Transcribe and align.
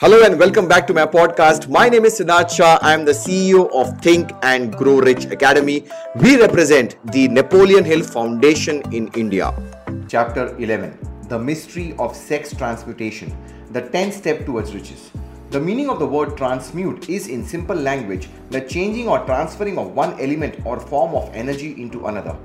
Hello 0.00 0.24
and 0.24 0.40
welcome 0.40 0.66
back 0.66 0.88
to 0.88 0.92
my 0.92 1.06
podcast. 1.06 1.68
My 1.68 1.88
name 1.88 2.04
is 2.04 2.18
Siddharth 2.18 2.50
Shah. 2.50 2.80
I 2.82 2.94
am 2.94 3.04
the 3.04 3.12
CEO 3.12 3.70
of 3.72 3.96
Think 4.00 4.32
and 4.42 4.74
Grow 4.74 4.98
Rich 4.98 5.26
Academy. 5.26 5.84
We 6.16 6.36
represent 6.36 6.96
the 7.12 7.28
Napoleon 7.28 7.84
Hill 7.84 8.02
Foundation 8.02 8.82
in 8.92 9.06
India. 9.14 9.54
Chapter 10.08 10.56
11 10.58 10.98
The 11.28 11.38
Mystery 11.38 11.94
of 12.00 12.16
Sex 12.16 12.52
Transmutation, 12.56 13.32
the 13.70 13.82
10th 13.82 14.14
step 14.14 14.44
towards 14.44 14.74
riches. 14.74 15.12
The 15.50 15.60
meaning 15.60 15.88
of 15.88 16.00
the 16.00 16.06
word 16.06 16.36
transmute 16.36 17.08
is 17.08 17.28
in 17.28 17.46
simple 17.46 17.76
language 17.76 18.28
the 18.50 18.62
changing 18.62 19.06
or 19.06 19.24
transferring 19.26 19.78
of 19.78 19.94
one 19.94 20.20
element 20.20 20.66
or 20.66 20.80
form 20.80 21.14
of 21.14 21.30
energy 21.32 21.80
into 21.80 22.06
another. 22.06 22.36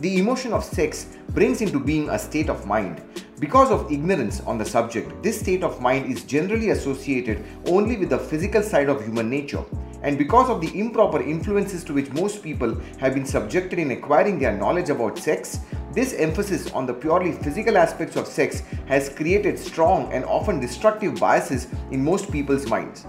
The 0.00 0.16
emotion 0.16 0.52
of 0.52 0.62
sex 0.62 1.08
brings 1.30 1.60
into 1.60 1.80
being 1.80 2.08
a 2.08 2.18
state 2.20 2.48
of 2.48 2.66
mind. 2.66 3.02
Because 3.40 3.72
of 3.72 3.90
ignorance 3.90 4.38
on 4.42 4.56
the 4.56 4.64
subject, 4.64 5.24
this 5.24 5.40
state 5.40 5.64
of 5.64 5.80
mind 5.80 6.08
is 6.08 6.22
generally 6.22 6.70
associated 6.70 7.44
only 7.66 7.96
with 7.96 8.10
the 8.10 8.18
physical 8.18 8.62
side 8.62 8.88
of 8.88 9.02
human 9.02 9.28
nature. 9.28 9.64
And 10.04 10.16
because 10.16 10.50
of 10.50 10.60
the 10.60 10.78
improper 10.78 11.20
influences 11.20 11.82
to 11.82 11.94
which 11.94 12.12
most 12.12 12.44
people 12.44 12.80
have 13.00 13.12
been 13.12 13.26
subjected 13.26 13.80
in 13.80 13.90
acquiring 13.90 14.38
their 14.38 14.56
knowledge 14.56 14.88
about 14.88 15.18
sex, 15.18 15.58
this 15.92 16.14
emphasis 16.14 16.70
on 16.70 16.86
the 16.86 16.94
purely 16.94 17.32
physical 17.32 17.76
aspects 17.76 18.14
of 18.14 18.28
sex 18.28 18.60
has 18.86 19.08
created 19.08 19.58
strong 19.58 20.12
and 20.12 20.24
often 20.26 20.60
destructive 20.60 21.18
biases 21.18 21.66
in 21.90 22.04
most 22.04 22.30
people's 22.30 22.68
minds. 22.68 23.04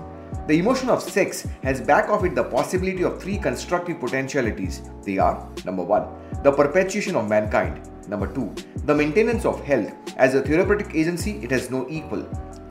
The 0.49 0.57
emotion 0.57 0.89
of 0.89 1.03
sex 1.03 1.45
has 1.61 1.79
back 1.79 2.09
of 2.09 2.25
it 2.25 2.33
the 2.33 2.43
possibility 2.43 3.03
of 3.03 3.21
three 3.21 3.37
constructive 3.37 3.99
potentialities. 3.99 4.81
They 5.03 5.19
are 5.19 5.47
number 5.63 5.83
one, 5.83 6.07
the 6.41 6.51
perpetuation 6.51 7.15
of 7.15 7.29
mankind. 7.29 7.87
Number 8.07 8.25
two, 8.25 8.55
the 8.85 8.95
maintenance 8.95 9.45
of 9.45 9.63
health. 9.63 9.93
As 10.17 10.33
a 10.33 10.41
therapeutic 10.41 10.95
agency, 10.95 11.33
it 11.43 11.51
has 11.51 11.69
no 11.69 11.85
equal. 11.87 12.23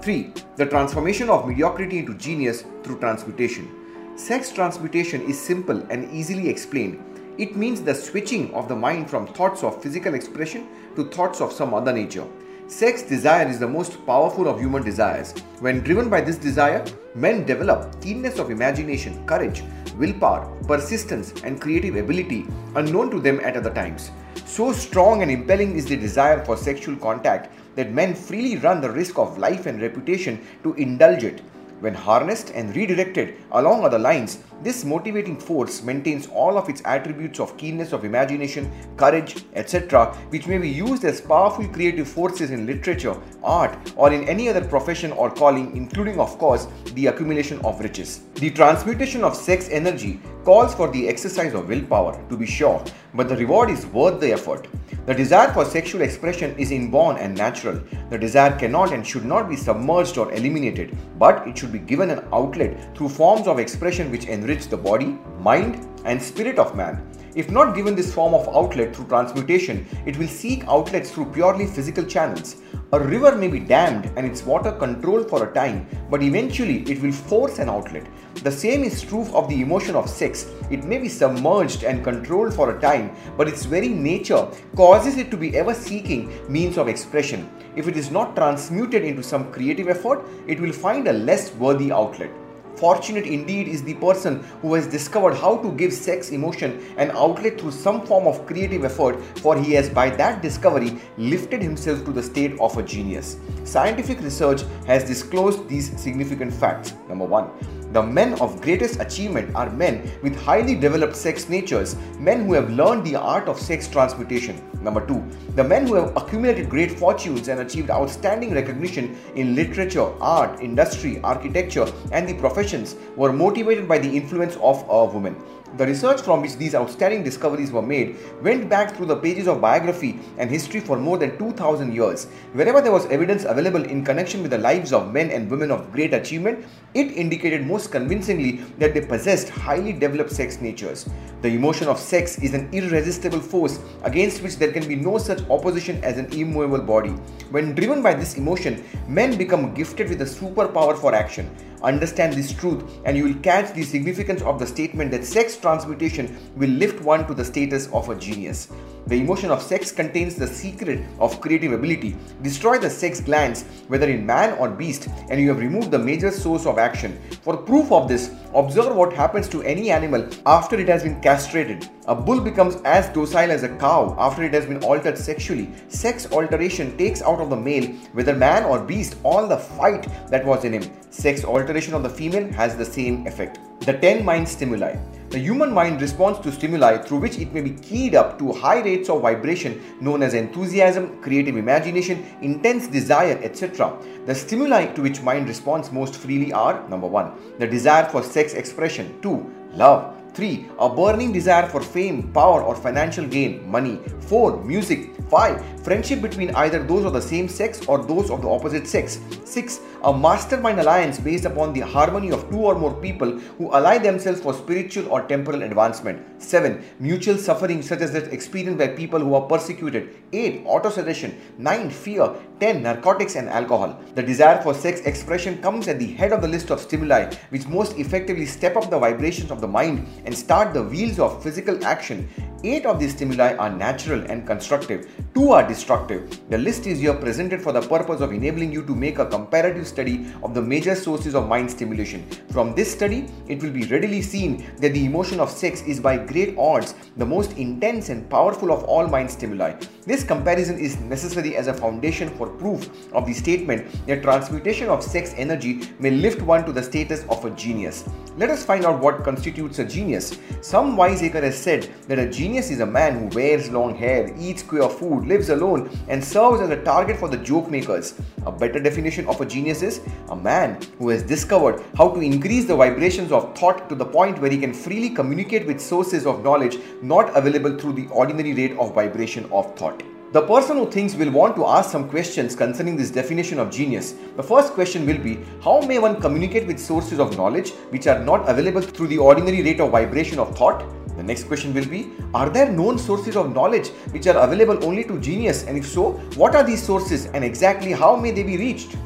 Three, 0.02 0.32
the 0.56 0.66
transformation 0.66 1.30
of 1.30 1.46
mediocrity 1.46 2.00
into 2.00 2.14
genius 2.14 2.64
through 2.82 2.98
transmutation. 2.98 3.70
Sex 4.16 4.50
transmutation 4.50 5.22
is 5.22 5.40
simple 5.40 5.80
and 5.88 6.12
easily 6.12 6.48
explained. 6.48 6.98
It 7.38 7.54
means 7.54 7.80
the 7.80 7.94
switching 7.94 8.52
of 8.54 8.66
the 8.66 8.74
mind 8.74 9.08
from 9.08 9.28
thoughts 9.28 9.62
of 9.62 9.80
physical 9.80 10.14
expression 10.14 10.66
to 10.96 11.04
thoughts 11.04 11.40
of 11.40 11.52
some 11.52 11.72
other 11.74 11.92
nature. 11.92 12.26
Sex 12.68 13.00
desire 13.00 13.48
is 13.48 13.58
the 13.58 13.66
most 13.66 14.04
powerful 14.04 14.46
of 14.46 14.60
human 14.60 14.82
desires. 14.82 15.32
When 15.60 15.80
driven 15.80 16.10
by 16.10 16.20
this 16.20 16.36
desire, 16.36 16.84
men 17.14 17.46
develop 17.46 17.98
keenness 18.02 18.38
of 18.38 18.50
imagination, 18.50 19.24
courage, 19.24 19.62
willpower, 19.96 20.54
persistence, 20.64 21.32
and 21.44 21.62
creative 21.62 21.96
ability 21.96 22.46
unknown 22.76 23.10
to 23.12 23.20
them 23.20 23.40
at 23.40 23.56
other 23.56 23.72
times. 23.72 24.10
So 24.44 24.74
strong 24.74 25.22
and 25.22 25.30
impelling 25.30 25.76
is 25.76 25.86
the 25.86 25.96
desire 25.96 26.44
for 26.44 26.58
sexual 26.58 26.94
contact 26.96 27.50
that 27.74 27.92
men 27.92 28.14
freely 28.14 28.58
run 28.58 28.82
the 28.82 28.90
risk 28.90 29.18
of 29.18 29.38
life 29.38 29.64
and 29.64 29.80
reputation 29.80 30.38
to 30.62 30.74
indulge 30.74 31.24
it 31.24 31.40
when 31.80 31.94
harnessed 31.94 32.50
and 32.50 32.76
redirected 32.76 33.36
along 33.52 33.82
other 33.82 33.98
lines, 33.98 34.40
this 34.62 34.84
motivating 34.84 35.38
force 35.38 35.82
maintains 35.82 36.26
all 36.26 36.58
of 36.58 36.68
its 36.68 36.82
attributes 36.84 37.38
of 37.38 37.56
keenness 37.56 37.92
of 37.92 38.04
imagination, 38.04 38.70
courage, 38.96 39.44
etc., 39.54 40.12
which 40.30 40.48
may 40.48 40.58
be 40.58 40.68
used 40.68 41.04
as 41.04 41.20
powerful 41.20 41.68
creative 41.68 42.08
forces 42.08 42.50
in 42.50 42.66
literature, 42.66 43.16
art, 43.42 43.78
or 43.96 44.12
in 44.12 44.28
any 44.28 44.48
other 44.48 44.64
profession 44.64 45.12
or 45.12 45.30
calling, 45.30 45.76
including, 45.76 46.18
of 46.18 46.36
course, 46.38 46.66
the 46.94 47.06
accumulation 47.06 47.60
of 47.64 47.80
riches. 47.80 48.22
The 48.34 48.50
transmutation 48.50 49.22
of 49.22 49.36
sex 49.36 49.68
energy 49.70 50.20
calls 50.44 50.74
for 50.74 50.90
the 50.90 51.08
exercise 51.08 51.54
of 51.54 51.68
willpower, 51.68 52.20
to 52.28 52.36
be 52.36 52.46
sure, 52.46 52.82
but 53.14 53.28
the 53.28 53.36
reward 53.36 53.70
is 53.70 53.86
worth 53.86 54.20
the 54.20 54.32
effort. 54.32 54.66
The 55.04 55.14
desire 55.14 55.52
for 55.52 55.64
sexual 55.64 56.02
expression 56.02 56.54
is 56.58 56.70
inborn 56.70 57.16
and 57.16 57.36
natural. 57.36 57.80
The 58.10 58.18
desire 58.18 58.58
cannot 58.58 58.92
and 58.92 59.06
should 59.06 59.24
not 59.24 59.48
be 59.48 59.56
submerged 59.56 60.18
or 60.18 60.32
eliminated, 60.32 60.96
but 61.18 61.46
it 61.46 61.56
should 61.56 61.72
be 61.72 61.78
given 61.78 62.10
an 62.10 62.24
outlet 62.32 62.96
through 62.96 63.08
forms 63.10 63.46
of 63.46 63.58
expression 63.58 64.10
which 64.10 64.26
enrich 64.26 64.47
the 64.48 64.76
body, 64.76 65.18
mind, 65.40 65.86
and 66.04 66.22
spirit 66.22 66.58
of 66.58 66.74
man. 66.74 67.04
If 67.34 67.50
not 67.50 67.76
given 67.76 67.94
this 67.94 68.12
form 68.12 68.32
of 68.32 68.48
outlet 68.48 68.96
through 68.96 69.08
transmutation, 69.08 69.86
it 70.06 70.16
will 70.16 70.26
seek 70.26 70.66
outlets 70.66 71.10
through 71.10 71.26
purely 71.26 71.66
physical 71.66 72.04
channels. 72.04 72.56
A 72.92 72.98
river 72.98 73.36
may 73.36 73.48
be 73.48 73.60
dammed 73.60 74.10
and 74.16 74.26
its 74.26 74.42
water 74.42 74.72
controlled 74.72 75.28
for 75.28 75.44
a 75.44 75.52
time, 75.52 75.86
but 76.10 76.22
eventually 76.22 76.82
it 76.90 77.02
will 77.02 77.12
force 77.12 77.58
an 77.58 77.68
outlet. 77.68 78.06
The 78.42 78.50
same 78.50 78.82
is 78.82 79.02
true 79.02 79.26
of 79.34 79.48
the 79.50 79.60
emotion 79.60 79.94
of 79.94 80.08
sex. 80.08 80.50
It 80.70 80.84
may 80.84 80.98
be 80.98 81.10
submerged 81.10 81.84
and 81.84 82.02
controlled 82.02 82.54
for 82.54 82.74
a 82.74 82.80
time, 82.80 83.14
but 83.36 83.48
its 83.48 83.66
very 83.66 83.88
nature 83.88 84.48
causes 84.74 85.18
it 85.18 85.30
to 85.30 85.36
be 85.36 85.54
ever 85.56 85.74
seeking 85.74 86.32
means 86.50 86.78
of 86.78 86.88
expression. 86.88 87.50
If 87.76 87.86
it 87.86 87.96
is 87.98 88.10
not 88.10 88.34
transmuted 88.34 89.04
into 89.04 89.22
some 89.22 89.52
creative 89.52 89.88
effort, 89.88 90.24
it 90.46 90.58
will 90.58 90.72
find 90.72 91.06
a 91.06 91.12
less 91.12 91.54
worthy 91.54 91.92
outlet. 91.92 92.30
Fortunate 92.78 93.26
indeed 93.26 93.66
is 93.66 93.82
the 93.82 93.94
person 93.94 94.44
who 94.62 94.74
has 94.74 94.86
discovered 94.86 95.34
how 95.34 95.56
to 95.58 95.72
give 95.72 95.92
sex 95.92 96.30
emotion 96.30 96.80
an 96.96 97.10
outlet 97.10 97.60
through 97.60 97.72
some 97.72 98.06
form 98.06 98.28
of 98.28 98.46
creative 98.46 98.84
effort, 98.84 99.20
for 99.38 99.56
he 99.56 99.72
has 99.72 99.90
by 99.90 100.10
that 100.10 100.42
discovery 100.42 100.98
lifted 101.16 101.60
himself 101.60 102.04
to 102.04 102.12
the 102.12 102.22
state 102.22 102.56
of 102.60 102.78
a 102.78 102.82
genius. 102.82 103.36
Scientific 103.64 104.20
research 104.20 104.62
has 104.86 105.02
disclosed 105.02 105.68
these 105.68 106.00
significant 106.00 106.52
facts. 106.52 106.94
Number 107.08 107.24
one, 107.24 107.50
the 107.92 108.02
men 108.02 108.34
of 108.34 108.60
greatest 108.60 109.00
achievement 109.00 109.54
are 109.54 109.70
men 109.70 110.10
with 110.22 110.36
highly 110.36 110.74
developed 110.74 111.16
sex 111.16 111.48
natures, 111.48 111.96
men 112.18 112.44
who 112.44 112.52
have 112.52 112.70
learned 112.70 113.04
the 113.04 113.16
art 113.16 113.48
of 113.48 113.58
sex 113.58 113.88
transmutation. 113.88 114.62
Number 114.82 115.04
two, 115.06 115.24
the 115.54 115.64
men 115.64 115.86
who 115.86 115.94
have 115.94 116.16
accumulated 116.16 116.68
great 116.68 116.92
fortunes 116.92 117.48
and 117.48 117.60
achieved 117.60 117.90
outstanding 117.90 118.52
recognition 118.52 119.16
in 119.34 119.54
literature, 119.54 120.12
art, 120.20 120.60
industry, 120.60 121.20
architecture, 121.22 121.86
and 122.12 122.28
the 122.28 122.34
professions 122.34 122.96
were 123.16 123.32
motivated 123.32 123.88
by 123.88 123.98
the 123.98 124.16
influence 124.16 124.56
of 124.56 124.84
a 124.88 125.04
woman. 125.06 125.36
The 125.76 125.86
research 125.86 126.22
from 126.22 126.40
which 126.40 126.56
these 126.56 126.74
outstanding 126.74 127.22
discoveries 127.22 127.70
were 127.70 127.82
made 127.82 128.16
went 128.42 128.70
back 128.70 128.96
through 128.96 129.06
the 129.06 129.16
pages 129.16 129.46
of 129.46 129.60
biography 129.60 130.18
and 130.38 130.50
history 130.50 130.80
for 130.80 130.98
more 130.98 131.18
than 131.18 131.36
2000 131.36 131.94
years. 131.94 132.24
Wherever 132.54 132.80
there 132.80 132.90
was 132.90 133.04
evidence 133.06 133.44
available 133.44 133.84
in 133.84 134.02
connection 134.02 134.40
with 134.40 134.50
the 134.50 134.58
lives 134.58 134.94
of 134.94 135.12
men 135.12 135.30
and 135.30 135.50
women 135.50 135.70
of 135.70 135.92
great 135.92 136.14
achievement, 136.14 136.64
it 136.94 137.12
indicated 137.12 137.66
most 137.66 137.92
convincingly 137.92 138.52
that 138.78 138.94
they 138.94 139.02
possessed 139.02 139.50
highly 139.50 139.92
developed 139.92 140.32
sex 140.32 140.60
natures. 140.60 141.08
The 141.42 141.48
emotion 141.48 141.86
of 141.88 141.98
sex 141.98 142.38
is 142.38 142.54
an 142.54 142.70
irresistible 142.72 143.40
force 143.40 143.78
against 144.04 144.42
which 144.42 144.56
there 144.56 144.72
can 144.72 144.88
be 144.88 144.96
no 144.96 145.18
such 145.18 145.48
opposition 145.50 146.02
as 146.02 146.16
an 146.16 146.32
immovable 146.32 146.82
body. 146.82 147.10
When 147.50 147.74
driven 147.74 148.02
by 148.02 148.14
this 148.14 148.36
emotion, 148.36 148.82
men 149.06 149.36
become 149.36 149.74
gifted 149.74 150.08
with 150.08 150.22
a 150.22 150.24
superpower 150.24 150.98
for 150.98 151.14
action. 151.14 151.54
Understand 151.82 152.34
this 152.34 152.52
truth, 152.52 152.82
and 153.04 153.16
you 153.16 153.24
will 153.24 153.40
catch 153.40 153.72
the 153.72 153.82
significance 153.82 154.42
of 154.42 154.58
the 154.58 154.66
statement 154.66 155.10
that 155.12 155.24
sex 155.24 155.56
transmutation 155.56 156.36
will 156.56 156.70
lift 156.70 157.00
one 157.02 157.26
to 157.26 157.34
the 157.34 157.44
status 157.44 157.88
of 157.92 158.08
a 158.08 158.14
genius. 158.14 158.68
The 159.06 159.16
emotion 159.16 159.50
of 159.50 159.62
sex 159.62 159.90
contains 159.90 160.34
the 160.34 160.46
secret 160.46 161.00
of 161.18 161.40
creative 161.40 161.72
ability. 161.72 162.14
Destroy 162.42 162.78
the 162.78 162.90
sex 162.90 163.20
glands, 163.20 163.62
whether 163.86 164.06
in 164.06 164.26
man 164.26 164.58
or 164.58 164.68
beast, 164.68 165.08
and 165.30 165.40
you 165.40 165.48
have 165.48 165.60
removed 165.60 165.90
the 165.90 165.98
major 165.98 166.30
source 166.30 166.66
of 166.66 166.78
action. 166.78 167.18
For 167.42 167.56
proof 167.56 167.90
of 167.90 168.06
this, 168.06 168.30
observe 168.54 168.94
what 168.94 169.14
happens 169.14 169.48
to 169.48 169.62
any 169.62 169.90
animal 169.90 170.28
after 170.44 170.78
it 170.78 170.88
has 170.88 171.04
been 171.04 171.20
castrated. 171.22 171.88
A 172.06 172.14
bull 172.14 172.40
becomes 172.40 172.76
as 172.84 173.08
docile 173.10 173.50
as 173.50 173.62
a 173.62 173.74
cow 173.76 174.14
after 174.18 174.42
it 174.42 174.52
has 174.52 174.66
been 174.66 174.82
altered 174.82 175.16
sexually. 175.16 175.70
Sex 175.88 176.30
alteration 176.30 176.96
takes 176.98 177.22
out 177.22 177.40
of 177.40 177.48
the 177.48 177.56
male, 177.56 177.86
whether 178.12 178.34
man 178.34 178.64
or 178.64 178.78
beast, 178.78 179.16
all 179.22 179.46
the 179.46 179.56
fight 179.56 180.06
that 180.28 180.44
was 180.44 180.64
in 180.64 180.74
him. 180.74 180.90
Sex 181.10 181.42
alteration 181.42 181.94
of 181.94 182.02
the 182.02 182.10
female 182.10 182.52
has 182.52 182.76
the 182.76 182.84
same 182.84 183.26
effect. 183.26 183.58
The 183.80 183.94
10 183.94 184.24
mind 184.24 184.46
stimuli. 184.46 184.96
The 185.30 185.38
human 185.38 185.72
mind 185.72 186.02
responds 186.02 186.38
to 186.40 186.52
stimuli 186.52 186.98
through 186.98 187.18
which 187.18 187.38
it 187.38 187.52
may 187.54 187.62
be 187.62 187.70
keyed 187.70 188.14
up 188.14 188.38
to 188.38 188.52
high 188.52 188.80
rates 188.80 189.08
of 189.08 189.22
vibration 189.22 189.80
known 190.00 190.22
as 190.22 190.34
enthusiasm, 190.34 191.22
creative 191.22 191.56
imagination, 191.56 192.26
intense 192.42 192.88
desire, 192.88 193.38
etc. 193.42 193.96
The 194.26 194.34
stimuli 194.34 194.86
to 194.92 195.02
which 195.02 195.22
mind 195.22 195.48
responds 195.48 195.92
most 195.92 196.14
freely 196.16 196.52
are 196.52 196.86
number 196.88 197.06
1. 197.06 197.58
The 197.58 197.66
desire 197.66 198.04
for 198.04 198.22
sex 198.22 198.52
expression, 198.52 199.18
2. 199.22 199.54
Love, 199.74 200.14
3. 200.34 200.70
A 200.78 200.88
burning 200.88 201.32
desire 201.32 201.68
for 201.68 201.80
fame, 201.80 202.32
power, 202.32 202.62
or 202.62 202.74
financial 202.74 203.26
gain, 203.26 203.68
money. 203.68 204.00
4. 204.20 204.62
Music. 204.64 205.10
5. 205.28 205.82
Friendship 205.84 206.22
between 206.22 206.54
either 206.54 206.82
those 206.82 207.04
of 207.04 207.12
the 207.12 207.20
same 207.20 207.48
sex 207.48 207.84
or 207.86 208.02
those 208.04 208.30
of 208.30 208.42
the 208.42 208.48
opposite 208.48 208.86
sex. 208.86 209.20
6. 209.44 209.80
A 210.04 210.16
mastermind 210.16 210.80
alliance 210.80 211.18
based 211.18 211.44
upon 211.44 211.72
the 211.72 211.80
harmony 211.80 212.30
of 212.30 212.48
two 212.50 212.58
or 212.58 212.74
more 212.74 212.94
people 212.94 213.38
who 213.58 213.72
ally 213.72 213.98
themselves 213.98 214.40
for 214.40 214.54
spiritual 214.54 215.08
or 215.08 215.22
temporal 215.22 215.62
advancement. 215.62 216.42
7. 216.42 216.82
Mutual 216.98 217.36
suffering 217.36 217.82
such 217.82 218.00
as 218.00 218.12
that 218.12 218.32
experienced 218.32 218.78
by 218.78 218.88
people 218.88 219.18
who 219.18 219.34
are 219.34 219.42
persecuted. 219.42 220.16
8. 220.32 220.64
Autosuggestion. 220.66 221.34
9. 221.58 221.90
Fear. 221.90 222.34
10. 222.60 222.82
Narcotics 222.82 223.36
and 223.36 223.48
alcohol. 223.48 223.98
The 224.14 224.22
desire 224.22 224.60
for 224.62 224.74
sex 224.74 225.00
expression 225.02 225.62
comes 225.62 225.86
at 225.88 225.98
the 225.98 226.12
head 226.14 226.32
of 226.32 226.42
the 226.42 226.48
list 226.48 226.70
of 226.70 226.80
stimuli 226.80 227.32
which 227.50 227.66
most 227.66 227.96
effectively 227.98 228.46
step 228.46 228.76
up 228.76 228.90
the 228.90 228.98
vibrations 228.98 229.50
of 229.50 229.60
the 229.60 229.68
mind 229.68 230.06
and 230.24 230.36
start 230.36 230.74
the 230.74 230.82
wheels 230.82 231.18
of 231.18 231.42
physical 231.42 231.84
action 231.84 232.28
Eight 232.64 232.86
of 232.86 232.98
these 232.98 233.12
stimuli 233.12 233.54
are 233.54 233.70
natural 233.70 234.20
and 234.28 234.44
constructive, 234.44 235.08
two 235.32 235.52
are 235.52 235.66
destructive. 235.66 236.40
The 236.50 236.58
list 236.58 236.88
is 236.88 236.98
here 236.98 237.14
presented 237.14 237.62
for 237.62 237.70
the 237.72 237.80
purpose 237.80 238.20
of 238.20 238.32
enabling 238.32 238.72
you 238.72 238.84
to 238.84 238.96
make 238.96 239.20
a 239.20 239.26
comparative 239.26 239.86
study 239.86 240.26
of 240.42 240.54
the 240.54 240.62
major 240.62 240.96
sources 240.96 241.36
of 241.36 241.46
mind 241.46 241.70
stimulation. 241.70 242.28
From 242.50 242.74
this 242.74 242.92
study, 242.92 243.26
it 243.46 243.62
will 243.62 243.70
be 243.70 243.84
readily 243.84 244.22
seen 244.22 244.66
that 244.78 244.92
the 244.92 245.04
emotion 245.04 245.38
of 245.38 245.50
sex 245.50 245.82
is 245.82 246.00
by 246.00 246.16
great 246.16 246.58
odds 246.58 246.96
the 247.16 247.24
most 247.24 247.56
intense 247.56 248.08
and 248.08 248.28
powerful 248.28 248.72
of 248.72 248.82
all 248.84 249.06
mind 249.06 249.30
stimuli. 249.30 249.74
This 250.04 250.24
comparison 250.24 250.80
is 250.80 250.98
necessary 250.98 251.54
as 251.54 251.68
a 251.68 251.74
foundation 251.74 252.28
for 252.30 252.48
proof 252.48 252.90
of 253.12 253.24
the 253.24 253.34
statement 253.34 253.86
that 254.08 254.22
transmutation 254.22 254.88
of 254.88 255.04
sex 255.04 255.32
energy 255.36 255.82
may 256.00 256.10
lift 256.10 256.42
one 256.42 256.64
to 256.64 256.72
the 256.72 256.82
status 256.82 257.24
of 257.30 257.44
a 257.44 257.50
genius. 257.50 258.08
Let 258.36 258.50
us 258.50 258.64
find 258.64 258.84
out 258.84 259.00
what 259.00 259.22
constitutes 259.22 259.78
a 259.78 259.84
genius. 259.84 260.38
Some 260.60 260.96
wiseacre 260.96 261.40
has 261.40 261.56
said 261.56 261.88
that 262.08 262.18
a 262.18 262.28
genius 262.28 262.47
is 262.56 262.80
a 262.80 262.86
man 262.86 263.18
who 263.18 263.36
wears 263.36 263.70
long 263.70 263.94
hair, 263.94 264.34
eats 264.38 264.62
queer 264.62 264.88
food, 264.88 265.26
lives 265.26 265.50
alone, 265.50 265.90
and 266.08 266.24
serves 266.24 266.60
as 266.60 266.70
a 266.70 266.82
target 266.82 267.16
for 267.16 267.28
the 267.28 267.36
joke 267.36 267.70
makers. 267.70 268.14
A 268.46 268.50
better 268.52 268.80
definition 268.80 269.26
of 269.26 269.40
a 269.40 269.46
genius 269.46 269.82
is 269.82 270.00
a 270.30 270.36
man 270.36 270.80
who 270.98 271.10
has 271.10 271.22
discovered 271.22 271.82
how 271.96 272.08
to 272.08 272.20
increase 272.20 272.64
the 272.64 272.74
vibrations 272.74 273.32
of 273.32 273.56
thought 273.56 273.88
to 273.88 273.94
the 273.94 274.04
point 274.04 274.40
where 274.40 274.50
he 274.50 274.58
can 274.58 274.72
freely 274.72 275.10
communicate 275.10 275.66
with 275.66 275.80
sources 275.80 276.26
of 276.26 276.42
knowledge 276.42 276.78
not 277.02 277.36
available 277.36 277.76
through 277.76 277.92
the 277.92 278.08
ordinary 278.08 278.54
rate 278.54 278.76
of 278.78 278.94
vibration 278.94 279.44
of 279.52 279.76
thought. 279.76 280.02
The 280.30 280.42
person 280.42 280.76
who 280.76 280.90
thinks 280.90 281.14
will 281.14 281.30
want 281.30 281.56
to 281.56 281.66
ask 281.66 281.90
some 281.90 282.08
questions 282.08 282.54
concerning 282.54 282.96
this 282.96 283.10
definition 283.10 283.58
of 283.58 283.70
genius. 283.70 284.14
The 284.36 284.42
first 284.42 284.74
question 284.74 285.06
will 285.06 285.18
be 285.18 285.38
How 285.62 285.80
may 285.80 285.98
one 285.98 286.20
communicate 286.20 286.66
with 286.66 286.78
sources 286.78 287.18
of 287.18 287.36
knowledge 287.36 287.72
which 287.90 288.06
are 288.06 288.18
not 288.18 288.48
available 288.48 288.82
through 288.82 289.06
the 289.06 289.18
ordinary 289.18 289.62
rate 289.62 289.80
of 289.80 289.90
vibration 289.90 290.38
of 290.38 290.56
thought? 290.56 290.84
Next 291.28 291.44
question 291.44 291.74
will 291.74 291.86
be 291.86 292.12
Are 292.32 292.48
there 292.48 292.72
known 292.72 292.98
sources 292.98 293.36
of 293.36 293.54
knowledge 293.54 293.88
which 294.12 294.26
are 294.26 294.38
available 294.38 294.82
only 294.82 295.04
to 295.04 295.20
genius? 295.20 295.64
And 295.64 295.76
if 295.76 295.86
so, 295.86 296.12
what 296.42 296.54
are 296.54 296.64
these 296.64 296.82
sources 296.82 297.26
and 297.26 297.44
exactly 297.44 297.92
how 297.92 298.16
may 298.16 298.30
they 298.30 298.42
be 298.42 298.56
reached? 298.56 298.96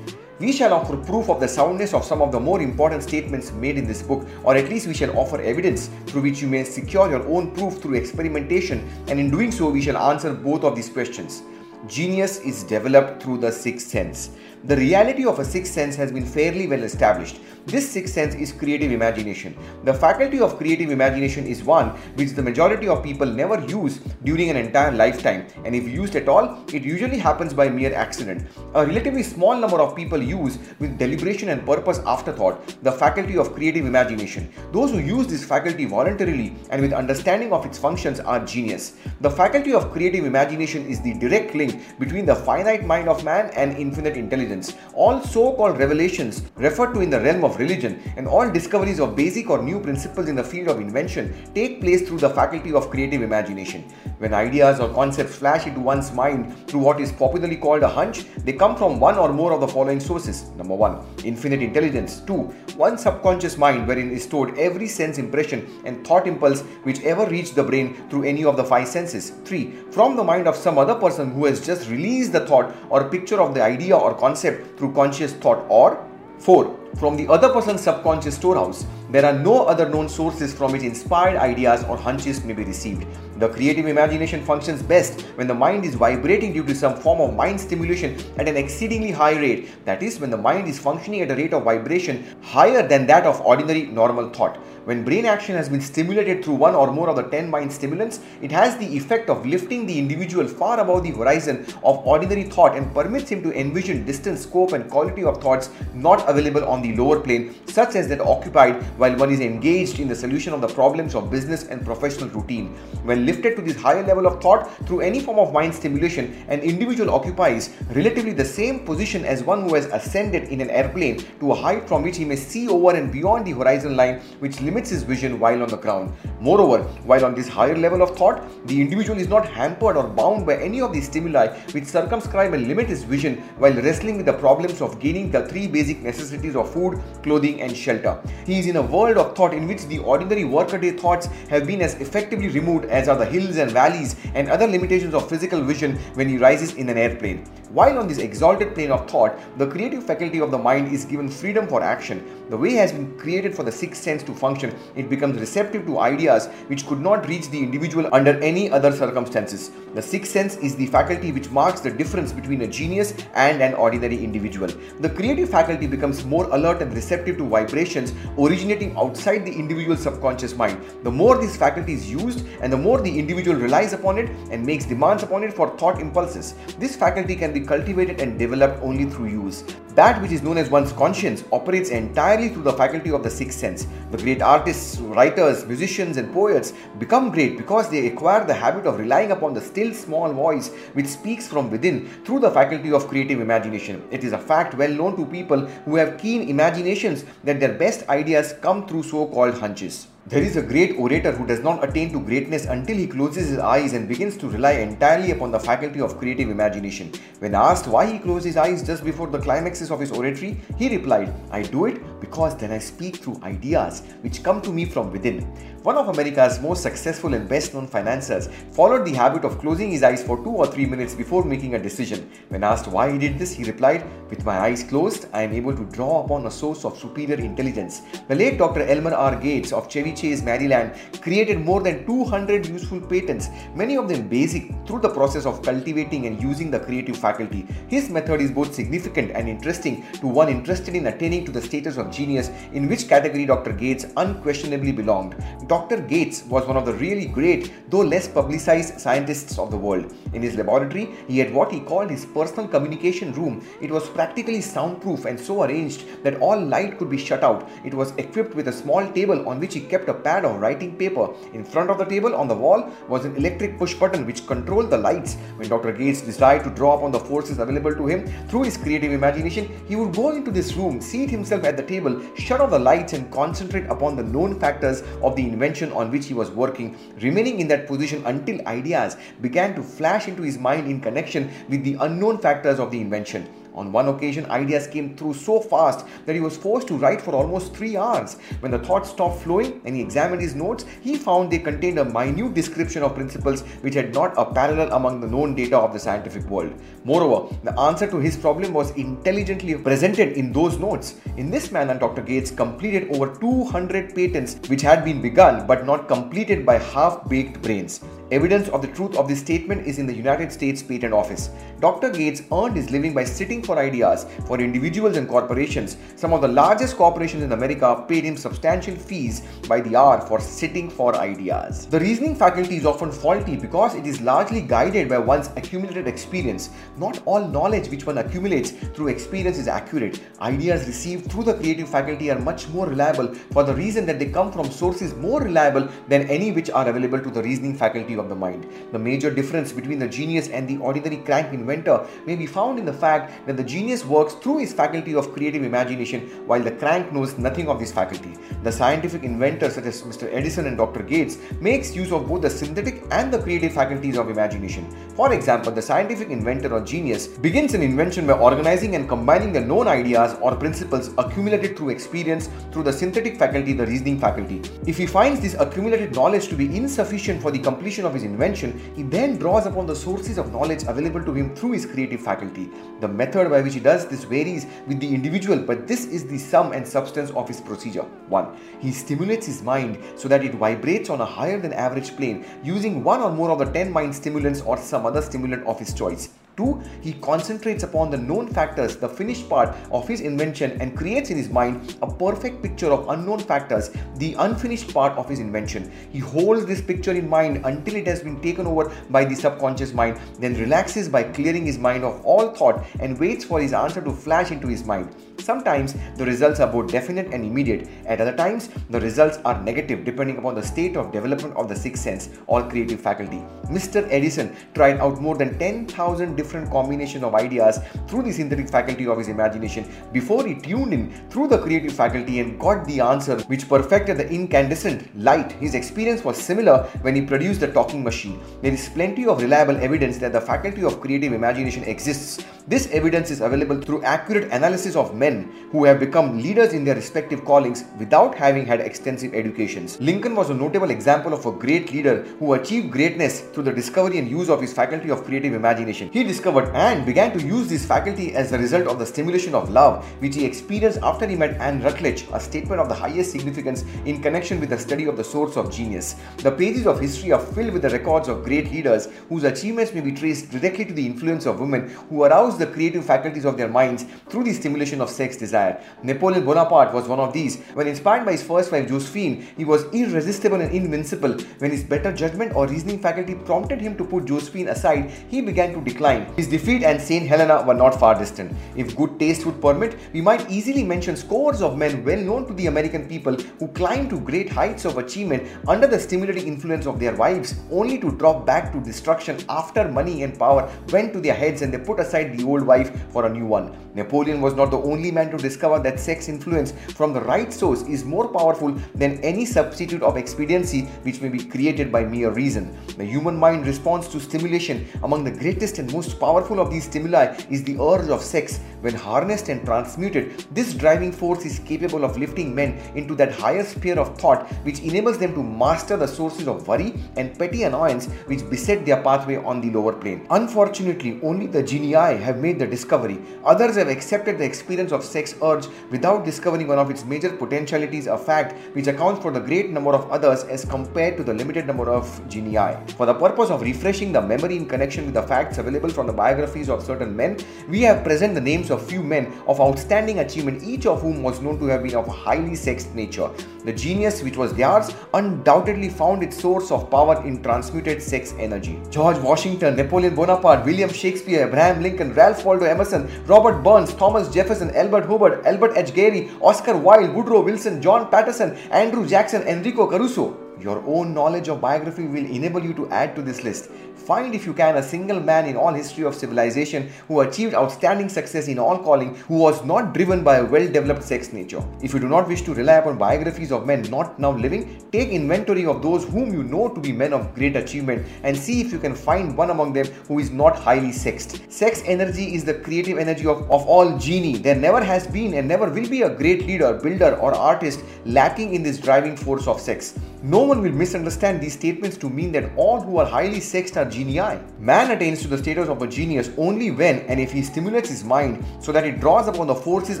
We 0.38 0.52
shall 0.52 0.74
offer 0.74 0.98
proof 0.98 1.30
of 1.30 1.40
the 1.40 1.48
soundness 1.48 1.94
of 1.94 2.04
some 2.04 2.20
of 2.20 2.30
the 2.30 2.40
more 2.40 2.60
important 2.60 3.02
statements 3.04 3.52
made 3.52 3.78
in 3.78 3.86
this 3.86 4.02
book, 4.02 4.26
or 4.42 4.54
at 4.54 4.68
least 4.68 4.86
we 4.86 4.92
shall 4.92 5.16
offer 5.16 5.40
evidence 5.40 5.88
through 6.06 6.22
which 6.22 6.42
you 6.42 6.48
may 6.48 6.64
secure 6.64 7.08
your 7.08 7.26
own 7.26 7.52
proof 7.52 7.80
through 7.80 7.94
experimentation, 7.94 8.86
and 9.08 9.18
in 9.18 9.30
doing 9.30 9.50
so, 9.50 9.70
we 9.70 9.80
shall 9.80 9.96
answer 9.96 10.34
both 10.34 10.64
of 10.64 10.76
these 10.76 10.90
questions. 10.90 11.42
Genius 11.86 12.40
is 12.40 12.64
developed 12.64 13.22
through 13.22 13.38
the 13.38 13.52
sixth 13.52 13.88
sense. 13.88 14.30
The 14.66 14.76
reality 14.78 15.26
of 15.26 15.40
a 15.40 15.44
sixth 15.44 15.74
sense 15.74 15.94
has 15.96 16.10
been 16.10 16.24
fairly 16.24 16.66
well 16.66 16.84
established. 16.84 17.38
This 17.66 17.90
sixth 17.90 18.14
sense 18.14 18.34
is 18.34 18.50
creative 18.50 18.92
imagination. 18.92 19.54
The 19.84 19.92
faculty 19.92 20.40
of 20.40 20.56
creative 20.56 20.90
imagination 20.90 21.46
is 21.46 21.62
one 21.62 21.90
which 22.16 22.32
the 22.32 22.42
majority 22.42 22.88
of 22.88 23.02
people 23.02 23.26
never 23.26 23.60
use 23.66 23.98
during 24.22 24.48
an 24.48 24.56
entire 24.56 24.92
lifetime, 24.92 25.46
and 25.66 25.74
if 25.74 25.86
used 25.86 26.16
at 26.16 26.28
all, 26.28 26.58
it 26.72 26.82
usually 26.82 27.18
happens 27.18 27.52
by 27.52 27.68
mere 27.68 27.94
accident. 27.94 28.46
A 28.74 28.86
relatively 28.86 29.22
small 29.22 29.54
number 29.54 29.82
of 29.82 29.94
people 29.94 30.22
use 30.22 30.58
with 30.78 30.98
deliberation 30.98 31.50
and 31.50 31.66
purpose 31.66 32.00
afterthought 32.06 32.82
the 32.82 32.92
faculty 32.92 33.36
of 33.36 33.54
creative 33.54 33.84
imagination. 33.84 34.50
Those 34.72 34.90
who 34.90 34.98
use 34.98 35.26
this 35.26 35.44
faculty 35.44 35.84
voluntarily 35.84 36.54
and 36.70 36.80
with 36.80 36.94
understanding 36.94 37.52
of 37.52 37.66
its 37.66 37.78
functions 37.78 38.18
are 38.18 38.44
genius. 38.44 38.96
The 39.20 39.30
faculty 39.30 39.74
of 39.74 39.92
creative 39.92 40.24
imagination 40.24 40.86
is 40.86 41.02
the 41.02 41.14
direct 41.14 41.54
link 41.54 41.98
between 41.98 42.24
the 42.24 42.36
finite 42.36 42.86
mind 42.86 43.08
of 43.10 43.24
man 43.24 43.50
and 43.54 43.76
infinite 43.76 44.16
intelligence. 44.16 44.53
All 44.94 45.20
so 45.20 45.52
called 45.52 45.78
revelations 45.78 46.42
referred 46.56 46.94
to 46.94 47.00
in 47.00 47.10
the 47.10 47.20
realm 47.20 47.44
of 47.44 47.58
religion, 47.58 48.00
and 48.16 48.28
all 48.28 48.50
discoveries 48.50 49.00
of 49.00 49.16
basic 49.16 49.50
or 49.50 49.62
new 49.62 49.80
principles 49.80 50.28
in 50.28 50.36
the 50.36 50.44
field 50.44 50.68
of 50.68 50.80
invention 50.80 51.34
take 51.54 51.80
place 51.80 52.06
through 52.06 52.18
the 52.18 52.30
faculty 52.30 52.72
of 52.72 52.90
creative 52.90 53.22
imagination. 53.22 53.82
When 54.18 54.34
ideas 54.34 54.80
or 54.80 54.88
concepts 54.94 55.36
flash 55.36 55.66
into 55.66 55.80
one's 55.80 56.12
mind 56.12 56.68
through 56.68 56.80
what 56.80 57.00
is 57.00 57.12
popularly 57.12 57.56
called 57.56 57.82
a 57.82 57.88
hunch, 57.88 58.24
they 58.44 58.52
come 58.52 58.76
from 58.76 59.00
one 59.00 59.18
or 59.18 59.32
more 59.32 59.52
of 59.52 59.60
the 59.60 59.68
following 59.68 60.00
sources. 60.00 60.44
Number 60.56 60.74
one, 60.74 61.04
infinite 61.24 61.62
intelligence. 61.62 62.20
Two, 62.20 62.42
one 62.76 62.96
subconscious 62.98 63.58
mind 63.58 63.86
wherein 63.88 64.10
is 64.10 64.24
stored 64.24 64.56
every 64.58 64.86
sense 64.86 65.18
impression 65.18 65.66
and 65.84 66.06
thought 66.06 66.26
impulse 66.26 66.62
which 66.84 67.02
ever 67.02 67.26
reached 67.26 67.54
the 67.54 67.62
brain 67.62 67.96
through 68.08 68.24
any 68.24 68.44
of 68.44 68.56
the 68.56 68.64
five 68.64 68.86
senses. 68.86 69.30
Three, 69.44 69.72
from 69.90 70.16
the 70.16 70.24
mind 70.24 70.46
of 70.46 70.56
some 70.56 70.78
other 70.78 70.94
person 70.94 71.32
who 71.32 71.46
has 71.46 71.64
just 71.64 71.88
released 71.88 72.32
the 72.32 72.46
thought 72.46 72.74
or 72.90 73.08
picture 73.08 73.40
of 73.40 73.54
the 73.54 73.62
idea 73.62 73.96
or 73.96 74.14
concept 74.14 74.43
through 74.50 74.92
conscious 74.92 75.32
thought. 75.32 75.66
Or 75.68 76.06
4. 76.38 76.78
From 76.96 77.16
the 77.16 77.26
other 77.28 77.48
person's 77.48 77.80
subconscious 77.80 78.36
storehouse, 78.36 78.86
there 79.10 79.24
are 79.24 79.32
no 79.32 79.64
other 79.64 79.88
known 79.88 80.08
sources 80.08 80.52
from 80.52 80.72
which 80.72 80.82
inspired 80.82 81.36
ideas 81.36 81.84
or 81.84 81.96
hunches 81.96 82.44
may 82.44 82.52
be 82.52 82.64
received. 82.64 83.06
The 83.38 83.48
creative 83.48 83.86
imagination 83.86 84.44
functions 84.44 84.82
best 84.82 85.22
when 85.36 85.46
the 85.46 85.54
mind 85.54 85.84
is 85.84 85.94
vibrating 85.94 86.52
due 86.52 86.64
to 86.64 86.74
some 86.74 86.96
form 86.96 87.20
of 87.20 87.34
mind 87.34 87.60
stimulation 87.60 88.16
at 88.38 88.48
an 88.48 88.56
exceedingly 88.56 89.10
high 89.10 89.36
rate. 89.38 89.84
That 89.84 90.02
is, 90.02 90.20
when 90.20 90.30
the 90.30 90.36
mind 90.36 90.68
is 90.68 90.78
functioning 90.78 91.22
at 91.22 91.30
a 91.30 91.36
rate 91.36 91.52
of 91.52 91.64
vibration 91.64 92.24
higher 92.42 92.86
than 92.86 93.06
that 93.06 93.26
of 93.26 93.40
ordinary 93.40 93.86
normal 93.86 94.30
thought. 94.30 94.58
When 94.84 95.02
brain 95.02 95.24
action 95.24 95.56
has 95.56 95.70
been 95.70 95.80
stimulated 95.80 96.44
through 96.44 96.56
one 96.56 96.74
or 96.74 96.92
more 96.92 97.08
of 97.08 97.16
the 97.16 97.22
10 97.22 97.48
mind 97.48 97.72
stimulants, 97.72 98.20
it 98.42 98.52
has 98.52 98.76
the 98.76 98.84
effect 98.84 99.30
of 99.30 99.46
lifting 99.46 99.86
the 99.86 99.98
individual 99.98 100.46
far 100.46 100.78
above 100.78 101.04
the 101.04 101.10
horizon 101.10 101.64
of 101.82 102.06
ordinary 102.06 102.42
thought 102.42 102.76
and 102.76 102.92
permits 102.92 103.30
him 103.30 103.42
to 103.44 103.58
envision 103.58 104.04
distant 104.04 104.38
scope 104.38 104.72
and 104.72 104.90
quality 104.90 105.24
of 105.24 105.40
thoughts 105.40 105.70
not 105.94 106.28
available 106.28 106.66
on 106.66 106.82
the 106.82 106.94
lower 106.96 107.18
plane, 107.18 107.54
such 107.66 107.96
as 107.96 108.08
that 108.08 108.20
occupied 108.20 108.82
while 108.98 109.16
one 109.16 109.32
is 109.32 109.40
engaged 109.40 110.00
in 110.00 110.08
the 110.08 110.14
solution 110.14 110.52
of 110.52 110.60
the 110.60 110.68
problems 110.68 111.14
of 111.14 111.30
business 111.30 111.64
and 111.68 111.82
professional 111.82 112.28
routine. 112.28 112.74
When 113.04 113.24
lifted 113.24 113.56
to 113.56 113.62
this 113.62 113.80
higher 113.80 114.06
level 114.06 114.26
of 114.26 114.42
thought 114.42 114.70
through 114.86 115.00
any 115.00 115.20
form 115.20 115.38
of 115.38 115.54
mind 115.54 115.74
stimulation, 115.74 116.44
an 116.48 116.60
individual 116.60 117.08
occupies 117.08 117.74
relatively 117.92 118.34
the 118.34 118.44
same 118.44 118.84
position 118.84 119.24
as 119.24 119.42
one 119.42 119.62
who 119.62 119.76
has 119.76 119.86
ascended 119.86 120.48
in 120.48 120.60
an 120.60 120.68
airplane 120.68 121.24
to 121.40 121.52
a 121.52 121.54
height 121.54 121.88
from 121.88 122.02
which 122.02 122.18
he 122.18 122.26
may 122.26 122.36
see 122.36 122.68
over 122.68 122.94
and 122.94 123.10
beyond 123.10 123.46
the 123.46 123.52
horizon 123.52 123.96
line, 123.96 124.20
which 124.40 124.60
limits 124.60 124.73
his 124.82 125.02
vision 125.02 125.38
while 125.38 125.62
on 125.62 125.68
the 125.68 125.76
ground. 125.76 126.12
Moreover, 126.40 126.82
while 127.04 127.24
on 127.24 127.34
this 127.34 127.48
higher 127.48 127.76
level 127.76 128.02
of 128.02 128.16
thought, 128.16 128.42
the 128.66 128.80
individual 128.80 129.18
is 129.18 129.28
not 129.28 129.48
hampered 129.48 129.96
or 129.96 130.08
bound 130.08 130.46
by 130.46 130.56
any 130.56 130.80
of 130.80 130.92
the 130.92 131.00
stimuli 131.00 131.48
which 131.72 131.86
circumscribe 131.86 132.52
and 132.52 132.66
limit 132.66 132.86
his 132.88 133.04
vision 133.04 133.36
while 133.58 133.72
wrestling 133.72 134.16
with 134.16 134.26
the 134.26 134.32
problems 134.32 134.80
of 134.80 134.98
gaining 135.00 135.30
the 135.30 135.46
three 135.48 135.66
basic 135.66 136.02
necessities 136.02 136.56
of 136.56 136.72
food, 136.72 137.00
clothing, 137.22 137.60
and 137.60 137.76
shelter. 137.76 138.20
He 138.46 138.58
is 138.58 138.66
in 138.66 138.76
a 138.76 138.82
world 138.82 139.16
of 139.16 139.36
thought 139.36 139.54
in 139.54 139.66
which 139.66 139.86
the 139.86 139.98
ordinary 139.98 140.44
workaday 140.44 140.92
thoughts 140.92 141.26
have 141.48 141.66
been 141.66 141.80
as 141.80 141.94
effectively 141.94 142.48
removed 142.48 142.86
as 142.86 143.08
are 143.08 143.16
the 143.16 143.26
hills 143.26 143.56
and 143.56 143.70
valleys 143.70 144.16
and 144.34 144.48
other 144.48 144.66
limitations 144.66 145.14
of 145.14 145.28
physical 145.28 145.60
vision 145.62 145.96
when 146.14 146.28
he 146.28 146.38
rises 146.38 146.74
in 146.74 146.88
an 146.88 146.98
airplane. 146.98 147.44
While 147.70 147.98
on 147.98 148.06
this 148.06 148.18
exalted 148.18 148.74
plane 148.74 148.92
of 148.92 149.10
thought, 149.10 149.36
the 149.58 149.66
creative 149.66 150.04
faculty 150.04 150.40
of 150.40 150.50
the 150.50 150.58
mind 150.58 150.92
is 150.92 151.04
given 151.04 151.28
freedom 151.28 151.66
for 151.66 151.82
action. 151.82 152.24
The 152.50 152.58
way 152.58 152.74
has 152.74 152.92
been 152.92 153.16
created 153.18 153.54
for 153.54 153.62
the 153.62 153.72
sixth 153.72 154.02
sense 154.02 154.22
to 154.24 154.34
function. 154.34 154.74
It 154.96 155.08
becomes 155.08 155.40
receptive 155.40 155.86
to 155.86 156.00
ideas 156.00 156.48
which 156.66 156.86
could 156.86 157.00
not 157.00 157.26
reach 157.26 157.48
the 157.48 157.58
individual 157.58 158.08
under 158.12 158.38
any 158.40 158.70
other 158.70 158.92
circumstances. 158.92 159.70
The 159.94 160.02
sixth 160.02 160.32
sense 160.32 160.56
is 160.56 160.76
the 160.76 160.86
faculty 160.86 161.32
which 161.32 161.50
marks 161.50 161.80
the 161.80 161.90
difference 161.90 162.32
between 162.32 162.60
a 162.60 162.66
genius 162.66 163.14
and 163.34 163.62
an 163.62 163.72
ordinary 163.72 164.22
individual. 164.22 164.68
The 165.00 165.08
creative 165.08 165.48
faculty 165.48 165.86
becomes 165.86 166.24
more 166.24 166.44
alert 166.52 166.82
and 166.82 166.92
receptive 166.92 167.38
to 167.38 167.48
vibrations 167.48 168.12
originating 168.38 168.94
outside 168.96 169.46
the 169.46 169.52
individual's 169.54 170.02
subconscious 170.02 170.54
mind. 170.54 170.84
The 171.02 171.10
more 171.10 171.38
this 171.38 171.56
faculty 171.56 171.94
is 171.94 172.10
used 172.10 172.44
and 172.60 172.70
the 172.70 172.76
more 172.76 173.00
the 173.00 173.18
individual 173.18 173.56
relies 173.56 173.94
upon 173.94 174.18
it 174.18 174.28
and 174.50 174.66
makes 174.66 174.84
demands 174.84 175.22
upon 175.22 175.44
it 175.44 175.54
for 175.54 175.76
thought 175.78 175.98
impulses. 175.98 176.54
This 176.78 176.94
faculty 176.94 177.36
can 177.36 177.54
be 177.54 177.60
cultivated 177.60 178.20
and 178.20 178.38
developed 178.38 178.82
only 178.82 179.06
through 179.06 179.28
use. 179.28 179.64
That 179.94 180.20
which 180.20 180.32
is 180.32 180.42
known 180.42 180.58
as 180.58 180.70
one's 180.70 180.92
conscience 180.92 181.44
operates 181.52 181.90
entirely 181.90 182.48
through 182.48 182.64
the 182.64 182.72
faculty 182.72 183.12
of 183.12 183.22
the 183.22 183.30
sixth 183.30 183.60
sense. 183.60 183.86
The 184.10 184.18
great 184.18 184.42
artists, 184.42 184.98
writers, 184.98 185.64
musicians, 185.66 186.16
and 186.16 186.32
poets 186.32 186.72
become 186.98 187.30
great 187.30 187.56
because 187.56 187.88
they 187.88 188.08
acquire 188.08 188.44
the 188.44 188.54
habit 188.54 188.86
of 188.86 188.98
relying 188.98 189.30
upon 189.30 189.54
the 189.54 189.60
still 189.60 189.94
small 189.94 190.32
voice 190.32 190.70
which 190.94 191.06
speaks 191.06 191.46
from 191.46 191.70
within 191.70 192.08
through 192.24 192.40
the 192.40 192.50
faculty 192.50 192.90
of 192.90 193.06
creative 193.06 193.40
imagination. 193.40 194.02
It 194.10 194.24
is 194.24 194.32
a 194.32 194.38
fact 194.38 194.74
well 194.74 194.90
known 194.90 195.16
to 195.16 195.26
people 195.26 195.60
who 195.60 195.94
have 195.94 196.18
keen 196.18 196.48
imaginations 196.48 197.24
that 197.44 197.60
their 197.60 197.74
best 197.74 198.08
ideas 198.08 198.54
come 198.60 198.88
through 198.88 199.04
so 199.04 199.28
called 199.28 199.58
hunches. 199.58 200.08
There 200.26 200.42
is 200.42 200.56
a 200.56 200.62
great 200.62 200.96
orator 200.98 201.32
who 201.32 201.46
does 201.46 201.60
not 201.60 201.86
attain 201.86 202.10
to 202.14 202.18
greatness 202.18 202.64
until 202.64 202.96
he 202.96 203.06
closes 203.06 203.50
his 203.50 203.58
eyes 203.58 203.92
and 203.92 204.08
begins 204.08 204.38
to 204.38 204.48
rely 204.48 204.70
entirely 204.72 205.32
upon 205.32 205.50
the 205.50 205.60
faculty 205.60 206.00
of 206.00 206.16
creative 206.18 206.48
imagination. 206.48 207.12
When 207.40 207.54
asked 207.54 207.86
why 207.86 208.06
he 208.06 208.18
closed 208.18 208.46
his 208.46 208.56
eyes 208.56 208.82
just 208.82 209.04
before 209.04 209.26
the 209.26 209.38
climaxes 209.38 209.90
of 209.90 210.00
his 210.00 210.10
oratory, 210.10 210.58
he 210.78 210.88
replied, 210.88 211.30
I 211.50 211.60
do 211.60 211.84
it 211.84 212.00
because 212.20 212.56
then 212.56 212.72
I 212.72 212.78
speak 212.78 213.16
through 213.16 213.40
ideas 213.42 214.02
which 214.22 214.42
come 214.42 214.60
to 214.62 214.72
me 214.72 214.84
from 214.84 215.12
within. 215.12 215.46
one 215.84 215.98
of 215.98 216.08
America's 216.08 216.60
most 216.60 216.82
successful 216.82 217.34
and 217.34 217.46
best 217.46 217.74
known 217.74 217.86
financiers, 217.86 218.48
followed 218.72 219.04
the 219.04 219.12
habit 219.12 219.44
of 219.44 219.58
closing 219.58 219.90
his 219.90 220.02
eyes 220.02 220.22
for 220.22 220.38
two 220.38 220.54
or 220.62 220.66
three 220.66 220.86
minutes 220.86 221.14
before 221.14 221.44
making 221.44 221.74
a 221.74 221.78
decision. 221.78 222.26
When 222.48 222.64
asked 222.64 222.86
why 222.86 223.12
he 223.12 223.18
did 223.18 223.38
this, 223.38 223.52
he 223.52 223.64
replied, 223.64 224.02
With 224.30 224.46
my 224.46 224.58
eyes 224.60 224.82
closed, 224.82 225.26
I 225.34 225.42
am 225.42 225.52
able 225.52 225.76
to 225.76 225.84
draw 225.96 226.24
upon 226.24 226.46
a 226.46 226.50
source 226.50 226.86
of 226.86 226.98
superior 226.98 227.36
intelligence. 227.36 228.00
The 228.28 228.34
late 228.34 228.56
Dr. 228.56 228.80
Elmer 228.80 229.12
R. 229.12 229.36
Gates 229.36 229.72
of 229.74 229.90
Chevy 229.90 230.14
Chase, 230.14 230.42
Maryland, 230.42 230.94
created 231.20 231.60
more 231.60 231.82
than 231.82 232.06
200 232.06 232.64
useful 232.66 233.02
patents, 233.02 233.50
many 233.74 233.98
of 233.98 234.08
them 234.08 234.26
basic, 234.26 234.72
through 234.86 235.00
the 235.00 235.10
process 235.10 235.44
of 235.44 235.60
cultivating 235.62 236.26
and 236.26 236.42
using 236.42 236.70
the 236.70 236.80
creative 236.80 237.18
faculty. 237.18 237.66
His 237.88 238.08
method 238.08 238.40
is 238.40 238.50
both 238.50 238.74
significant 238.74 239.32
and 239.32 239.50
interesting 239.50 240.02
to 240.14 240.26
one 240.26 240.48
interested 240.48 240.94
in 240.94 241.08
attaining 241.08 241.44
to 241.44 241.52
the 241.52 241.60
status 241.60 241.98
of 241.98 242.03
genius, 242.12 242.50
in 242.72 242.88
which 242.88 243.08
category 243.08 243.46
Dr. 243.46 243.72
Gates 243.72 244.06
unquestionably 244.16 244.92
belonged. 244.92 245.36
Dr. 245.66 246.00
Gates 246.00 246.44
was 246.44 246.66
one 246.66 246.76
of 246.76 246.86
the 246.86 246.94
really 246.94 247.26
great, 247.26 247.72
though 247.90 248.00
less 248.00 248.28
publicized, 248.28 249.00
scientists 249.00 249.58
of 249.58 249.70
the 249.70 249.76
world. 249.76 250.12
In 250.32 250.42
his 250.42 250.56
laboratory, 250.56 251.10
he 251.28 251.38
had 251.38 251.52
what 251.52 251.72
he 251.72 251.80
called 251.80 252.10
his 252.10 252.26
personal 252.26 252.68
communication 252.68 253.32
room. 253.32 253.64
It 253.80 253.90
was 253.90 254.08
practically 254.08 254.60
soundproof 254.60 255.24
and 255.24 255.38
so 255.38 255.62
arranged 255.62 256.04
that 256.24 256.40
all 256.40 256.60
light 256.60 256.98
could 256.98 257.10
be 257.10 257.18
shut 257.18 257.42
out. 257.42 257.68
It 257.84 257.94
was 257.94 258.12
equipped 258.16 258.54
with 258.54 258.68
a 258.68 258.72
small 258.72 259.06
table 259.12 259.48
on 259.48 259.60
which 259.60 259.74
he 259.74 259.80
kept 259.80 260.08
a 260.08 260.14
pad 260.14 260.44
of 260.44 260.60
writing 260.60 260.96
paper. 260.96 261.28
In 261.52 261.64
front 261.64 261.90
of 261.90 261.98
the 261.98 262.04
table 262.04 262.34
on 262.34 262.48
the 262.48 262.54
wall 262.54 262.90
was 263.08 263.24
an 263.24 263.36
electric 263.36 263.78
push 263.78 263.94
button 263.94 264.26
which 264.26 264.46
controlled 264.46 264.90
the 264.90 264.98
lights. 264.98 265.34
When 265.56 265.68
Dr. 265.68 265.92
Gates 265.92 266.20
decided 266.20 266.64
to 266.64 266.70
draw 266.70 266.96
upon 266.96 267.12
the 267.12 267.20
forces 267.20 267.58
available 267.58 267.94
to 267.94 268.06
him 268.06 268.26
through 268.48 268.64
his 268.64 268.76
creative 268.76 269.12
imagination, 269.12 269.70
he 269.86 269.96
would 269.96 270.14
go 270.14 270.32
into 270.32 270.50
this 270.50 270.74
room, 270.74 271.00
seat 271.00 271.30
himself 271.30 271.64
at 271.64 271.76
the 271.76 271.82
table, 271.82 271.93
shut 272.36 272.60
off 272.60 272.70
the 272.70 272.78
lights, 272.78 273.12
and 273.12 273.30
concentrate 273.30 273.86
upon 273.86 274.16
the 274.16 274.22
known 274.22 274.58
factors 274.58 275.02
of 275.22 275.36
the 275.36 275.42
invention 275.42 275.92
on 275.92 276.10
which 276.10 276.26
he 276.26 276.34
was 276.34 276.50
working, 276.50 276.96
remaining 277.20 277.60
in 277.60 277.68
that 277.68 277.86
position 277.86 278.24
until 278.26 278.66
ideas 278.66 279.16
began 279.40 279.74
to 279.74 279.82
flash 279.82 280.28
into 280.28 280.42
his 280.42 280.58
mind 280.58 280.88
in 280.88 281.00
connection 281.00 281.50
with 281.68 281.84
the 281.84 281.96
unknown 282.00 282.38
factors 282.38 282.78
of 282.78 282.90
the 282.90 283.00
invention. 283.00 283.48
On 283.74 283.90
one 283.90 284.08
occasion, 284.08 284.46
ideas 284.50 284.86
came 284.86 285.16
through 285.16 285.34
so 285.34 285.58
fast 285.60 286.06
that 286.26 286.34
he 286.34 286.40
was 286.40 286.56
forced 286.56 286.86
to 286.88 286.96
write 286.96 287.20
for 287.20 287.34
almost 287.34 287.74
three 287.74 287.96
hours. 287.96 288.34
When 288.60 288.70
the 288.70 288.78
thoughts 288.78 289.10
stopped 289.10 289.42
flowing 289.42 289.80
and 289.84 289.96
he 289.96 290.00
examined 290.00 290.40
his 290.40 290.54
notes, 290.54 290.84
he 291.00 291.16
found 291.16 291.50
they 291.50 291.58
contained 291.58 291.98
a 291.98 292.04
minute 292.04 292.54
description 292.54 293.02
of 293.02 293.16
principles 293.16 293.62
which 293.80 293.94
had 293.94 294.14
not 294.14 294.32
a 294.36 294.44
parallel 294.44 294.92
among 294.92 295.20
the 295.20 295.26
known 295.26 295.56
data 295.56 295.76
of 295.76 295.92
the 295.92 295.98
scientific 295.98 296.44
world. 296.44 296.72
Moreover, 297.04 297.52
the 297.64 297.78
answer 297.80 298.06
to 298.06 298.18
his 298.18 298.36
problem 298.36 298.72
was 298.72 298.92
intelligently 298.92 299.74
presented 299.74 300.34
in 300.34 300.52
those 300.52 300.78
notes. 300.78 301.16
In 301.36 301.50
this 301.50 301.72
manner, 301.72 301.98
Dr. 301.98 302.22
Gates 302.22 302.52
completed 302.52 303.10
over 303.10 303.34
200 303.34 304.14
patents 304.14 304.56
which 304.68 304.82
had 304.82 305.04
been 305.04 305.20
begun 305.20 305.66
but 305.66 305.84
not 305.84 306.06
completed 306.06 306.64
by 306.64 306.78
half 306.78 307.28
baked 307.28 307.60
brains. 307.60 308.04
Evidence 308.30 308.68
of 308.70 308.80
the 308.80 308.88
truth 308.88 309.16
of 309.16 309.28
this 309.28 309.40
statement 309.40 309.86
is 309.86 309.98
in 309.98 310.06
the 310.06 310.14
United 310.14 310.50
States 310.50 310.82
Patent 310.82 311.12
Office. 311.12 311.50
Dr. 311.78 312.08
Gates 312.08 312.42
earned 312.50 312.74
his 312.74 312.90
living 312.90 313.12
by 313.12 313.22
sitting 313.22 313.62
for 313.62 313.78
ideas 313.78 314.24
for 314.46 314.58
individuals 314.58 315.18
and 315.18 315.28
corporations. 315.28 315.98
Some 316.16 316.32
of 316.32 316.40
the 316.40 316.48
largest 316.48 316.96
corporations 316.96 317.42
in 317.42 317.52
America 317.52 318.02
paid 318.08 318.24
him 318.24 318.38
substantial 318.38 318.94
fees 318.96 319.42
by 319.68 319.82
the 319.82 319.94
hour 319.94 320.22
for 320.22 320.40
sitting 320.40 320.88
for 320.88 321.14
ideas. 321.16 321.86
The 321.86 322.00
reasoning 322.00 322.34
faculty 322.34 322.78
is 322.78 322.86
often 322.86 323.12
faulty 323.12 323.56
because 323.56 323.94
it 323.94 324.06
is 324.06 324.22
largely 324.22 324.62
guided 324.62 325.10
by 325.10 325.18
one's 325.18 325.50
accumulated 325.56 326.08
experience. 326.08 326.70
Not 326.96 327.20
all 327.26 327.46
knowledge 327.46 327.88
which 327.88 328.06
one 328.06 328.16
accumulates 328.16 328.70
through 328.70 329.08
experience 329.08 329.58
is 329.58 329.68
accurate. 329.68 330.20
Ideas 330.40 330.86
received 330.86 331.30
through 331.30 331.44
the 331.44 331.54
creative 331.54 331.90
faculty 331.90 332.30
are 332.30 332.38
much 332.38 332.68
more 332.68 332.86
reliable 332.86 333.34
for 333.34 333.64
the 333.64 333.74
reason 333.74 334.06
that 334.06 334.18
they 334.18 334.26
come 334.26 334.50
from 334.50 334.70
sources 334.70 335.14
more 335.14 335.42
reliable 335.42 335.86
than 336.08 336.22
any 336.30 336.52
which 336.52 336.70
are 336.70 336.88
available 336.88 337.20
to 337.20 337.30
the 337.30 337.42
reasoning 337.42 337.76
faculty 337.76 338.13
of 338.18 338.28
the 338.28 338.34
mind. 338.34 338.66
The 338.92 338.98
major 338.98 339.32
difference 339.32 339.72
between 339.72 339.98
the 339.98 340.08
genius 340.08 340.48
and 340.48 340.68
the 340.68 340.78
ordinary 340.78 341.18
crank 341.18 341.52
inventor 341.52 342.06
may 342.26 342.36
be 342.36 342.46
found 342.46 342.78
in 342.78 342.84
the 342.84 342.92
fact 342.92 343.46
that 343.46 343.56
the 343.56 343.64
genius 343.64 344.04
works 344.04 344.34
through 344.34 344.58
his 344.58 344.72
faculty 344.72 345.14
of 345.14 345.32
creative 345.32 345.62
imagination 345.62 346.20
while 346.46 346.62
the 346.62 346.72
crank 346.72 347.12
knows 347.12 347.38
nothing 347.38 347.68
of 347.68 347.78
this 347.78 347.92
faculty. 347.92 348.34
The 348.62 348.72
scientific 348.72 349.22
inventor 349.22 349.70
such 349.70 349.84
as 349.84 350.02
Mr. 350.02 350.32
Edison 350.32 350.66
and 350.66 350.76
Dr. 350.76 351.02
Gates 351.02 351.38
makes 351.60 351.94
use 351.94 352.12
of 352.12 352.28
both 352.28 352.42
the 352.42 352.50
synthetic 352.50 353.04
and 353.10 353.32
the 353.32 353.40
creative 353.40 353.72
faculties 353.72 354.16
of 354.16 354.30
imagination. 354.30 354.90
For 355.14 355.32
example, 355.32 355.72
the 355.72 355.82
scientific 355.82 356.30
inventor 356.30 356.72
or 356.72 356.80
genius 356.80 357.26
begins 357.26 357.74
an 357.74 357.82
invention 357.82 358.26
by 358.26 358.34
organizing 358.34 358.94
and 358.94 359.08
combining 359.08 359.52
the 359.52 359.60
known 359.60 359.88
ideas 359.88 360.36
or 360.40 360.56
principles 360.56 361.12
accumulated 361.18 361.76
through 361.76 361.90
experience 361.90 362.48
through 362.72 362.84
the 362.84 362.92
synthetic 362.92 363.36
faculty, 363.36 363.72
the 363.72 363.86
reasoning 363.86 364.18
faculty. 364.18 364.60
If 364.86 364.98
he 364.98 365.06
finds 365.06 365.40
this 365.40 365.54
accumulated 365.58 366.14
knowledge 366.14 366.48
to 366.48 366.56
be 366.56 366.74
insufficient 366.76 367.42
for 367.42 367.50
the 367.50 367.58
completion 367.58 368.03
of 368.04 368.14
his 368.14 368.22
invention, 368.22 368.80
he 368.94 369.02
then 369.02 369.38
draws 369.38 369.66
upon 369.66 369.86
the 369.86 369.96
sources 369.96 370.38
of 370.38 370.52
knowledge 370.52 370.84
available 370.84 371.24
to 371.24 371.32
him 371.32 371.54
through 371.54 371.72
his 371.72 371.86
creative 371.86 372.20
faculty. 372.20 372.70
The 373.00 373.08
method 373.08 373.50
by 373.50 373.60
which 373.60 373.74
he 373.74 373.80
does 373.80 374.06
this 374.06 374.24
varies 374.24 374.66
with 374.86 375.00
the 375.00 375.14
individual, 375.14 375.58
but 375.58 375.86
this 375.86 376.06
is 376.06 376.26
the 376.26 376.38
sum 376.38 376.72
and 376.72 376.86
substance 376.86 377.30
of 377.30 377.48
his 377.48 377.60
procedure. 377.60 378.02
1. 378.28 378.56
He 378.80 378.92
stimulates 378.92 379.46
his 379.46 379.62
mind 379.62 379.98
so 380.16 380.28
that 380.28 380.44
it 380.44 380.54
vibrates 380.54 381.10
on 381.10 381.20
a 381.20 381.24
higher 381.24 381.60
than 381.60 381.72
average 381.72 382.16
plane 382.16 382.44
using 382.62 383.02
one 383.02 383.20
or 383.20 383.30
more 383.30 383.50
of 383.50 383.58
the 383.58 383.66
10 383.66 383.92
mind 383.92 384.14
stimulants 384.14 384.60
or 384.60 384.76
some 384.78 385.06
other 385.06 385.22
stimulant 385.22 385.66
of 385.66 385.78
his 385.78 385.92
choice. 385.94 386.30
2. 386.56 386.82
He 387.00 387.12
concentrates 387.14 387.82
upon 387.82 388.10
the 388.10 388.16
known 388.16 388.48
factors, 388.48 388.96
the 388.96 389.08
finished 389.08 389.48
part 389.48 389.74
of 389.90 390.08
his 390.08 390.20
invention, 390.20 390.80
and 390.80 390.96
creates 390.96 391.30
in 391.30 391.36
his 391.36 391.48
mind 391.48 391.96
a 392.02 392.10
perfect 392.10 392.62
picture 392.62 392.92
of 392.92 393.08
unknown 393.08 393.40
factors, 393.40 393.90
the 394.16 394.34
unfinished 394.34 394.92
part 394.92 395.12
of 395.18 395.28
his 395.28 395.40
invention. 395.40 395.90
He 396.10 396.18
holds 396.18 396.66
this 396.66 396.80
picture 396.80 397.12
in 397.12 397.28
mind 397.28 397.64
until 397.64 397.96
it 397.96 398.06
has 398.06 398.20
been 398.20 398.40
taken 398.40 398.66
over 398.66 398.92
by 399.10 399.24
the 399.24 399.34
subconscious 399.34 399.92
mind, 399.92 400.20
then 400.38 400.54
relaxes 400.54 401.08
by 401.08 401.24
clearing 401.24 401.66
his 401.66 401.78
mind 401.78 402.04
of 402.04 402.24
all 402.24 402.50
thought 402.50 402.84
and 403.00 403.18
waits 403.18 403.44
for 403.44 403.60
his 403.60 403.72
answer 403.72 404.00
to 404.00 404.12
flash 404.12 404.50
into 404.50 404.68
his 404.68 404.84
mind. 404.84 405.14
Sometimes 405.38 405.94
the 406.16 406.24
results 406.24 406.60
are 406.60 406.66
both 406.66 406.90
definite 406.90 407.32
and 407.32 407.44
immediate, 407.44 407.88
at 408.06 408.20
other 408.20 408.34
times, 408.34 408.70
the 408.90 409.00
results 409.00 409.38
are 409.44 409.60
negative 409.62 410.04
depending 410.04 410.38
upon 410.38 410.54
the 410.54 410.62
state 410.62 410.96
of 410.96 411.12
development 411.12 411.54
of 411.56 411.68
the 411.68 411.76
sixth 411.76 412.02
sense 412.02 412.30
or 412.46 412.68
creative 412.68 413.00
faculty. 413.00 413.42
Mr. 413.66 414.06
Edison 414.10 414.54
tried 414.74 414.98
out 415.00 415.20
more 415.20 415.36
than 415.36 415.58
10,000 415.58 416.36
different 416.36 416.70
combinations 416.70 417.24
of 417.24 417.34
ideas 417.34 417.80
through 418.06 418.22
the 418.22 418.32
synthetic 418.32 418.68
faculty 418.68 419.06
of 419.06 419.18
his 419.18 419.28
imagination 419.28 419.84
before 420.12 420.46
he 420.46 420.54
tuned 420.54 420.92
in 420.92 421.12
through 421.30 421.48
the 421.48 421.58
creative 421.58 421.92
faculty 421.92 422.40
and 422.40 422.58
got 422.58 422.84
the 422.86 423.00
answer 423.00 423.38
which 423.42 423.68
perfected 423.68 424.16
the 424.16 424.28
incandescent 424.28 425.14
light. 425.18 425.52
His 425.52 425.74
experience 425.74 426.24
was 426.24 426.36
similar 426.36 426.84
when 427.02 427.14
he 427.14 427.22
produced 427.22 427.60
the 427.60 427.68
talking 427.68 428.02
machine. 428.02 428.40
There 428.62 428.72
is 428.72 428.88
plenty 428.88 429.26
of 429.26 429.42
reliable 429.42 429.76
evidence 429.76 430.18
that 430.18 430.32
the 430.32 430.40
faculty 430.40 430.84
of 430.84 431.00
creative 431.00 431.32
imagination 431.32 431.84
exists. 431.84 432.44
This 432.66 432.88
evidence 432.92 433.30
is 433.30 433.40
available 433.40 433.80
through 433.80 434.02
accurate 434.04 434.50
analysis 434.50 434.96
of 434.96 435.14
men 435.24 435.36
who 435.72 435.84
have 435.84 435.98
become 436.06 436.28
leaders 436.46 436.72
in 436.72 436.84
their 436.84 436.94
respective 437.02 437.44
callings 437.44 437.84
without 437.98 438.34
having 438.34 438.66
had 438.70 438.80
extensive 438.80 439.34
educations. 439.34 439.98
Lincoln 440.00 440.34
was 440.40 440.50
a 440.50 440.58
notable 440.62 440.90
example 440.96 441.32
of 441.34 441.46
a 441.46 441.52
great 441.64 441.92
leader 441.92 442.16
who 442.38 442.54
achieved 442.54 442.92
greatness 442.96 443.40
through 443.52 443.66
the 443.68 443.72
discovery 443.80 444.18
and 444.18 444.30
use 444.38 444.48
of 444.54 444.60
his 444.60 444.72
faculty 444.72 445.10
of 445.10 445.24
creative 445.24 445.54
imagination. 445.54 446.10
He 446.12 446.22
discovered 446.32 446.68
and 446.74 447.06
began 447.10 447.32
to 447.36 447.46
use 447.54 447.68
this 447.68 447.86
faculty 447.94 448.34
as 448.34 448.50
the 448.50 448.58
result 448.58 448.86
of 448.86 448.98
the 448.98 449.06
stimulation 449.12 449.54
of 449.54 449.70
love 449.70 450.04
which 450.20 450.36
he 450.36 450.44
experienced 450.44 451.00
after 451.02 451.26
he 451.26 451.36
met 451.36 451.60
Anne 451.60 451.82
Rutledge, 451.82 452.26
a 452.32 452.40
statement 452.40 452.80
of 452.80 452.88
the 452.88 452.94
highest 452.94 453.32
significance 453.32 453.84
in 454.04 454.22
connection 454.22 454.60
with 454.60 454.70
the 454.70 454.78
study 454.78 455.06
of 455.06 455.16
the 455.16 455.24
source 455.24 455.56
of 455.56 455.72
genius. 455.72 456.16
The 456.38 456.52
pages 456.52 456.86
of 456.86 457.00
history 457.00 457.32
are 457.32 457.44
filled 457.54 457.72
with 457.72 457.82
the 457.82 457.90
records 457.90 458.28
of 458.28 458.44
great 458.44 458.70
leaders 458.70 459.08
whose 459.28 459.44
achievements 459.44 459.94
may 459.94 460.00
be 460.00 460.12
traced 460.12 460.50
directly 460.50 460.84
to 460.84 460.94
the 460.94 461.06
influence 461.06 461.46
of 461.46 461.60
women 461.60 461.88
who 462.08 462.24
aroused 462.24 462.58
the 462.58 462.66
creative 462.66 463.04
faculties 463.04 463.44
of 463.44 463.56
their 463.56 463.68
minds 463.68 464.04
through 464.28 464.44
the 464.44 464.52
stimulation 464.52 465.00
of 465.00 465.10
sex 465.14 465.36
desire. 465.36 465.80
Napoleon 466.02 466.44
Bonaparte 466.44 466.92
was 466.92 467.08
one 467.08 467.20
of 467.20 467.32
these. 467.32 467.58
When 467.74 467.86
inspired 467.86 468.24
by 468.24 468.32
his 468.32 468.42
first 468.42 468.72
wife 468.72 468.88
Josephine, 468.88 469.46
he 469.56 469.64
was 469.64 469.84
irresistible 469.92 470.60
and 470.60 470.72
invincible. 470.72 471.36
When 471.58 471.70
his 471.70 471.84
better 471.84 472.12
judgment 472.12 472.54
or 472.54 472.66
reasoning 472.66 473.00
faculty 473.00 473.34
prompted 473.34 473.80
him 473.80 473.96
to 473.96 474.04
put 474.04 474.24
Josephine 474.26 474.68
aside, 474.68 475.10
he 475.28 475.40
began 475.40 475.72
to 475.74 475.80
decline. 475.80 476.26
His 476.36 476.48
defeat 476.48 476.82
and 476.82 477.00
Saint 477.00 477.26
Helena 477.26 477.62
were 477.62 477.74
not 477.74 477.98
far 477.98 478.18
distant. 478.18 478.52
If 478.76 478.96
good 478.96 479.18
taste 479.18 479.46
would 479.46 479.60
permit, 479.60 479.98
we 480.12 480.20
might 480.20 480.50
easily 480.50 480.84
mention 480.84 481.16
scores 481.16 481.62
of 481.62 481.78
men 481.78 482.04
well 482.04 482.20
known 482.20 482.46
to 482.46 482.54
the 482.54 482.66
American 482.66 483.08
people 483.08 483.34
who 483.58 483.68
climbed 483.68 484.10
to 484.10 484.20
great 484.20 484.50
heights 484.50 484.84
of 484.84 484.98
achievement 484.98 485.48
under 485.68 485.86
the 485.86 485.98
stimulating 485.98 486.46
influence 486.46 486.86
of 486.86 486.98
their 486.98 487.14
wives, 487.14 487.54
only 487.70 487.98
to 487.98 488.10
drop 488.12 488.44
back 488.46 488.72
to 488.72 488.80
destruction 488.80 489.38
after 489.48 489.88
money 489.88 490.22
and 490.22 490.38
power 490.38 490.70
went 490.90 491.12
to 491.12 491.20
their 491.20 491.34
heads 491.34 491.62
and 491.62 491.72
they 491.72 491.78
put 491.78 492.00
aside 492.00 492.36
the 492.36 492.44
old 492.44 492.62
wife 492.62 492.90
for 493.10 493.26
a 493.26 493.28
new 493.28 493.46
one. 493.46 493.76
Napoleon 493.94 494.40
was 494.40 494.54
not 494.54 494.70
the 494.70 494.78
only 494.78 495.03
man 495.10 495.30
to 495.30 495.36
discover 495.36 495.78
that 495.80 496.00
sex 496.00 496.28
influence 496.28 496.72
from 496.94 497.12
the 497.12 497.20
right 497.20 497.52
source 497.52 497.82
is 497.82 498.04
more 498.04 498.28
powerful 498.28 498.72
than 498.94 499.18
any 499.20 499.44
substitute 499.44 500.02
of 500.02 500.16
expediency 500.16 500.82
which 501.02 501.20
may 501.20 501.28
be 501.28 501.44
created 501.44 501.90
by 501.90 502.04
mere 502.04 502.30
reason. 502.30 502.76
The 502.96 503.04
human 503.04 503.36
mind 503.36 503.66
responds 503.66 504.08
to 504.08 504.20
stimulation. 504.20 504.86
Among 505.02 505.24
the 505.24 505.30
greatest 505.30 505.78
and 505.78 505.92
most 505.92 506.18
powerful 506.20 506.60
of 506.60 506.70
these 506.70 506.84
stimuli 506.84 507.36
is 507.50 507.64
the 507.64 507.80
urge 507.80 508.08
of 508.08 508.22
sex. 508.22 508.60
When 508.80 508.94
harnessed 508.94 509.48
and 509.48 509.64
transmuted, 509.64 510.44
this 510.52 510.74
driving 510.74 511.10
force 511.10 511.44
is 511.46 511.58
capable 511.60 512.04
of 512.04 512.18
lifting 512.18 512.54
men 512.54 512.78
into 512.94 513.14
that 513.14 513.32
higher 513.32 513.64
sphere 513.64 513.98
of 513.98 514.18
thought 514.18 514.46
which 514.64 514.80
enables 514.80 515.18
them 515.18 515.34
to 515.34 515.42
master 515.42 515.96
the 515.96 516.06
sources 516.06 516.46
of 516.46 516.68
worry 516.68 516.94
and 517.16 517.38
petty 517.38 517.62
annoyance 517.62 518.06
which 518.26 518.48
beset 518.50 518.84
their 518.84 519.02
pathway 519.02 519.36
on 519.36 519.60
the 519.60 519.70
lower 519.70 519.92
plane. 519.92 520.26
Unfortunately, 520.30 521.18
only 521.22 521.46
the 521.46 521.62
genii 521.62 521.92
have 521.94 522.38
made 522.38 522.58
the 522.58 522.66
discovery. 522.66 523.18
Others 523.44 523.76
have 523.76 523.88
accepted 523.88 524.38
the 524.38 524.44
experience 524.44 524.92
of 524.94 525.04
sex 525.04 525.34
urge 525.42 525.66
without 525.90 526.24
discovering 526.24 526.66
one 526.66 526.78
of 526.78 526.90
its 526.90 527.04
major 527.04 527.30
potentialities, 527.30 528.06
a 528.06 528.16
fact 528.16 528.54
which 528.74 528.86
accounts 528.86 529.20
for 529.20 529.30
the 529.30 529.40
great 529.40 529.70
number 529.70 529.92
of 529.92 530.10
others 530.10 530.44
as 530.44 530.64
compared 530.64 531.16
to 531.16 531.24
the 531.24 531.34
limited 531.34 531.66
number 531.66 531.90
of 531.90 532.06
genii. 532.28 532.76
For 532.96 533.04
the 533.04 533.14
purpose 533.14 533.50
of 533.50 533.60
refreshing 533.60 534.12
the 534.12 534.22
memory 534.22 534.56
in 534.56 534.66
connection 534.66 535.04
with 535.04 535.14
the 535.14 535.22
facts 535.22 535.58
available 535.58 535.90
from 535.90 536.06
the 536.06 536.12
biographies 536.12 536.70
of 536.70 536.82
certain 536.82 537.14
men, 537.14 537.38
we 537.68 537.82
have 537.82 538.04
present 538.04 538.34
the 538.34 538.40
names 538.40 538.70
of 538.70 538.86
few 538.86 539.02
men 539.02 539.32
of 539.46 539.60
outstanding 539.60 540.20
achievement, 540.20 540.62
each 540.62 540.86
of 540.86 541.02
whom 541.02 541.22
was 541.22 541.40
known 541.40 541.58
to 541.58 541.66
have 541.66 541.82
been 541.82 541.94
of 541.94 542.08
a 542.08 542.12
highly 542.12 542.54
sexed 542.54 542.94
nature. 542.94 543.28
The 543.64 543.72
genius 543.72 544.22
which 544.22 544.36
was 544.36 544.52
theirs 544.52 544.90
undoubtedly 545.14 545.88
found 545.88 546.22
its 546.22 546.38
source 546.38 546.70
of 546.70 546.90
power 546.90 547.24
in 547.26 547.42
transmuted 547.42 548.02
sex 548.02 548.34
energy. 548.38 548.78
George 548.90 549.16
Washington, 549.16 549.74
Napoleon 549.74 550.14
Bonaparte, 550.14 550.66
William 550.66 550.92
Shakespeare, 550.92 551.46
Abraham 551.46 551.82
Lincoln, 551.82 552.12
Ralph 552.12 552.44
Waldo 552.44 552.66
Emerson, 552.66 553.08
Robert 553.24 553.62
Burns, 553.62 553.94
Thomas 553.94 554.28
Jefferson, 554.28 554.70
Elbert 554.74 555.06
Hubbard, 555.06 555.40
Elbert 555.46 555.78
H. 555.78 555.94
Gary, 555.94 556.30
Oscar 556.42 556.76
Wilde, 556.76 557.14
Woodrow 557.14 557.40
Wilson, 557.42 557.80
John 557.80 558.10
Patterson, 558.10 558.54
Andrew 558.70 559.06
Jackson, 559.06 559.42
Enrico 559.44 559.86
Caruso. 559.86 560.36
Your 560.60 560.82
own 560.86 561.14
knowledge 561.14 561.48
of 561.48 561.60
biography 561.62 562.06
will 562.06 562.24
enable 562.24 562.62
you 562.62 562.74
to 562.74 562.88
add 562.90 563.16
to 563.16 563.22
this 563.22 563.42
list. 563.42 563.70
Find, 564.06 564.34
if 564.34 564.44
you 564.44 564.52
can, 564.52 564.76
a 564.76 564.82
single 564.82 565.18
man 565.18 565.46
in 565.46 565.56
all 565.56 565.72
history 565.72 566.04
of 566.04 566.14
civilization 566.14 566.90
who 567.08 567.20
achieved 567.20 567.54
outstanding 567.54 568.10
success 568.10 568.48
in 568.48 568.58
all 568.58 568.78
calling, 568.78 569.14
who 569.28 569.38
was 569.38 569.64
not 569.64 569.94
driven 569.94 570.22
by 570.22 570.36
a 570.36 570.44
well 570.44 570.66
developed 570.70 571.02
sex 571.02 571.32
nature. 571.32 571.64
If 571.80 571.94
you 571.94 572.00
do 572.00 572.08
not 572.08 572.28
wish 572.28 572.42
to 572.42 572.52
rely 572.52 572.74
upon 572.74 572.98
biographies 572.98 573.50
of 573.50 573.66
men 573.66 573.80
not 573.90 574.18
now 574.18 574.32
living, 574.32 574.84
take 574.92 575.08
inventory 575.08 575.64
of 575.64 575.80
those 575.80 576.04
whom 576.04 576.34
you 576.34 576.42
know 576.42 576.68
to 576.68 576.80
be 576.80 576.92
men 576.92 577.14
of 577.14 577.34
great 577.34 577.56
achievement 577.56 578.06
and 578.24 578.36
see 578.36 578.60
if 578.60 578.72
you 578.72 578.78
can 578.78 578.94
find 578.94 579.34
one 579.34 579.48
among 579.48 579.72
them 579.72 579.86
who 580.06 580.18
is 580.18 580.30
not 580.30 580.54
highly 580.54 580.92
sexed. 580.92 581.50
Sex 581.50 581.82
energy 581.86 582.34
is 582.34 582.44
the 582.44 582.52
creative 582.52 582.98
energy 582.98 583.26
of, 583.26 583.50
of 583.50 583.66
all 583.66 583.96
genii. 583.96 584.36
There 584.36 584.54
never 584.54 584.84
has 584.84 585.06
been 585.06 585.32
and 585.32 585.48
never 585.48 585.70
will 585.70 585.88
be 585.88 586.02
a 586.02 586.10
great 586.10 586.46
leader, 586.46 586.74
builder, 586.74 587.16
or 587.16 587.34
artist 587.34 587.82
lacking 588.04 588.52
in 588.52 588.62
this 588.62 588.76
driving 588.76 589.16
force 589.16 589.46
of 589.46 589.58
sex. 589.58 589.98
No 590.22 590.42
one 590.42 590.62
will 590.62 590.72
misunderstand 590.72 591.40
these 591.40 591.52
statements 591.52 591.96
to 591.98 592.08
mean 592.08 592.32
that 592.32 592.50
all 592.56 592.80
who 592.80 592.96
are 592.98 593.04
highly 593.06 593.40
sexed 593.40 593.76
are 593.76 593.84
genii. 593.94 594.38
Man 594.58 594.90
attains 594.90 595.22
to 595.22 595.28
the 595.28 595.38
status 595.38 595.68
of 595.68 595.80
a 595.80 595.86
genius 595.86 596.30
only 596.36 596.70
when 596.70 597.00
and 597.10 597.20
if 597.20 597.32
he 597.32 597.42
stimulates 597.42 597.88
his 597.88 598.02
mind 598.04 598.44
so 598.60 598.72
that 598.72 598.84
it 598.84 599.00
draws 599.00 599.28
upon 599.28 599.46
the 599.46 599.54
forces 599.54 600.00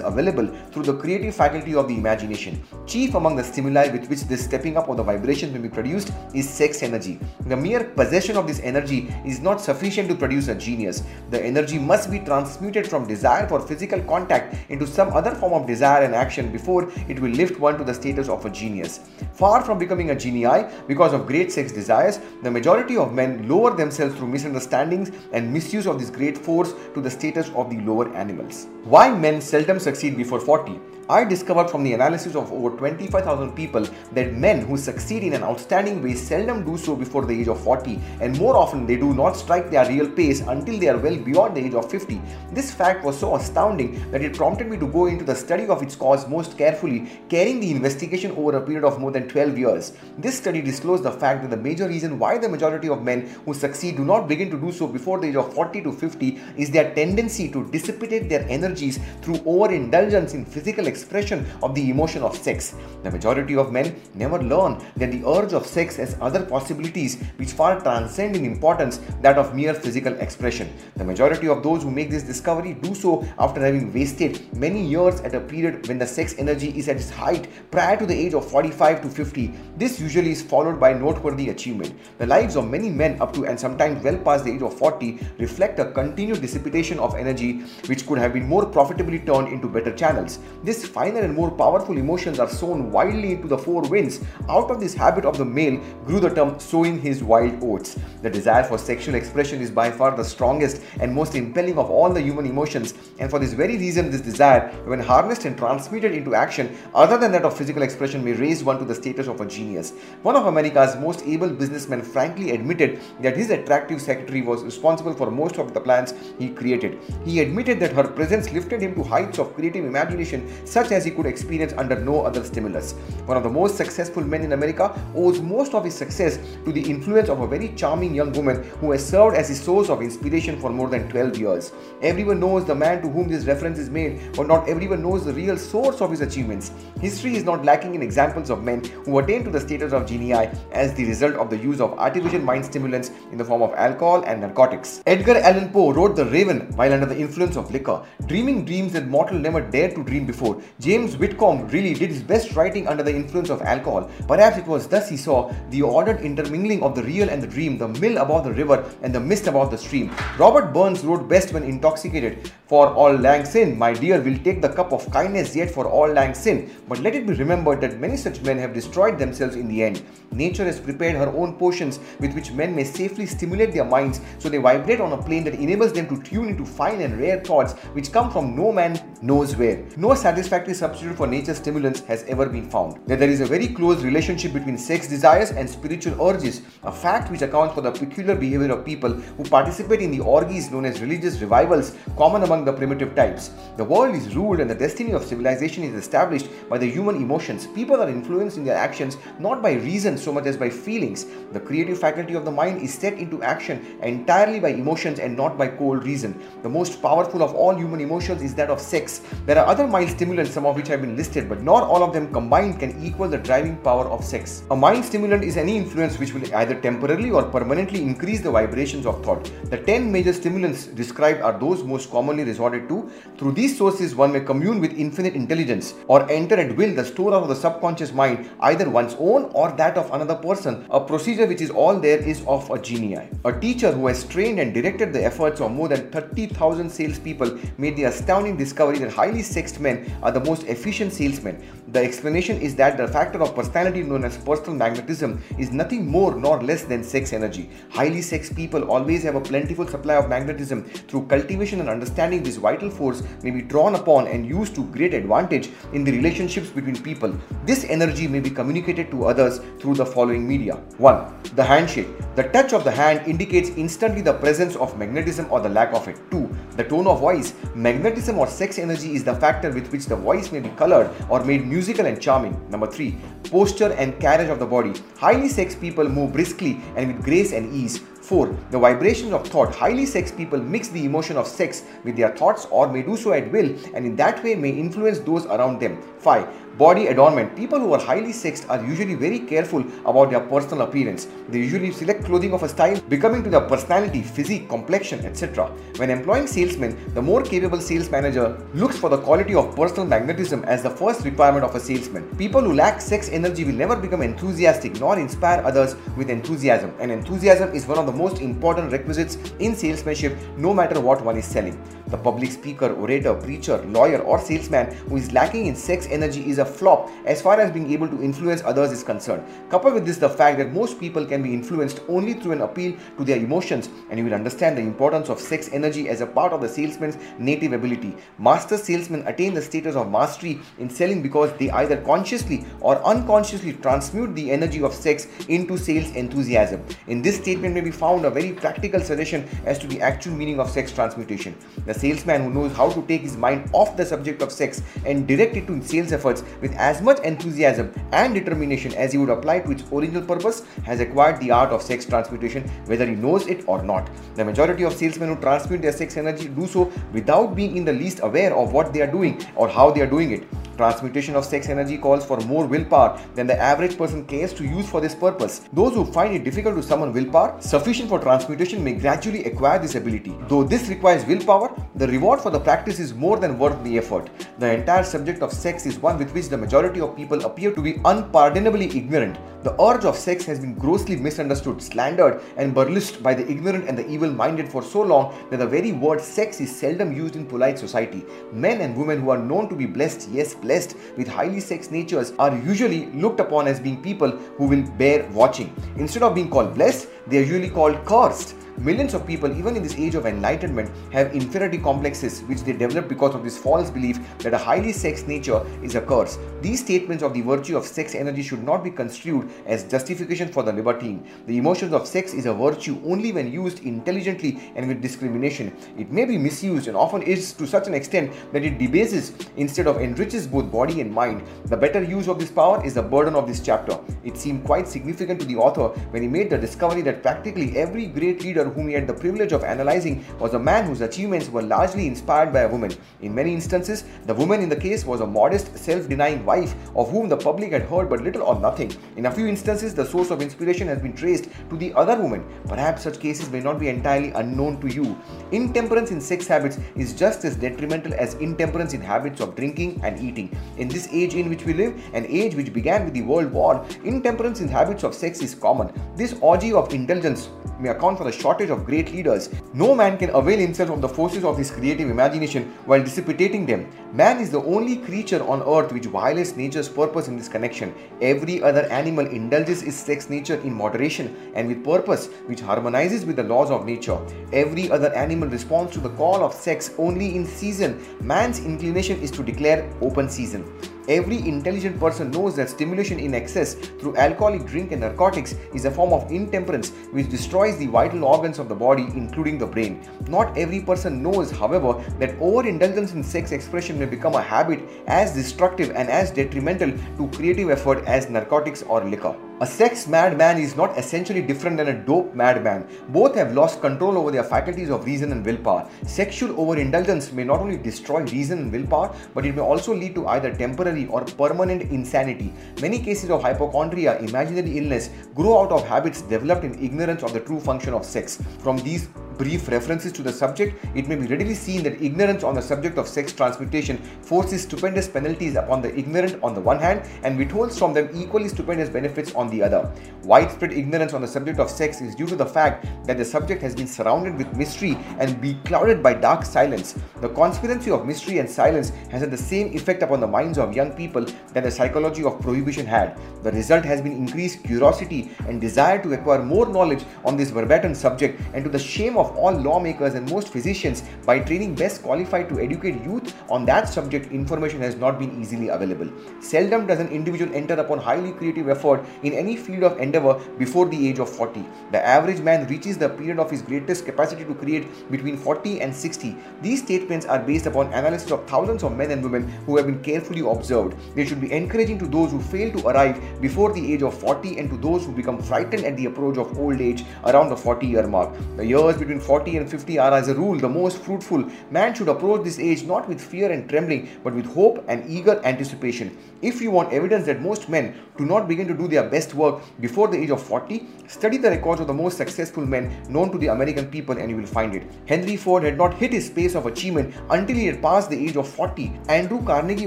available 0.00 0.48
through 0.72 0.82
the 0.82 0.96
creative 0.96 1.34
faculty 1.34 1.74
of 1.74 1.88
the 1.88 1.94
imagination. 1.94 2.62
Chief 2.86 3.14
among 3.14 3.36
the 3.36 3.44
stimuli 3.44 3.88
with 3.88 4.08
which 4.08 4.22
this 4.22 4.44
stepping 4.44 4.76
up 4.76 4.88
of 4.88 4.96
the 4.96 5.02
vibrations 5.02 5.52
may 5.52 5.60
be 5.60 5.68
produced 5.68 6.12
is 6.34 6.48
sex 6.48 6.82
energy. 6.82 7.20
The 7.46 7.56
mere 7.56 7.84
possession 7.84 8.36
of 8.36 8.46
this 8.46 8.60
energy 8.60 9.14
is 9.24 9.40
not 9.40 9.60
sufficient 9.60 10.08
to 10.08 10.14
produce 10.14 10.48
a 10.48 10.54
genius. 10.54 11.04
The 11.30 11.42
energy 11.42 11.78
must 11.78 12.10
be 12.10 12.18
transmuted 12.18 12.88
from 12.88 13.06
desire 13.06 13.46
for 13.48 13.60
physical 13.60 14.00
contact 14.02 14.56
into 14.70 14.86
some 14.86 15.12
other 15.12 15.34
form 15.34 15.52
of 15.52 15.66
desire 15.66 16.02
and 16.02 16.14
action 16.14 16.50
before 16.50 16.90
it 17.08 17.20
will 17.20 17.30
lift 17.30 17.60
one 17.60 17.78
to 17.78 17.84
the 17.84 17.94
status 17.94 18.28
of 18.28 18.44
a 18.44 18.50
genius. 18.50 19.00
Far 19.32 19.62
from 19.62 19.78
becoming 19.78 20.10
a 20.10 20.16
genii 20.16 20.64
because 20.88 21.12
of 21.12 21.26
great 21.26 21.52
sex 21.52 21.72
desires, 21.72 22.18
the 22.42 22.50
majority 22.50 22.96
of 22.96 23.12
men 23.12 23.48
lower 23.48 23.76
themselves 23.84 24.16
through 24.16 24.28
misunderstandings 24.28 25.10
and 25.32 25.52
misuse 25.52 25.86
of 25.86 25.98
this 25.98 26.10
great 26.10 26.38
force 26.38 26.74
to 26.94 27.00
the 27.00 27.10
status 27.10 27.50
of 27.54 27.70
the 27.70 27.78
lower 27.80 28.08
animals. 28.14 28.66
Why 28.84 29.06
men 29.24 29.40
seldom 29.40 29.78
succeed 29.78 30.16
before 30.16 30.40
40? 30.40 30.80
I 31.08 31.22
discovered 31.22 31.68
from 31.68 31.84
the 31.84 31.92
analysis 31.92 32.34
of 32.34 32.50
over 32.50 32.74
25,000 32.78 33.52
people 33.52 33.86
that 34.12 34.32
men 34.32 34.64
who 34.64 34.78
succeed 34.78 35.22
in 35.22 35.34
an 35.34 35.42
outstanding 35.42 36.02
way 36.02 36.14
seldom 36.14 36.64
do 36.64 36.78
so 36.78 36.96
before 36.96 37.26
the 37.26 37.38
age 37.38 37.48
of 37.48 37.60
40 37.60 38.00
and 38.22 38.38
more 38.38 38.56
often 38.56 38.86
they 38.86 38.96
do 38.96 39.12
not 39.12 39.36
strike 39.36 39.70
their 39.70 39.86
real 39.86 40.08
pace 40.08 40.40
until 40.40 40.78
they 40.78 40.88
are 40.88 40.96
well 40.96 41.16
beyond 41.16 41.56
the 41.56 41.60
age 41.66 41.74
of 41.74 41.90
50. 41.90 42.22
This 42.52 42.72
fact 42.72 43.04
was 43.04 43.18
so 43.18 43.36
astounding 43.36 44.10
that 44.12 44.22
it 44.22 44.34
prompted 44.34 44.68
me 44.68 44.78
to 44.78 44.86
go 44.86 45.04
into 45.04 45.26
the 45.26 45.34
study 45.34 45.66
of 45.66 45.82
its 45.82 45.94
cause 45.94 46.26
most 46.26 46.56
carefully, 46.56 47.10
carrying 47.28 47.60
the 47.60 47.70
investigation 47.70 48.30
over 48.30 48.56
a 48.56 48.62
period 48.62 48.84
of 48.84 48.98
more 48.98 49.10
than 49.10 49.28
12 49.28 49.58
years. 49.58 49.92
This 50.16 50.38
study 50.38 50.62
disclosed 50.62 51.02
the 51.02 51.12
fact 51.12 51.42
that 51.42 51.50
the 51.50 51.58
major 51.58 51.86
reason 51.86 52.18
why 52.18 52.38
the 52.38 52.48
majority 52.48 52.88
of 52.88 53.02
men 53.02 53.28
who 53.44 53.52
succeed 53.52 53.98
do 53.98 54.06
not 54.06 54.26
begin 54.26 54.50
to 54.50 54.58
do 54.58 54.72
so 54.72 54.86
before 54.86 55.20
the 55.20 55.28
age 55.28 55.36
of 55.36 55.52
40 55.52 55.82
to 55.82 55.92
50 55.92 56.40
is 56.56 56.70
their 56.70 56.94
tendency 56.94 57.50
to 57.50 57.68
dissipate 57.70 58.30
their 58.30 58.46
energies 58.48 58.98
through 59.20 59.42
overindulgence 59.44 60.32
in 60.32 60.46
physical 60.46 60.86
expression 60.94 61.44
of 61.62 61.74
the 61.74 61.90
emotion 61.90 62.22
of 62.22 62.36
sex. 62.36 62.74
The 63.02 63.10
majority 63.10 63.56
of 63.56 63.72
men 63.72 63.94
never 64.14 64.42
learn 64.52 64.72
that 64.96 65.10
the 65.10 65.22
urge 65.36 65.52
of 65.52 65.66
sex 65.66 65.96
has 65.96 66.16
other 66.20 66.44
possibilities 66.54 67.16
which 67.36 67.52
far 67.60 67.80
transcend 67.80 68.36
in 68.36 68.44
importance 68.44 69.00
that 69.22 69.38
of 69.38 69.54
mere 69.54 69.74
physical 69.74 70.14
expression. 70.26 70.72
The 70.96 71.04
majority 71.04 71.48
of 71.48 71.62
those 71.62 71.82
who 71.82 71.90
make 71.90 72.10
this 72.10 72.22
discovery 72.22 72.74
do 72.74 72.94
so 72.94 73.26
after 73.38 73.60
having 73.60 73.92
wasted 73.92 74.40
many 74.56 74.84
years 74.94 75.20
at 75.20 75.34
a 75.34 75.40
period 75.40 75.88
when 75.88 75.98
the 75.98 76.06
sex 76.06 76.34
energy 76.38 76.70
is 76.78 76.88
at 76.88 76.96
its 76.96 77.10
height 77.10 77.48
prior 77.70 77.96
to 77.96 78.06
the 78.06 78.18
age 78.24 78.34
of 78.34 78.48
45 78.50 79.02
to 79.02 79.08
50. 79.08 79.52
This 79.76 80.00
usually 80.00 80.30
is 80.30 80.42
followed 80.42 80.78
by 80.78 80.92
noteworthy 80.92 81.48
achievement. 81.50 81.94
The 82.18 82.26
lives 82.26 82.56
of 82.56 82.70
many 82.70 82.88
men 82.88 83.20
up 83.20 83.32
to 83.34 83.46
and 83.46 83.58
sometimes 83.58 84.02
well 84.04 84.18
past 84.18 84.44
the 84.44 84.52
age 84.52 84.62
of 84.62 84.78
40 84.78 85.18
reflect 85.38 85.78
a 85.78 85.90
continued 85.92 86.40
dissipation 86.40 86.98
of 86.98 87.14
energy 87.14 87.60
which 87.86 88.06
could 88.06 88.18
have 88.18 88.32
been 88.32 88.48
more 88.48 88.66
profitably 88.66 89.18
turned 89.20 89.48
into 89.48 89.68
better 89.68 89.94
channels. 89.94 90.38
This 90.62 90.83
finer 90.86 91.20
and 91.20 91.34
more 91.34 91.50
powerful 91.50 91.96
emotions 91.96 92.38
are 92.38 92.48
sown 92.48 92.90
wildly 92.90 93.32
into 93.32 93.48
the 93.48 93.58
four 93.58 93.82
winds. 93.82 94.20
Out 94.48 94.70
of 94.70 94.80
this 94.80 94.94
habit 94.94 95.24
of 95.24 95.38
the 95.38 95.44
male 95.44 95.80
grew 96.06 96.20
the 96.20 96.30
term 96.30 96.58
sowing 96.58 97.00
his 97.00 97.22
wild 97.22 97.62
oats. 97.62 97.98
The 98.22 98.30
desire 98.30 98.64
for 98.64 98.78
sexual 98.78 99.14
expression 99.14 99.60
is 99.60 99.70
by 99.70 99.90
far 99.90 100.16
the 100.16 100.24
strongest 100.24 100.82
and 101.00 101.14
most 101.14 101.34
impelling 101.34 101.78
of 101.78 101.90
all 101.90 102.10
the 102.10 102.20
human 102.20 102.46
emotions, 102.46 102.94
and 103.18 103.30
for 103.30 103.38
this 103.38 103.52
very 103.52 103.76
reason, 103.76 104.10
this 104.10 104.20
desire, 104.20 104.70
when 104.84 105.00
harnessed 105.00 105.44
and 105.44 105.56
transmitted 105.56 106.12
into 106.12 106.34
action 106.34 106.76
other 106.94 107.18
than 107.18 107.32
that 107.32 107.44
of 107.44 107.56
physical 107.56 107.82
expression, 107.82 108.24
may 108.24 108.32
raise 108.32 108.64
one 108.64 108.78
to 108.78 108.84
the 108.84 108.94
status 108.94 109.26
of 109.26 109.40
a 109.40 109.46
genius. 109.46 109.92
One 110.22 110.36
of 110.36 110.46
America's 110.46 110.96
most 110.96 111.22
able 111.26 111.50
businessmen 111.50 112.02
frankly 112.02 112.50
admitted 112.52 113.00
that 113.20 113.36
his 113.36 113.50
attractive 113.50 114.00
secretary 114.00 114.42
was 114.42 114.62
responsible 114.62 115.14
for 115.14 115.30
most 115.30 115.58
of 115.58 115.74
the 115.74 115.80
plans 115.80 116.14
he 116.38 116.48
created. 116.50 116.98
He 117.24 117.40
admitted 117.40 117.80
that 117.80 117.92
her 117.92 118.04
presence 118.04 118.52
lifted 118.52 118.80
him 118.80 118.94
to 118.94 119.02
heights 119.02 119.38
of 119.38 119.54
creative 119.54 119.84
imagination 119.84 120.50
such 120.74 120.90
as 120.90 121.04
he 121.04 121.10
could 121.16 121.26
experience 121.26 121.72
under 121.82 121.96
no 122.10 122.22
other 122.28 122.42
stimulus. 122.44 122.92
One 123.26 123.36
of 123.36 123.44
the 123.44 123.54
most 123.58 123.76
successful 123.76 124.24
men 124.24 124.42
in 124.42 124.52
America 124.52 124.86
owes 125.14 125.40
most 125.40 125.72
of 125.74 125.84
his 125.84 125.94
success 125.94 126.38
to 126.64 126.72
the 126.72 126.82
influence 126.94 127.28
of 127.28 127.40
a 127.40 127.46
very 127.46 127.68
charming 127.82 128.14
young 128.14 128.32
woman 128.32 128.62
who 128.80 128.90
has 128.92 129.06
served 129.06 129.36
as 129.36 129.48
his 129.48 129.60
source 129.60 129.88
of 129.88 130.02
inspiration 130.02 130.60
for 130.60 130.70
more 130.70 130.88
than 130.88 131.08
12 131.10 131.38
years. 131.38 131.72
Everyone 132.02 132.40
knows 132.40 132.64
the 132.64 132.74
man 132.74 133.02
to 133.02 133.08
whom 133.08 133.28
this 133.28 133.44
reference 133.44 133.78
is 133.78 133.88
made, 133.88 134.20
but 134.36 134.48
not 134.48 134.68
everyone 134.68 135.02
knows 135.02 135.24
the 135.24 135.32
real 135.32 135.56
source 135.56 136.00
of 136.00 136.10
his 136.10 136.22
achievements. 136.22 136.72
History 137.00 137.36
is 137.36 137.44
not 137.44 137.64
lacking 137.64 137.94
in 137.94 138.02
examples 138.02 138.50
of 138.50 138.64
men 138.64 138.82
who 139.04 139.18
attain 139.20 139.44
to 139.44 139.50
the 139.50 139.60
status 139.60 139.92
of 139.92 140.06
genii 140.06 140.48
as 140.72 140.92
the 140.94 141.06
result 141.06 141.36
of 141.36 141.50
the 141.50 141.56
use 141.56 141.80
of 141.80 141.96
artificial 141.98 142.40
mind 142.40 142.64
stimulants 142.64 143.12
in 143.30 143.38
the 143.38 143.44
form 143.44 143.62
of 143.62 143.72
alcohol 143.74 144.22
and 144.24 144.40
narcotics. 144.40 145.02
Edgar 145.06 145.36
Allan 145.38 145.70
Poe 145.70 145.92
wrote 145.92 146.16
The 146.16 146.26
Raven 146.26 146.60
while 146.74 146.92
under 146.92 147.06
the 147.06 147.18
influence 147.18 147.56
of 147.56 147.70
liquor, 147.70 148.02
dreaming 148.26 148.64
dreams 148.64 148.92
that 148.94 149.06
mortal 149.06 149.38
never 149.38 149.60
dared 149.60 149.94
to 149.94 150.02
dream 150.02 150.26
before. 150.26 150.60
James 150.80 151.16
Whitcomb 151.16 151.68
Riley 151.68 151.94
did 151.94 152.10
his 152.10 152.22
best 152.22 152.54
writing 152.56 152.88
under 152.88 153.02
the 153.02 153.14
influence 153.14 153.50
of 153.50 153.62
alcohol. 153.62 154.10
Perhaps 154.26 154.58
it 154.58 154.66
was 154.66 154.88
thus 154.88 155.08
he 155.08 155.16
saw 155.16 155.52
the 155.70 155.82
ordered 155.82 156.20
intermingling 156.20 156.82
of 156.82 156.94
the 156.94 157.02
real 157.02 157.28
and 157.28 157.42
the 157.42 157.46
dream, 157.46 157.78
the 157.78 157.88
mill 157.88 158.18
above 158.18 158.44
the 158.44 158.52
river 158.52 158.84
and 159.02 159.14
the 159.14 159.20
mist 159.20 159.46
above 159.46 159.70
the 159.70 159.78
stream. 159.78 160.10
Robert 160.38 160.72
Burns 160.72 161.04
wrote 161.04 161.28
best 161.28 161.52
when 161.52 161.62
intoxicated. 161.62 162.50
For 162.66 162.88
auld 162.88 163.20
lang 163.20 163.44
syne, 163.44 163.78
my 163.78 163.92
dear, 163.92 164.20
we'll 164.20 164.38
take 164.38 164.60
the 164.62 164.68
cup 164.68 164.92
of 164.92 165.10
kindness 165.10 165.54
yet 165.54 165.70
for 165.70 165.86
auld 165.86 166.14
lang 166.14 166.34
syne. 166.34 166.70
But 166.88 167.00
let 167.00 167.14
it 167.14 167.26
be 167.26 167.34
remembered 167.34 167.80
that 167.82 168.00
many 168.00 168.16
such 168.16 168.40
men 168.42 168.58
have 168.58 168.74
destroyed 168.74 169.18
themselves 169.18 169.56
in 169.56 169.68
the 169.68 169.82
end. 169.82 170.02
Nature 170.32 170.64
has 170.64 170.80
prepared 170.80 171.16
her 171.16 171.28
own 171.28 171.56
potions 171.56 172.00
with 172.20 172.34
which 172.34 172.52
men 172.52 172.74
may 172.74 172.84
safely 172.84 173.26
stimulate 173.26 173.72
their 173.72 173.84
minds 173.84 174.20
so 174.38 174.48
they 174.48 174.58
vibrate 174.58 175.00
on 175.00 175.12
a 175.12 175.22
plane 175.22 175.44
that 175.44 175.54
enables 175.54 175.92
them 175.92 176.08
to 176.08 176.22
tune 176.22 176.48
into 176.48 176.64
fine 176.64 177.00
and 177.00 177.20
rare 177.20 177.40
thoughts 177.40 177.74
which 177.92 178.10
come 178.12 178.30
from 178.30 178.56
no 178.56 178.72
man 178.72 179.00
knows 179.22 179.56
where. 179.56 179.84
No 179.96 180.14
satisfactory 180.54 180.74
substitute 180.74 181.16
for 181.16 181.26
nature's 181.26 181.56
stimulants 181.56 182.00
has 182.02 182.22
ever 182.24 182.46
been 182.46 182.70
found. 182.70 183.00
That 183.08 183.18
there 183.18 183.28
is 183.28 183.40
a 183.40 183.46
very 183.46 183.66
close 183.68 184.02
relationship 184.04 184.52
between 184.52 184.78
sex 184.78 185.08
desires 185.08 185.50
and 185.50 185.68
spiritual 185.68 186.14
urges, 186.22 186.62
a 186.84 186.92
fact 186.92 187.28
which 187.32 187.42
accounts 187.42 187.74
for 187.74 187.80
the 187.80 187.90
peculiar 187.90 188.36
behavior 188.36 188.70
of 188.70 188.84
people 188.84 189.12
who 189.12 189.42
participate 189.42 190.00
in 190.00 190.12
the 190.12 190.20
orgies 190.20 190.70
known 190.70 190.84
as 190.84 191.00
religious 191.00 191.40
revivals 191.40 191.96
common 192.16 192.44
among 192.44 192.64
the 192.64 192.72
primitive 192.72 193.16
types. 193.16 193.50
The 193.76 193.82
world 193.82 194.14
is 194.14 194.36
ruled 194.36 194.60
and 194.60 194.70
the 194.70 194.76
destiny 194.76 195.10
of 195.10 195.24
civilization 195.24 195.82
is 195.82 195.94
established 195.94 196.48
by 196.68 196.78
the 196.78 196.88
human 196.88 197.16
emotions. 197.16 197.66
People 197.66 198.00
are 198.00 198.08
influenced 198.08 198.56
in 198.56 198.64
their 198.64 198.76
actions 198.76 199.16
not 199.40 199.60
by 199.60 199.72
reason 199.72 200.16
so 200.16 200.30
much 200.32 200.46
as 200.46 200.56
by 200.56 200.70
feelings. 200.70 201.26
The 201.50 201.58
creative 201.58 201.98
faculty 201.98 202.34
of 202.34 202.44
the 202.44 202.52
mind 202.52 202.80
is 202.80 202.94
set 202.94 203.14
into 203.14 203.42
action 203.42 203.98
entirely 204.02 204.60
by 204.60 204.68
emotions 204.68 205.18
and 205.18 205.36
not 205.36 205.58
by 205.58 205.66
cold 205.66 206.04
reason. 206.04 206.40
The 206.62 206.68
most 206.68 207.02
powerful 207.02 207.42
of 207.42 207.54
all 207.54 207.74
human 207.74 208.00
emotions 208.00 208.40
is 208.40 208.54
that 208.54 208.70
of 208.70 208.80
sex. 208.80 209.20
There 209.46 209.58
are 209.58 209.66
other 209.66 209.88
mild 209.88 210.10
some 210.48 210.66
of 210.66 210.76
which 210.76 210.88
have 210.88 211.00
been 211.00 211.16
listed, 211.16 211.48
but 211.48 211.62
not 211.62 211.82
all 211.82 212.02
of 212.02 212.12
them 212.12 212.32
combined 212.32 212.78
can 212.78 213.02
equal 213.04 213.28
the 213.28 213.38
driving 213.38 213.76
power 213.78 214.06
of 214.06 214.24
sex. 214.24 214.62
A 214.70 214.76
mind 214.76 215.04
stimulant 215.04 215.44
is 215.44 215.56
any 215.56 215.76
influence 215.76 216.18
which 216.18 216.32
will 216.34 216.54
either 216.54 216.80
temporarily 216.80 217.30
or 217.30 217.42
permanently 217.44 218.02
increase 218.02 218.40
the 218.40 218.50
vibrations 218.50 219.06
of 219.06 219.24
thought. 219.24 219.50
The 219.70 219.78
10 219.78 220.10
major 220.10 220.32
stimulants 220.32 220.86
described 220.86 221.40
are 221.40 221.58
those 221.58 221.82
most 221.82 222.10
commonly 222.10 222.44
resorted 222.44 222.88
to. 222.88 223.10
Through 223.38 223.52
these 223.52 223.76
sources, 223.76 224.14
one 224.14 224.32
may 224.32 224.40
commune 224.40 224.80
with 224.80 224.98
infinite 224.98 225.34
intelligence 225.34 225.94
or 226.08 226.30
enter 226.30 226.56
at 226.56 226.76
will 226.76 226.94
the 226.94 227.04
store 227.04 227.32
of 227.32 227.48
the 227.48 227.54
subconscious 227.54 228.12
mind, 228.12 228.50
either 228.60 228.90
one's 228.90 229.16
own 229.18 229.50
or 229.54 229.72
that 229.72 229.96
of 229.96 230.12
another 230.12 230.34
person. 230.34 230.86
A 230.90 231.00
procedure 231.00 231.46
which 231.46 231.60
is 231.60 231.70
all 231.70 231.98
there 231.98 232.18
is 232.18 232.44
of 232.46 232.70
a 232.70 232.78
genii. 232.78 233.28
A 233.44 233.52
teacher 233.52 233.92
who 233.92 234.06
has 234.06 234.24
trained 234.24 234.58
and 234.60 234.74
directed 234.74 235.12
the 235.12 235.24
efforts 235.24 235.60
of 235.60 235.70
more 235.70 235.88
than 235.88 236.10
30,000 236.10 236.90
salespeople 236.90 237.58
made 237.78 237.96
the 237.96 238.04
astounding 238.04 238.56
discovery 238.56 238.98
that 238.98 239.12
highly 239.12 239.42
sexed 239.42 239.80
men 239.80 240.12
are 240.22 240.32
the 240.34 240.40
most 240.40 240.64
efficient 240.64 241.12
salesmen. 241.12 241.56
The 241.94 242.02
explanation 242.02 242.60
is 242.60 242.74
that 242.74 242.96
the 242.96 243.06
factor 243.06 243.40
of 243.40 243.54
personality 243.54 244.02
known 244.02 244.24
as 244.24 244.36
personal 244.36 244.74
magnetism 244.74 245.40
is 245.60 245.70
nothing 245.70 246.08
more 246.08 246.34
nor 246.34 246.60
less 246.60 246.82
than 246.82 247.04
sex 247.04 247.32
energy. 247.32 247.70
Highly 247.88 248.20
sexed 248.20 248.56
people 248.56 248.90
always 248.90 249.22
have 249.22 249.36
a 249.36 249.40
plentiful 249.40 249.86
supply 249.86 250.16
of 250.16 250.28
magnetism. 250.28 250.82
Through 250.82 251.28
cultivation 251.28 251.78
and 251.78 251.88
understanding 251.88 252.42
this 252.42 252.56
vital 252.56 252.90
force 252.90 253.22
may 253.44 253.52
be 253.52 253.62
drawn 253.62 253.94
upon 253.94 254.26
and 254.26 254.44
used 254.44 254.74
to 254.74 254.82
great 254.86 255.14
advantage 255.14 255.70
in 255.92 256.02
the 256.02 256.10
relationships 256.10 256.68
between 256.68 257.00
people. 257.00 257.32
This 257.64 257.84
energy 257.84 258.26
may 258.26 258.40
be 258.40 258.50
communicated 258.50 259.12
to 259.12 259.26
others 259.26 259.60
through 259.78 259.94
the 259.94 260.04
following 260.04 260.48
media. 260.48 260.74
1. 260.98 261.42
The 261.54 261.62
handshake. 261.62 262.08
The 262.34 262.48
touch 262.48 262.72
of 262.72 262.82
the 262.82 262.90
hand 262.90 263.28
indicates 263.28 263.68
instantly 263.76 264.20
the 264.20 264.34
presence 264.34 264.74
of 264.74 264.98
magnetism 264.98 265.46
or 265.48 265.60
the 265.60 265.68
lack 265.68 265.94
of 265.94 266.08
it. 266.08 266.18
2. 266.32 266.50
The 266.76 266.82
tone 266.82 267.06
of 267.06 267.20
voice. 267.20 267.54
Magnetism 267.76 268.36
or 268.36 268.48
sex 268.48 268.80
energy 268.80 269.14
is 269.14 269.22
the 269.22 269.36
factor 269.36 269.70
with 269.70 269.92
which 269.92 270.06
the 270.06 270.16
voice 270.16 270.50
may 270.50 270.58
be 270.58 270.70
colored 270.70 271.08
or 271.28 271.44
made 271.44 271.64
musical 271.84 272.06
and 272.06 272.18
charming. 272.18 272.54
Number 272.70 272.86
3. 272.86 273.14
Posture 273.50 273.92
and 273.92 274.18
carriage 274.18 274.48
of 274.48 274.58
the 274.58 274.64
body. 274.64 274.94
Highly 275.18 275.48
sexed 275.48 275.82
people 275.82 276.08
move 276.08 276.32
briskly 276.32 276.80
and 276.96 277.12
with 277.12 277.22
grace 277.22 277.52
and 277.52 277.74
ease. 277.74 277.98
4. 278.22 278.56
The 278.70 278.78
vibrations 278.78 279.34
of 279.34 279.46
thought. 279.46 279.74
Highly 279.74 280.06
sexed 280.06 280.34
people 280.38 280.58
mix 280.58 280.88
the 280.88 281.04
emotion 281.04 281.36
of 281.36 281.46
sex 281.46 281.82
with 282.02 282.16
their 282.16 282.34
thoughts 282.34 282.66
or 282.70 282.90
may 282.90 283.02
do 283.02 283.18
so 283.18 283.34
at 283.34 283.52
will 283.52 283.76
and 283.94 284.06
in 284.06 284.16
that 284.16 284.42
way 284.42 284.54
may 284.54 284.70
influence 284.70 285.18
those 285.18 285.44
around 285.44 285.78
them. 285.78 286.00
5. 286.20 286.63
Body 286.78 287.06
adornment. 287.06 287.54
People 287.54 287.78
who 287.78 287.92
are 287.92 288.00
highly 288.00 288.32
sexed 288.32 288.68
are 288.68 288.84
usually 288.84 289.14
very 289.14 289.38
careful 289.38 289.84
about 290.04 290.30
their 290.30 290.40
personal 290.40 290.82
appearance. 290.82 291.28
They 291.48 291.58
usually 291.58 291.92
select 291.92 292.24
clothing 292.24 292.52
of 292.52 292.64
a 292.64 292.68
style 292.68 293.00
becoming 293.02 293.44
to 293.44 293.50
their 293.50 293.60
personality, 293.60 294.22
physique, 294.22 294.68
complexion, 294.68 295.24
etc. 295.24 295.68
When 295.98 296.10
employing 296.10 296.48
salesmen, 296.48 296.98
the 297.14 297.22
more 297.22 297.42
capable 297.42 297.80
sales 297.80 298.10
manager 298.10 298.60
looks 298.74 298.98
for 298.98 299.08
the 299.08 299.18
quality 299.18 299.54
of 299.54 299.76
personal 299.76 300.04
magnetism 300.04 300.64
as 300.64 300.82
the 300.82 300.90
first 300.90 301.24
requirement 301.24 301.64
of 301.64 301.76
a 301.76 301.80
salesman. 301.80 302.24
People 302.36 302.62
who 302.62 302.74
lack 302.74 303.00
sex 303.00 303.28
energy 303.28 303.62
will 303.62 303.74
never 303.74 303.94
become 303.94 304.22
enthusiastic 304.22 304.98
nor 304.98 305.16
inspire 305.16 305.62
others 305.64 305.94
with 306.16 306.28
enthusiasm. 306.28 306.92
And 306.98 307.12
enthusiasm 307.12 307.72
is 307.72 307.86
one 307.86 307.98
of 307.98 308.06
the 308.06 308.12
most 308.12 308.40
important 308.40 308.90
requisites 308.90 309.38
in 309.60 309.76
salesmanship 309.76 310.36
no 310.56 310.74
matter 310.74 311.00
what 311.00 311.24
one 311.24 311.36
is 311.36 311.44
selling. 311.44 311.80
The 312.08 312.18
public 312.18 312.50
speaker, 312.50 312.92
orator, 312.92 313.34
preacher, 313.34 313.78
lawyer, 313.86 314.18
or 314.18 314.40
salesman 314.40 314.92
who 315.08 315.16
is 315.16 315.32
lacking 315.32 315.66
in 315.66 315.76
sex 315.76 316.08
energy 316.10 316.48
is 316.50 316.58
a 316.58 316.63
flop 316.64 317.10
as 317.26 317.40
far 317.42 317.60
as 317.60 317.70
being 317.70 317.90
able 317.92 318.08
to 318.08 318.22
influence 318.22 318.62
others 318.64 318.92
is 318.92 319.02
concerned. 319.02 319.44
Coupled 319.70 319.94
with 319.94 320.06
this, 320.06 320.18
the 320.18 320.28
fact 320.28 320.58
that 320.58 320.72
most 320.72 321.00
people 321.00 321.24
can 321.24 321.42
be 321.42 321.52
influenced 321.52 322.00
only 322.08 322.34
through 322.34 322.52
an 322.52 322.60
appeal 322.60 322.96
to 323.18 323.24
their 323.24 323.36
emotions, 323.36 323.88
and 324.10 324.18
you 324.18 324.24
will 324.24 324.34
understand 324.34 324.78
the 324.78 324.82
importance 324.82 325.28
of 325.28 325.40
sex 325.40 325.68
energy 325.72 326.08
as 326.08 326.20
a 326.20 326.26
part 326.26 326.52
of 326.52 326.60
the 326.60 326.68
salesman's 326.68 327.18
native 327.38 327.72
ability. 327.72 328.14
Master 328.38 328.76
salesmen 328.76 329.26
attain 329.26 329.54
the 329.54 329.62
status 329.62 329.96
of 329.96 330.10
mastery 330.10 330.60
in 330.78 330.88
selling 330.90 331.22
because 331.22 331.52
they 331.58 331.70
either 331.70 331.96
consciously 331.98 332.64
or 332.80 333.04
unconsciously 333.04 333.72
transmute 333.74 334.34
the 334.34 334.50
energy 334.50 334.82
of 334.82 334.94
sex 334.94 335.28
into 335.48 335.76
sales 335.76 336.10
enthusiasm. 336.14 336.84
In 337.06 337.22
this 337.22 337.36
statement 337.36 337.74
may 337.74 337.80
be 337.80 337.90
found 337.90 338.24
a 338.24 338.30
very 338.30 338.52
practical 338.52 339.00
suggestion 339.00 339.48
as 339.64 339.78
to 339.78 339.86
the 339.86 340.00
actual 340.00 340.32
meaning 340.32 340.60
of 340.60 340.70
sex 340.70 340.92
transmutation. 340.92 341.56
The 341.86 341.94
salesman 341.94 342.42
who 342.42 342.50
knows 342.50 342.72
how 342.76 342.90
to 342.90 343.02
take 343.06 343.22
his 343.22 343.36
mind 343.36 343.70
off 343.72 343.96
the 343.96 344.06
subject 344.06 344.42
of 344.42 344.52
sex 344.52 344.82
and 345.04 345.26
direct 345.26 345.56
it 345.56 345.66
to 345.66 345.82
sales 345.82 346.12
efforts 346.12 346.42
with 346.60 346.74
as 346.76 347.00
much 347.02 347.20
enthusiasm 347.20 347.92
and 348.12 348.34
determination 348.34 348.94
as 348.94 349.12
he 349.12 349.18
would 349.18 349.30
apply 349.30 349.60
to 349.60 349.70
its 349.70 349.84
original 349.92 350.22
purpose 350.22 350.64
has 350.84 351.00
acquired 351.00 351.40
the 351.40 351.50
art 351.50 351.70
of 351.70 351.82
sex 351.82 352.04
transmutation 352.04 352.68
whether 352.86 353.06
he 353.06 353.14
knows 353.14 353.46
it 353.46 353.64
or 353.66 353.82
not. 353.82 354.08
The 354.34 354.44
majority 354.44 354.84
of 354.84 354.94
salesmen 354.94 355.28
who 355.28 355.40
transmute 355.40 355.82
their 355.82 355.92
sex 355.92 356.16
energy 356.16 356.48
do 356.48 356.66
so 356.66 356.92
without 357.12 357.54
being 357.54 357.76
in 357.76 357.84
the 357.84 357.92
least 357.92 358.20
aware 358.22 358.54
of 358.54 358.72
what 358.72 358.92
they 358.92 359.02
are 359.02 359.10
doing 359.10 359.44
or 359.56 359.68
how 359.68 359.90
they 359.90 360.00
are 360.00 360.06
doing 360.06 360.30
it. 360.32 360.46
Transmutation 360.76 361.36
of 361.36 361.44
sex 361.44 361.68
energy 361.68 361.96
calls 361.96 362.24
for 362.24 362.38
more 362.40 362.66
willpower 362.66 363.20
than 363.34 363.46
the 363.46 363.56
average 363.60 363.96
person 363.96 364.24
cares 364.24 364.52
to 364.54 364.64
use 364.64 364.88
for 364.88 365.00
this 365.00 365.14
purpose. 365.14 365.60
Those 365.72 365.94
who 365.94 366.04
find 366.04 366.34
it 366.34 366.42
difficult 366.42 366.74
to 366.76 366.82
summon 366.82 367.12
willpower 367.12 367.60
sufficient 367.60 368.08
for 368.08 368.18
transmutation 368.18 368.82
may 368.82 368.94
gradually 368.94 369.44
acquire 369.44 369.78
this 369.78 369.94
ability. 369.94 370.34
Though 370.48 370.64
this 370.64 370.88
requires 370.88 371.24
willpower, 371.26 371.72
the 371.94 372.08
reward 372.08 372.40
for 372.40 372.50
the 372.50 372.58
practice 372.58 372.98
is 372.98 373.14
more 373.14 373.38
than 373.38 373.56
worth 373.58 373.82
the 373.84 373.98
effort. 373.98 374.28
The 374.58 374.72
entire 374.72 375.04
subject 375.04 375.42
of 375.42 375.52
sex 375.52 375.86
is 375.86 375.98
one 375.98 376.18
with 376.18 376.32
which 376.34 376.43
the 376.48 376.58
majority 376.58 377.00
of 377.00 377.16
people 377.16 377.44
appear 377.44 377.72
to 377.72 377.82
be 377.82 378.00
unpardonably 378.04 378.86
ignorant. 378.96 379.38
The 379.62 379.80
urge 379.80 380.04
of 380.04 380.16
sex 380.16 380.44
has 380.44 380.60
been 380.60 380.74
grossly 380.74 381.16
misunderstood, 381.16 381.82
slandered, 381.82 382.42
and 382.56 382.74
burlesqued 382.74 383.22
by 383.22 383.32
the 383.32 383.50
ignorant 383.50 383.88
and 383.88 383.96
the 383.96 384.06
evil 384.06 384.30
minded 384.30 384.68
for 384.68 384.82
so 384.82 385.00
long 385.00 385.34
that 385.50 385.58
the 385.58 385.66
very 385.66 385.92
word 385.92 386.20
sex 386.20 386.60
is 386.60 386.74
seldom 386.74 387.12
used 387.12 387.36
in 387.36 387.46
polite 387.46 387.78
society. 387.78 388.24
Men 388.52 388.80
and 388.82 388.96
women 388.96 389.20
who 389.20 389.30
are 389.30 389.38
known 389.38 389.68
to 389.70 389.74
be 389.74 389.86
blessed, 389.86 390.28
yes, 390.30 390.54
blessed 390.54 390.96
with 391.16 391.28
highly 391.28 391.60
sex 391.60 391.90
natures, 391.90 392.32
are 392.38 392.56
usually 392.58 393.06
looked 393.12 393.40
upon 393.40 393.66
as 393.66 393.80
being 393.80 394.02
people 394.02 394.30
who 394.30 394.66
will 394.66 394.82
bear 394.98 395.26
watching. 395.30 395.74
Instead 395.96 396.22
of 396.22 396.34
being 396.34 396.50
called 396.50 396.74
blessed, 396.74 397.08
they 397.26 397.38
are 397.38 397.42
usually 397.42 397.70
called 397.70 398.04
cursed. 398.04 398.56
Millions 398.78 399.14
of 399.14 399.24
people, 399.24 399.56
even 399.56 399.76
in 399.76 399.82
this 399.84 399.94
age 399.94 400.16
of 400.16 400.26
enlightenment, 400.26 400.90
have 401.12 401.32
inferiority 401.32 401.78
complexes 401.78 402.40
which 402.42 402.62
they 402.62 402.72
develop 402.72 403.08
because 403.08 403.32
of 403.34 403.44
this 403.44 403.56
false 403.56 403.88
belief 403.88 404.18
that 404.38 404.52
a 404.52 404.58
highly 404.58 404.92
sex 404.92 405.28
nature 405.28 405.64
is 405.80 405.94
a 405.94 406.00
curse. 406.00 406.38
These 406.60 406.80
statements 406.80 407.22
of 407.22 407.34
the 407.34 407.40
virtue 407.40 407.76
of 407.76 407.86
sex 407.86 408.16
energy 408.16 408.42
should 408.42 408.64
not 408.64 408.82
be 408.82 408.90
construed 408.90 409.48
as 409.66 409.84
justification 409.84 410.48
for 410.48 410.64
the 410.64 410.72
libertine. 410.72 411.24
The 411.46 411.56
emotions 411.56 411.92
of 411.92 412.08
sex 412.08 412.34
is 412.34 412.46
a 412.46 412.52
virtue 412.52 413.00
only 413.04 413.30
when 413.30 413.52
used 413.52 413.84
intelligently 413.84 414.58
and 414.74 414.88
with 414.88 415.00
discrimination. 415.00 415.76
It 415.96 416.10
may 416.10 416.24
be 416.24 416.36
misused 416.36 416.88
and 416.88 416.96
often 416.96 417.22
is 417.22 417.52
to 417.52 417.68
such 417.68 417.86
an 417.86 417.94
extent 417.94 418.32
that 418.52 418.64
it 418.64 418.78
debases 418.78 419.34
instead 419.56 419.86
of 419.86 420.00
enriches 420.00 420.48
both 420.48 420.72
body 420.72 421.00
and 421.00 421.12
mind. 421.12 421.46
The 421.66 421.76
better 421.76 422.02
use 422.02 422.26
of 422.26 422.40
this 422.40 422.50
power 422.50 422.84
is 422.84 422.94
the 422.94 423.02
burden 423.02 423.36
of 423.36 423.46
this 423.46 423.60
chapter. 423.60 423.96
It 424.24 424.36
seemed 424.36 424.64
quite 424.64 424.88
significant 424.88 425.38
to 425.40 425.46
the 425.46 425.56
author 425.56 425.88
when 426.10 426.22
he 426.22 426.28
made 426.28 426.50
the 426.50 426.58
discovery 426.58 427.02
that 427.02 427.22
practically 427.22 427.76
every 427.76 428.06
great 428.06 428.42
leader 428.42 428.63
whom 428.70 428.88
he 428.88 428.94
had 428.94 429.06
the 429.06 429.14
privilege 429.14 429.52
of 429.52 429.64
analyzing 429.64 430.24
was 430.38 430.54
a 430.54 430.58
man 430.58 430.86
whose 430.86 431.00
achievements 431.00 431.48
were 431.48 431.62
largely 431.62 432.06
inspired 432.06 432.52
by 432.52 432.60
a 432.60 432.68
woman. 432.68 432.92
In 433.22 433.34
many 433.34 433.52
instances, 433.52 434.04
the 434.26 434.34
woman 434.34 434.60
in 434.60 434.68
the 434.68 434.76
case 434.76 435.04
was 435.04 435.20
a 435.20 435.26
modest, 435.26 435.76
self 435.76 436.08
denying 436.08 436.44
wife 436.44 436.74
of 436.96 437.10
whom 437.10 437.28
the 437.28 437.36
public 437.36 437.72
had 437.72 437.82
heard 437.82 438.08
but 438.08 438.22
little 438.22 438.42
or 438.42 438.58
nothing. 438.60 438.92
In 439.16 439.26
a 439.26 439.30
few 439.30 439.46
instances, 439.46 439.94
the 439.94 440.04
source 440.04 440.30
of 440.30 440.42
inspiration 440.42 440.88
has 440.88 440.98
been 440.98 441.14
traced 441.14 441.48
to 441.70 441.76
the 441.76 441.92
other 441.94 442.20
woman. 442.20 442.44
Perhaps 442.66 443.02
such 443.02 443.20
cases 443.20 443.50
may 443.50 443.60
not 443.60 443.78
be 443.78 443.88
entirely 443.88 444.30
unknown 444.32 444.80
to 444.80 444.88
you. 444.88 445.16
Intemperance 445.52 446.10
in 446.10 446.20
sex 446.20 446.46
habits 446.46 446.78
is 446.96 447.14
just 447.14 447.44
as 447.44 447.56
detrimental 447.56 448.14
as 448.14 448.34
intemperance 448.34 448.94
in 448.94 449.00
habits 449.00 449.40
of 449.40 449.54
drinking 449.56 450.00
and 450.02 450.18
eating. 450.20 450.56
In 450.78 450.88
this 450.88 451.08
age 451.12 451.34
in 451.34 451.48
which 451.48 451.64
we 451.64 451.74
live, 451.74 451.94
an 452.12 452.26
age 452.28 452.54
which 452.54 452.72
began 452.72 453.04
with 453.04 453.14
the 453.14 453.22
World 453.22 453.52
War, 453.52 453.84
intemperance 454.04 454.60
in 454.60 454.68
habits 454.68 455.04
of 455.04 455.14
sex 455.14 455.40
is 455.40 455.54
common. 455.54 455.92
This 456.16 456.34
orgy 456.40 456.72
of 456.72 456.92
indulgence 456.92 457.48
may 457.78 457.88
account 457.90 458.18
for 458.18 458.24
the 458.24 458.32
shortage 458.32 458.70
of 458.70 458.84
great 458.84 459.12
leaders. 459.12 459.50
No 459.72 459.94
man 459.94 460.18
can 460.18 460.30
avail 460.30 460.58
himself 460.58 460.90
of 460.90 461.00
the 461.00 461.08
forces 461.08 461.44
of 461.44 461.58
his 461.58 461.70
creative 461.70 462.10
imagination 462.10 462.72
while 462.86 463.02
dissipating 463.02 463.66
them. 463.66 463.90
Man 464.12 464.40
is 464.40 464.50
the 464.50 464.62
only 464.62 464.96
creature 464.96 465.42
on 465.44 465.62
earth 465.62 465.92
which 465.92 466.06
violates 466.06 466.56
nature's 466.56 466.88
purpose 466.88 467.28
in 467.28 467.36
this 467.36 467.48
connection. 467.48 467.94
Every 468.20 468.62
other 468.62 468.82
animal 468.86 469.26
indulges 469.26 469.82
its 469.82 469.96
sex 469.96 470.30
nature 470.30 470.60
in 470.60 470.72
moderation 470.72 471.52
and 471.54 471.68
with 471.68 471.84
purpose, 471.84 472.28
which 472.46 472.60
harmonizes 472.60 473.24
with 473.24 473.36
the 473.36 473.42
laws 473.42 473.70
of 473.70 473.84
nature. 473.84 474.18
Every 474.52 474.90
other 474.90 475.12
animal 475.14 475.48
responds 475.48 475.92
to 475.92 476.00
the 476.00 476.10
call 476.10 476.44
of 476.44 476.54
sex 476.54 476.92
only 476.98 477.34
in 477.36 477.46
season. 477.46 478.04
Man's 478.20 478.60
inclination 478.60 479.20
is 479.20 479.30
to 479.32 479.42
declare 479.42 479.90
open 480.00 480.28
season. 480.28 480.64
Every 481.06 481.36
intelligent 481.46 482.00
person 482.00 482.30
knows 482.30 482.56
that 482.56 482.70
stimulation 482.70 483.18
in 483.20 483.34
excess 483.34 483.74
through 483.74 484.16
alcoholic 484.16 484.64
drink 484.64 484.90
and 484.90 485.02
narcotics 485.02 485.54
is 485.74 485.84
a 485.84 485.90
form 485.90 486.14
of 486.14 486.30
intemperance 486.32 486.92
which 487.10 487.28
destroys 487.28 487.76
the 487.76 487.88
vital 487.88 488.24
organs 488.24 488.58
of 488.58 488.70
the 488.70 488.74
body, 488.74 489.02
including 489.14 489.58
the 489.58 489.66
brain. 489.66 490.00
Not 490.28 490.56
every 490.56 490.80
person 490.80 491.22
knows, 491.22 491.50
however, 491.50 492.02
that 492.18 492.36
overindulgence 492.40 493.12
in 493.12 493.22
sex 493.22 493.52
expression 493.52 493.98
may 493.98 494.06
become 494.06 494.34
a 494.34 494.40
habit 494.40 494.80
as 495.06 495.34
destructive 495.34 495.90
and 495.90 496.08
as 496.08 496.30
detrimental 496.30 496.90
to 497.18 497.28
creative 497.36 497.68
effort 497.68 498.02
as 498.06 498.30
narcotics 498.30 498.82
or 498.82 499.04
liquor. 499.04 499.36
A 499.60 499.66
sex 499.68 500.08
madman 500.08 500.58
is 500.58 500.74
not 500.74 500.98
essentially 500.98 501.40
different 501.40 501.76
than 501.76 501.86
a 501.86 502.04
dope 502.06 502.34
madman. 502.34 502.88
Both 503.10 503.36
have 503.36 503.54
lost 503.54 503.80
control 503.80 504.18
over 504.18 504.32
their 504.32 504.42
faculties 504.42 504.90
of 504.90 505.04
reason 505.04 505.30
and 505.30 505.46
willpower. 505.46 505.88
Sexual 506.04 506.58
overindulgence 506.60 507.30
may 507.30 507.44
not 507.44 507.60
only 507.60 507.76
destroy 507.76 508.22
reason 508.22 508.58
and 508.58 508.72
willpower, 508.72 509.14
but 509.32 509.46
it 509.46 509.54
may 509.54 509.62
also 509.62 509.94
lead 509.94 510.16
to 510.16 510.26
either 510.26 510.52
temporary 510.52 511.06
or 511.06 511.20
permanent 511.24 511.82
insanity. 511.82 512.52
Many 512.80 512.98
cases 512.98 513.30
of 513.30 513.42
hypochondria, 513.42 514.18
imaginary 514.18 514.76
illness, 514.76 515.10
grow 515.36 515.62
out 515.62 515.70
of 515.70 515.86
habits 515.86 516.22
developed 516.22 516.64
in 516.64 516.82
ignorance 516.82 517.22
of 517.22 517.32
the 517.32 517.38
true 517.38 517.60
function 517.60 517.94
of 517.94 518.04
sex. 518.04 518.42
From 518.58 518.78
these 518.78 519.08
brief 519.38 519.68
references 519.68 520.12
to 520.12 520.22
the 520.22 520.32
subject, 520.32 520.84
it 520.94 521.08
may 521.08 521.16
be 521.16 521.26
readily 521.26 521.54
seen 521.54 521.82
that 521.84 522.00
ignorance 522.00 522.42
on 522.42 522.54
the 522.54 522.62
subject 522.62 522.98
of 522.98 523.08
sex 523.08 523.32
transmutation 523.32 523.98
forces 524.22 524.62
stupendous 524.62 525.08
penalties 525.08 525.56
upon 525.56 525.82
the 525.82 525.94
ignorant 525.96 526.42
on 526.42 526.54
the 526.54 526.60
one 526.60 526.78
hand 526.78 527.02
and 527.22 527.38
withholds 527.38 527.78
from 527.78 527.92
them 527.92 528.08
equally 528.14 528.48
stupendous 528.48 528.88
benefits 528.88 529.34
on 529.34 529.48
the 529.50 529.62
other. 529.62 529.90
Widespread 530.22 530.72
ignorance 530.72 531.12
on 531.12 531.20
the 531.20 531.28
subject 531.28 531.58
of 531.58 531.70
sex 531.70 532.00
is 532.00 532.14
due 532.14 532.26
to 532.26 532.36
the 532.36 532.46
fact 532.46 532.86
that 533.06 533.18
the 533.18 533.24
subject 533.24 533.62
has 533.62 533.74
been 533.74 533.86
surrounded 533.86 534.36
with 534.36 534.54
mystery 534.56 534.96
and 535.18 535.40
be 535.40 535.54
clouded 535.64 536.02
by 536.02 536.14
dark 536.14 536.44
silence. 536.44 536.98
The 537.20 537.28
conspiracy 537.28 537.90
of 537.90 538.06
mystery 538.06 538.38
and 538.38 538.48
silence 538.48 538.90
has 539.10 539.20
had 539.20 539.30
the 539.30 539.36
same 539.36 539.74
effect 539.74 540.02
upon 540.02 540.20
the 540.20 540.26
minds 540.26 540.58
of 540.58 540.74
young 540.74 540.92
people 540.92 541.24
that 541.52 541.64
the 541.64 541.70
psychology 541.70 542.24
of 542.24 542.40
prohibition 542.40 542.86
had. 542.86 543.18
The 543.42 543.52
result 543.52 543.84
has 543.84 544.00
been 544.00 544.12
increased 544.12 544.62
curiosity 544.64 545.30
and 545.48 545.60
desire 545.60 546.02
to 546.02 546.12
acquire 546.12 546.42
more 546.42 546.66
knowledge 546.66 547.04
on 547.24 547.36
this 547.36 547.50
verbatim 547.50 547.94
subject 547.94 548.40
and 548.52 548.64
to 548.64 548.70
the 548.70 548.78
shame 548.78 549.16
of 549.16 549.23
of 549.24 549.36
all 549.36 549.52
lawmakers 549.52 550.14
and 550.14 550.30
most 550.30 550.48
physicians 550.48 551.02
by 551.26 551.38
training 551.38 551.74
best 551.74 552.02
qualified 552.02 552.48
to 552.50 552.60
educate 552.60 553.02
youth 553.02 553.34
on 553.50 553.64
that 553.64 553.88
subject 553.88 554.30
information 554.32 554.80
has 554.80 554.96
not 554.96 555.18
been 555.18 555.40
easily 555.40 555.68
available. 555.68 556.10
Seldom 556.40 556.86
does 556.86 557.00
an 557.00 557.08
individual 557.08 557.54
enter 557.54 557.74
upon 557.74 557.98
highly 557.98 558.32
creative 558.32 558.68
effort 558.68 559.04
in 559.22 559.32
any 559.32 559.56
field 559.56 559.84
of 559.84 559.98
endeavor 559.98 560.34
before 560.58 560.86
the 560.86 561.08
age 561.08 561.18
of 561.18 561.28
40 561.28 561.64
the 561.92 562.04
average 562.06 562.40
man 562.40 562.66
reaches 562.68 562.98
the 562.98 563.08
period 563.08 563.38
of 563.38 563.50
his 563.50 563.62
greatest 563.62 564.04
capacity 564.06 564.44
to 564.44 564.54
create 564.54 564.86
between 565.10 565.36
40 565.36 565.80
and 565.80 565.94
60 565.94 566.36
these 566.62 566.82
statements 566.82 567.26
are 567.26 567.38
based 567.38 567.66
upon 567.66 567.92
analysis 567.92 568.30
of 568.30 568.46
thousands 568.46 568.82
of 568.82 568.96
men 568.96 569.10
and 569.10 569.22
women 569.22 569.48
who 569.66 569.76
have 569.76 569.86
been 569.86 570.02
carefully 570.02 570.40
observed. 570.40 570.96
They 571.14 571.24
should 571.24 571.40
be 571.40 571.52
encouraging 571.52 571.98
to 572.00 572.06
those 572.06 572.30
who 572.30 572.40
fail 572.40 572.72
to 572.72 572.88
arrive 572.88 573.20
before 573.40 573.72
the 573.72 573.92
age 573.92 574.02
of 574.02 574.18
40 574.18 574.58
and 574.58 574.70
to 574.70 574.76
those 574.76 575.04
who 575.04 575.12
become 575.12 575.40
frightened 575.42 575.84
at 575.84 575.96
the 575.96 576.06
approach 576.06 576.38
of 576.38 576.58
old 576.58 576.80
age 576.80 577.04
around 577.24 577.48
the 577.48 577.56
40 577.56 577.86
year 577.86 578.06
mark. 578.06 578.34
The 578.56 578.66
years 578.66 578.96
between 578.96 579.13
between 579.14 579.26
40 579.26 579.56
and 579.58 579.70
50 579.70 579.98
are, 579.98 580.12
as 580.12 580.28
a 580.28 580.34
rule, 580.34 580.58
the 580.58 580.68
most 580.68 580.98
fruitful. 581.02 581.44
Man 581.70 581.94
should 581.94 582.08
approach 582.08 582.44
this 582.44 582.58
age 582.58 582.84
not 582.84 583.08
with 583.08 583.20
fear 583.20 583.50
and 583.52 583.68
trembling, 583.68 584.08
but 584.24 584.34
with 584.34 584.46
hope 584.46 584.84
and 584.88 585.08
eager 585.08 585.40
anticipation. 585.44 586.16
If 586.42 586.60
you 586.60 586.70
want 586.70 586.92
evidence 586.92 587.26
that 587.26 587.40
most 587.40 587.68
men 587.68 587.94
do 588.16 588.24
not 588.24 588.48
begin 588.48 588.68
to 588.68 588.74
do 588.74 588.86
their 588.86 589.08
best 589.08 589.34
work 589.34 589.62
before 589.80 590.08
the 590.08 590.18
age 590.18 590.30
of 590.30 590.42
40, 590.42 590.86
study 591.06 591.38
the 591.38 591.50
records 591.50 591.80
of 591.80 591.86
the 591.86 591.94
most 591.94 592.16
successful 592.16 592.64
men 592.66 592.90
known 593.08 593.30
to 593.32 593.38
the 593.38 593.48
American 593.48 593.86
people 593.86 594.18
and 594.18 594.30
you 594.30 594.36
will 594.36 594.46
find 594.46 594.74
it. 594.74 594.84
Henry 595.06 595.36
Ford 595.36 595.62
had 595.62 595.78
not 595.78 595.94
hit 595.94 596.12
his 596.12 596.28
pace 596.30 596.54
of 596.54 596.66
achievement 596.66 597.14
until 597.30 597.56
he 597.56 597.66
had 597.66 597.80
passed 597.80 598.10
the 598.10 598.26
age 598.28 598.36
of 598.36 598.46
40. 598.48 598.92
Andrew 599.08 599.42
Carnegie 599.44 599.86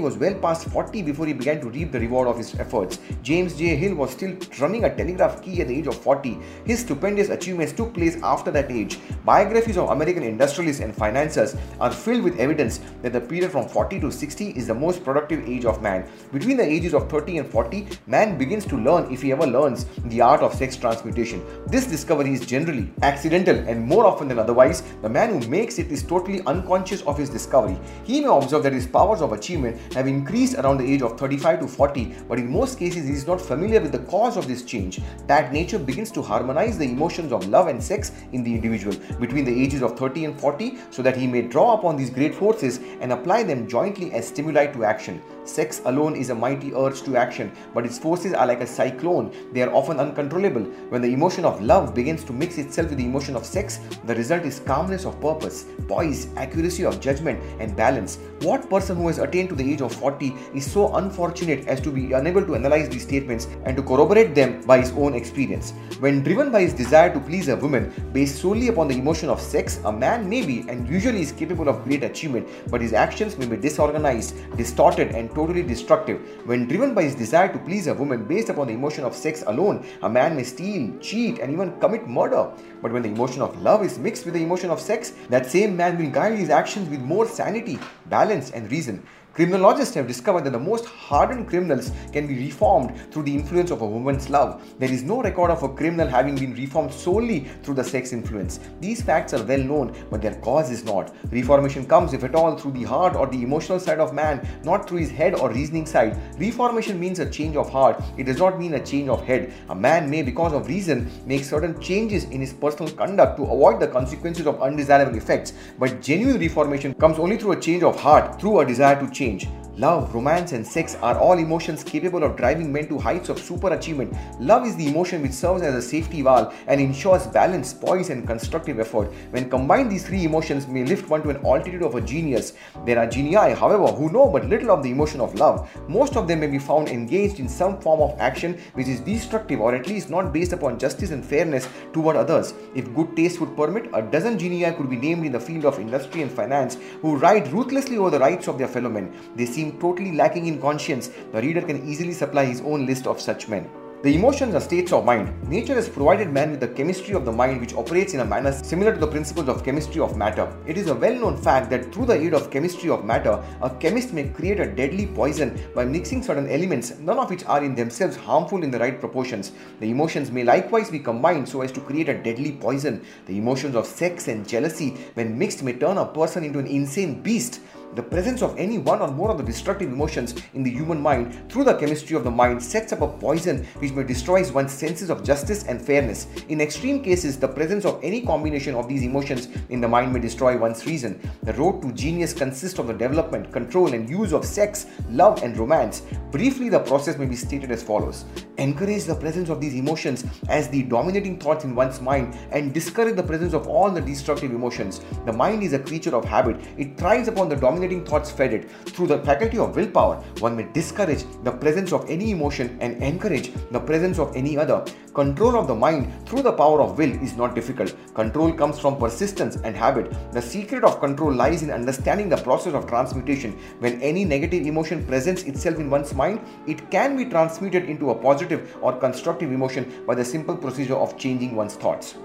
was 0.00 0.16
well 0.16 0.34
past 0.34 0.68
40 0.68 1.02
before 1.02 1.26
he 1.26 1.32
began 1.32 1.60
to 1.60 1.70
reap 1.70 1.92
the 1.92 2.00
reward 2.00 2.28
of 2.28 2.38
his 2.38 2.54
efforts. 2.56 2.98
James 3.22 3.56
J. 3.56 3.76
Hill 3.76 3.94
was 3.94 4.10
still 4.10 4.36
running 4.60 4.84
a 4.84 4.94
telegraph 4.94 5.42
key 5.42 5.60
at 5.60 5.68
the 5.68 5.78
age 5.78 5.86
of 5.86 5.96
40. 5.96 6.38
His 6.64 6.80
stupendous 6.80 7.28
achievements 7.28 7.72
took 7.72 7.94
place 7.94 8.20
after 8.22 8.50
that 8.50 8.70
age. 8.70 8.98
Biographies 9.24 9.76
of 9.76 9.90
American 9.90 10.22
industrialists 10.22 10.80
and 10.80 10.94
financiers 10.94 11.56
are 11.80 11.90
filled 11.90 12.22
with 12.22 12.38
evidence 12.38 12.80
that 13.02 13.12
the 13.12 13.20
period 13.20 13.50
from 13.50 13.68
40 13.68 14.00
to 14.00 14.12
60 14.12 14.50
is 14.50 14.66
the 14.66 14.74
most 14.74 15.04
productive 15.04 15.46
age 15.48 15.64
of 15.64 15.82
man. 15.82 16.08
Between 16.32 16.56
the 16.56 16.64
ages 16.64 16.94
of 16.94 17.10
30 17.10 17.38
and 17.38 17.48
40, 17.48 17.88
man 18.06 18.38
begins 18.38 18.64
to 18.66 18.76
learn, 18.76 19.12
if 19.12 19.22
he 19.22 19.32
ever 19.32 19.46
learns, 19.46 19.86
the 20.04 20.20
art 20.20 20.40
of 20.40 20.54
sex 20.54 20.76
transmutation. 20.76 21.44
This 21.66 21.86
discovery 21.86 22.32
is 22.32 22.46
generally 22.46 22.90
accidental, 23.02 23.56
and 23.56 23.84
more 23.84 24.06
often 24.06 24.28
than 24.28 24.38
otherwise, 24.38 24.82
the 25.02 25.08
man 25.08 25.30
who 25.30 25.48
makes 25.48 25.78
it 25.78 25.90
is 25.90 26.02
totally 26.02 26.40
unconscious 26.46 27.02
of 27.02 27.18
his 27.18 27.28
discovery. 27.28 27.78
He 28.04 28.20
may 28.20 28.28
observe 28.28 28.62
that 28.62 28.72
his 28.72 28.86
powers 28.86 29.20
of 29.20 29.32
achievement 29.32 29.92
have 29.94 30.06
increased 30.06 30.54
around 30.54 30.78
the 30.78 30.92
age 30.92 31.02
of 31.02 31.18
35 31.18 31.60
to 31.60 31.68
40, 31.68 32.14
but 32.28 32.38
in 32.38 32.50
most 32.50 32.78
cases, 32.78 33.06
he 33.06 33.14
is 33.14 33.26
not 33.26 33.40
familiar 33.40 33.80
with 33.80 33.92
the 33.92 33.98
cause 34.10 34.36
of 34.36 34.46
this 34.46 34.62
change. 34.62 35.00
That 35.26 35.52
nature 35.52 35.78
begins 35.78 36.10
to 36.12 36.22
harmonize 36.22 36.78
the 36.78 36.84
emotions 36.84 37.32
of 37.32 37.46
love 37.48 37.68
and 37.68 37.82
sex 37.82 38.12
in 38.32 38.42
the 38.42 38.54
individual 38.54 38.96
between 39.20 39.44
the 39.44 39.62
ages 39.62 39.82
of 39.82 39.98
30 39.98 40.26
and 40.26 40.40
40 40.40 40.78
so 40.90 41.02
that 41.02 41.16
he 41.16 41.26
may 41.26 41.42
draw 41.42 41.74
upon 41.74 41.96
these 41.96 42.10
great 42.10 42.34
forces 42.34 42.78
and 43.00 43.12
apply 43.12 43.42
them 43.42 43.68
jointly 43.68 44.12
as 44.12 44.28
stimuli 44.28 44.66
to 44.66 44.84
action. 44.84 45.22
Sex 45.48 45.80
alone 45.86 46.14
is 46.14 46.28
a 46.28 46.34
mighty 46.34 46.74
urge 46.74 47.00
to 47.02 47.16
action, 47.16 47.50
but 47.72 47.86
its 47.86 47.98
forces 47.98 48.34
are 48.34 48.46
like 48.46 48.60
a 48.60 48.66
cyclone. 48.66 49.32
They 49.52 49.62
are 49.62 49.72
often 49.72 49.98
uncontrollable. 49.98 50.64
When 50.90 51.00
the 51.00 51.10
emotion 51.12 51.46
of 51.46 51.62
love 51.62 51.94
begins 51.94 52.22
to 52.24 52.34
mix 52.34 52.58
itself 52.58 52.90
with 52.90 52.98
the 52.98 53.06
emotion 53.06 53.34
of 53.34 53.46
sex, 53.46 53.80
the 54.04 54.14
result 54.14 54.42
is 54.42 54.60
calmness 54.60 55.06
of 55.06 55.18
purpose, 55.22 55.64
poise, 55.88 56.28
accuracy 56.36 56.84
of 56.84 57.00
judgment, 57.00 57.42
and 57.60 57.74
balance. 57.74 58.18
What 58.42 58.68
person 58.68 58.96
who 58.96 59.06
has 59.06 59.18
attained 59.18 59.48
to 59.48 59.54
the 59.54 59.72
age 59.72 59.80
of 59.80 59.94
40 59.94 60.34
is 60.54 60.70
so 60.70 60.94
unfortunate 60.96 61.66
as 61.66 61.80
to 61.80 61.90
be 61.90 62.12
unable 62.12 62.44
to 62.44 62.54
analyze 62.54 62.90
these 62.90 63.04
statements 63.04 63.48
and 63.64 63.74
to 63.76 63.82
corroborate 63.82 64.34
them 64.34 64.60
by 64.66 64.80
his 64.80 64.92
own 64.92 65.14
experience? 65.14 65.72
When 66.00 66.22
driven 66.22 66.52
by 66.52 66.60
his 66.60 66.74
desire 66.74 67.12
to 67.14 67.20
please 67.20 67.48
a 67.48 67.56
woman 67.56 67.90
based 68.12 68.42
solely 68.42 68.68
upon 68.68 68.88
the 68.88 68.98
emotion 68.98 69.30
of 69.30 69.40
sex, 69.40 69.80
a 69.86 69.92
man 69.92 70.28
may 70.28 70.44
be 70.44 70.66
and 70.68 70.86
usually 70.86 71.22
is 71.22 71.32
capable 71.32 71.70
of 71.70 71.82
great 71.84 72.04
achievement, 72.04 72.46
but 72.70 72.82
his 72.82 72.92
actions 72.92 73.38
may 73.38 73.46
be 73.46 73.56
disorganized, 73.56 74.36
distorted, 74.58 75.08
and 75.12 75.30
totally 75.38 75.62
destructive. 75.62 76.18
When 76.46 76.66
driven 76.66 76.94
by 76.94 77.04
his 77.04 77.14
desire 77.14 77.52
to 77.52 77.60
please 77.60 77.86
a 77.86 77.94
woman 77.94 78.24
based 78.24 78.48
upon 78.48 78.66
the 78.66 78.74
emotion 78.74 79.04
of 79.04 79.14
sex 79.14 79.44
alone, 79.46 79.86
a 80.02 80.08
man 80.08 80.34
may 80.34 80.42
steal, 80.42 80.98
cheat, 80.98 81.38
and 81.38 81.52
even 81.52 81.78
commit 81.78 82.08
murder. 82.08 82.50
But 82.82 82.92
when 82.92 83.02
the 83.02 83.14
emotion 83.16 83.42
of 83.42 83.60
love 83.62 83.84
is 83.84 83.98
mixed 83.98 84.24
with 84.24 84.34
the 84.34 84.42
emotion 84.42 84.70
of 84.70 84.80
sex, 84.80 85.12
that 85.28 85.46
same 85.46 85.76
man 85.76 85.96
will 85.96 86.10
guide 86.10 86.36
his 86.36 86.50
actions 86.50 86.88
with 86.88 87.00
more 87.00 87.26
sanity, 87.26 87.78
balance, 88.06 88.50
and 88.50 88.70
reason. 88.70 89.02
Criminologists 89.38 89.94
have 89.94 90.08
discovered 90.08 90.42
that 90.42 90.50
the 90.50 90.58
most 90.58 90.84
hardened 90.86 91.46
criminals 91.46 91.92
can 92.12 92.26
be 92.26 92.34
reformed 92.34 92.92
through 93.12 93.22
the 93.22 93.32
influence 93.32 93.70
of 93.70 93.82
a 93.82 93.86
woman's 93.86 94.28
love. 94.28 94.60
There 94.80 94.90
is 94.90 95.04
no 95.04 95.22
record 95.22 95.52
of 95.52 95.62
a 95.62 95.68
criminal 95.68 96.08
having 96.08 96.34
been 96.34 96.54
reformed 96.54 96.92
solely 96.92 97.46
through 97.62 97.74
the 97.74 97.84
sex 97.84 98.12
influence. 98.12 98.58
These 98.80 99.02
facts 99.02 99.34
are 99.34 99.44
well 99.44 99.62
known, 99.62 99.94
but 100.10 100.20
their 100.22 100.34
cause 100.40 100.72
is 100.72 100.82
not. 100.82 101.14
Reformation 101.30 101.86
comes, 101.86 102.14
if 102.14 102.24
at 102.24 102.34
all, 102.34 102.58
through 102.58 102.72
the 102.72 102.82
heart 102.82 103.14
or 103.14 103.28
the 103.28 103.40
emotional 103.40 103.78
side 103.78 104.00
of 104.00 104.12
man, 104.12 104.44
not 104.64 104.88
through 104.88 104.98
his 104.98 105.10
head 105.12 105.36
or 105.36 105.52
reasoning 105.52 105.86
side. 105.86 106.18
Reformation 106.40 106.98
means 106.98 107.20
a 107.20 107.30
change 107.30 107.54
of 107.54 107.70
heart, 107.70 108.02
it 108.16 108.24
does 108.24 108.38
not 108.38 108.58
mean 108.58 108.74
a 108.74 108.84
change 108.84 109.08
of 109.08 109.24
head. 109.24 109.52
A 109.68 109.74
man 109.74 110.10
may, 110.10 110.22
because 110.22 110.52
of 110.52 110.66
reason, 110.66 111.08
make 111.26 111.44
certain 111.44 111.80
changes 111.80 112.24
in 112.24 112.40
his 112.40 112.52
personal 112.52 112.90
conduct 112.90 113.36
to 113.36 113.44
avoid 113.44 113.78
the 113.78 113.86
consequences 113.86 114.48
of 114.48 114.60
undesirable 114.60 115.16
effects, 115.16 115.52
but 115.78 116.02
genuine 116.02 116.40
reformation 116.40 116.92
comes 116.94 117.20
only 117.20 117.38
through 117.38 117.52
a 117.52 117.60
change 117.60 117.84
of 117.84 118.00
heart, 118.00 118.40
through 118.40 118.58
a 118.58 118.66
desire 118.66 118.98
to 118.98 119.08
change 119.12 119.27
change. 119.28 119.57
Love, 119.78 120.12
romance, 120.12 120.50
and 120.50 120.66
sex 120.66 120.96
are 121.02 121.16
all 121.20 121.38
emotions 121.38 121.84
capable 121.84 122.24
of 122.24 122.36
driving 122.36 122.72
men 122.72 122.88
to 122.88 122.98
heights 122.98 123.28
of 123.28 123.38
super 123.38 123.72
achievement. 123.72 124.12
Love 124.40 124.66
is 124.66 124.74
the 124.74 124.88
emotion 124.88 125.22
which 125.22 125.30
serves 125.30 125.62
as 125.62 125.72
a 125.72 125.80
safety 125.80 126.20
valve 126.20 126.52
and 126.66 126.80
ensures 126.80 127.28
balance, 127.28 127.72
poise, 127.72 128.10
and 128.10 128.26
constructive 128.26 128.80
effort. 128.80 129.12
When 129.30 129.48
combined, 129.48 129.92
these 129.92 130.04
three 130.04 130.24
emotions 130.24 130.66
may 130.66 130.82
lift 130.82 131.08
one 131.08 131.22
to 131.22 131.30
an 131.30 131.46
altitude 131.46 131.84
of 131.84 131.94
a 131.94 132.00
genius. 132.00 132.54
There 132.84 132.98
are 132.98 133.06
genii, 133.06 133.54
however, 133.54 133.86
who 133.86 134.10
know 134.10 134.28
but 134.28 134.46
little 134.46 134.72
of 134.72 134.82
the 134.82 134.90
emotion 134.90 135.20
of 135.20 135.36
love. 135.36 135.70
Most 135.88 136.16
of 136.16 136.26
them 136.26 136.40
may 136.40 136.48
be 136.48 136.58
found 136.58 136.88
engaged 136.88 137.38
in 137.38 137.48
some 137.48 137.80
form 137.80 138.00
of 138.00 138.18
action 138.18 138.58
which 138.74 138.88
is 138.88 138.98
destructive 138.98 139.60
or 139.60 139.76
at 139.76 139.86
least 139.86 140.10
not 140.10 140.32
based 140.32 140.52
upon 140.52 140.80
justice 140.80 141.12
and 141.12 141.24
fairness 141.24 141.68
toward 141.92 142.16
others. 142.16 142.52
If 142.74 142.92
good 142.96 143.14
taste 143.14 143.38
would 143.38 143.56
permit, 143.56 143.90
a 143.92 144.02
dozen 144.02 144.40
genii 144.40 144.72
could 144.72 144.90
be 144.90 144.96
named 144.96 145.24
in 145.24 145.30
the 145.30 145.38
field 145.38 145.66
of 145.66 145.78
industry 145.78 146.22
and 146.22 146.32
finance 146.32 146.78
who 147.00 147.16
ride 147.16 147.46
ruthlessly 147.52 147.96
over 147.96 148.10
the 148.10 148.18
rights 148.18 148.48
of 148.48 148.58
their 148.58 148.66
fellow 148.66 148.90
men. 148.90 149.14
They 149.36 149.46
seem 149.46 149.67
totally 149.78 150.12
lacking 150.12 150.46
in 150.46 150.60
conscience, 150.60 151.10
the 151.32 151.42
reader 151.42 151.60
can 151.60 151.88
easily 151.88 152.12
supply 152.12 152.44
his 152.44 152.60
own 152.62 152.86
list 152.86 153.06
of 153.06 153.20
such 153.20 153.48
men. 153.48 153.68
The 154.00 154.14
emotions 154.14 154.54
are 154.54 154.60
states 154.60 154.92
of 154.92 155.04
mind. 155.04 155.34
Nature 155.48 155.74
has 155.74 155.88
provided 155.88 156.30
man 156.30 156.52
with 156.52 156.60
the 156.60 156.68
chemistry 156.68 157.14
of 157.14 157.24
the 157.24 157.32
mind 157.32 157.60
which 157.60 157.74
operates 157.74 158.14
in 158.14 158.20
a 158.20 158.24
manner 158.24 158.52
similar 158.52 158.94
to 158.94 159.00
the 159.00 159.08
principles 159.08 159.48
of 159.48 159.64
chemistry 159.64 160.00
of 160.00 160.16
matter. 160.16 160.56
It 160.68 160.78
is 160.78 160.86
a 160.86 160.94
well 160.94 161.16
known 161.16 161.36
fact 161.36 161.68
that 161.70 161.92
through 161.92 162.06
the 162.06 162.12
aid 162.12 162.32
of 162.32 162.48
chemistry 162.48 162.90
of 162.90 163.04
matter, 163.04 163.42
a 163.60 163.68
chemist 163.68 164.12
may 164.12 164.28
create 164.28 164.60
a 164.60 164.70
deadly 164.72 165.06
poison 165.06 165.60
by 165.74 165.84
mixing 165.84 166.22
certain 166.22 166.48
elements, 166.48 166.96
none 167.00 167.18
of 167.18 167.28
which 167.28 167.44
are 167.46 167.64
in 167.64 167.74
themselves 167.74 168.14
harmful 168.14 168.62
in 168.62 168.70
the 168.70 168.78
right 168.78 169.00
proportions. 169.00 169.50
The 169.80 169.90
emotions 169.90 170.30
may 170.30 170.44
likewise 170.44 170.92
be 170.92 171.00
combined 171.00 171.48
so 171.48 171.62
as 171.62 171.72
to 171.72 171.80
create 171.80 172.08
a 172.08 172.22
deadly 172.22 172.52
poison. 172.52 173.04
The 173.26 173.36
emotions 173.36 173.74
of 173.74 173.84
sex 173.84 174.28
and 174.28 174.46
jealousy, 174.46 174.90
when 175.14 175.36
mixed, 175.36 175.64
may 175.64 175.72
turn 175.72 175.98
a 175.98 176.06
person 176.06 176.44
into 176.44 176.60
an 176.60 176.68
insane 176.68 177.20
beast. 177.20 177.62
The 177.94 178.02
presence 178.02 178.42
of 178.42 178.56
any 178.58 178.78
one 178.78 179.00
or 179.00 179.10
more 179.10 179.30
of 179.30 179.38
the 179.38 179.44
destructive 179.44 179.90
emotions 179.90 180.34
in 180.54 180.62
the 180.62 180.70
human 180.70 181.00
mind 181.00 181.50
through 181.50 181.64
the 181.64 181.74
chemistry 181.74 182.16
of 182.16 182.22
the 182.22 182.30
mind 182.30 182.62
sets 182.62 182.92
up 182.92 183.00
a 183.00 183.08
poison 183.08 183.64
which 183.78 183.92
may 183.92 184.04
destroy 184.04 184.48
one's 184.52 184.72
senses 184.72 185.10
of 185.10 185.24
justice 185.24 185.64
and 185.64 185.80
fairness. 185.80 186.28
In 186.48 186.60
extreme 186.60 187.02
cases, 187.02 187.38
the 187.38 187.48
presence 187.48 187.84
of 187.84 187.98
any 188.04 188.20
combination 188.20 188.74
of 188.74 188.88
these 188.88 189.02
emotions 189.02 189.48
in 189.70 189.80
the 189.80 189.88
mind 189.88 190.12
may 190.12 190.20
destroy 190.20 190.56
one's 190.56 190.86
reason. 190.86 191.18
The 191.42 191.54
road 191.54 191.82
to 191.82 191.92
genius 191.92 192.34
consists 192.34 192.78
of 192.78 192.86
the 192.86 192.92
development, 192.92 193.52
control, 193.52 193.94
and 193.94 194.08
use 194.08 194.32
of 194.32 194.44
sex, 194.44 194.86
love, 195.08 195.42
and 195.42 195.56
romance. 195.56 196.02
Briefly, 196.30 196.68
the 196.68 196.80
process 196.80 197.16
may 197.16 197.26
be 197.26 197.36
stated 197.36 197.70
as 197.70 197.82
follows 197.82 198.26
Encourage 198.58 199.04
the 199.04 199.14
presence 199.14 199.48
of 199.48 199.60
these 199.60 199.74
emotions 199.74 200.24
as 200.48 200.68
the 200.68 200.82
dominating 200.82 201.38
thoughts 201.38 201.64
in 201.64 201.74
one's 201.74 202.00
mind 202.00 202.36
and 202.52 202.74
discourage 202.74 203.16
the 203.16 203.22
presence 203.22 203.54
of 203.54 203.66
all 203.66 203.90
the 203.90 204.00
destructive 204.00 204.50
emotions. 204.50 205.00
The 205.24 205.32
mind 205.32 205.62
is 205.62 205.72
a 205.72 205.78
creature 205.78 206.14
of 206.14 206.24
habit, 206.24 206.56
it 206.76 206.98
thrives 206.98 207.28
upon 207.28 207.48
the 207.48 207.56
dominant 207.56 207.77
dominating 207.78 208.04
thoughts 208.04 208.30
fed 208.30 208.52
it. 208.52 208.70
Through 208.90 209.06
the 209.06 209.18
faculty 209.18 209.58
of 209.58 209.76
willpower, 209.76 210.16
one 210.40 210.56
may 210.56 210.64
discourage 210.72 211.24
the 211.44 211.52
presence 211.52 211.92
of 211.92 212.08
any 212.10 212.32
emotion 212.32 212.76
and 212.80 213.00
encourage 213.00 213.52
the 213.70 213.78
presence 213.78 214.18
of 214.18 214.34
any 214.34 214.58
other. 214.58 214.84
Control 215.14 215.56
of 215.56 215.68
the 215.68 215.74
mind 215.74 216.12
through 216.26 216.42
the 216.42 216.52
power 216.52 216.80
of 216.80 216.98
will 216.98 217.12
is 217.22 217.36
not 217.36 217.54
difficult. 217.54 217.94
Control 218.14 218.52
comes 218.52 218.80
from 218.80 218.98
persistence 218.98 219.56
and 219.62 219.76
habit. 219.76 220.12
The 220.32 220.42
secret 220.42 220.82
of 220.82 220.98
control 220.98 221.32
lies 221.32 221.62
in 221.62 221.70
understanding 221.70 222.28
the 222.28 222.36
process 222.38 222.74
of 222.74 222.88
transmutation. 222.88 223.52
When 223.78 224.02
any 224.02 224.24
negative 224.24 224.66
emotion 224.66 225.06
presents 225.06 225.44
itself 225.44 225.76
in 225.76 225.88
one's 225.88 226.14
mind, 226.14 226.40
it 226.66 226.90
can 226.90 227.16
be 227.16 227.26
transmuted 227.26 227.84
into 227.84 228.10
a 228.10 228.14
positive 228.14 228.76
or 228.80 228.98
constructive 228.98 229.52
emotion 229.52 230.02
by 230.04 230.16
the 230.16 230.24
simple 230.24 230.56
procedure 230.56 230.96
of 230.96 231.16
changing 231.16 231.54
one's 231.54 231.76
thoughts. 231.76 232.16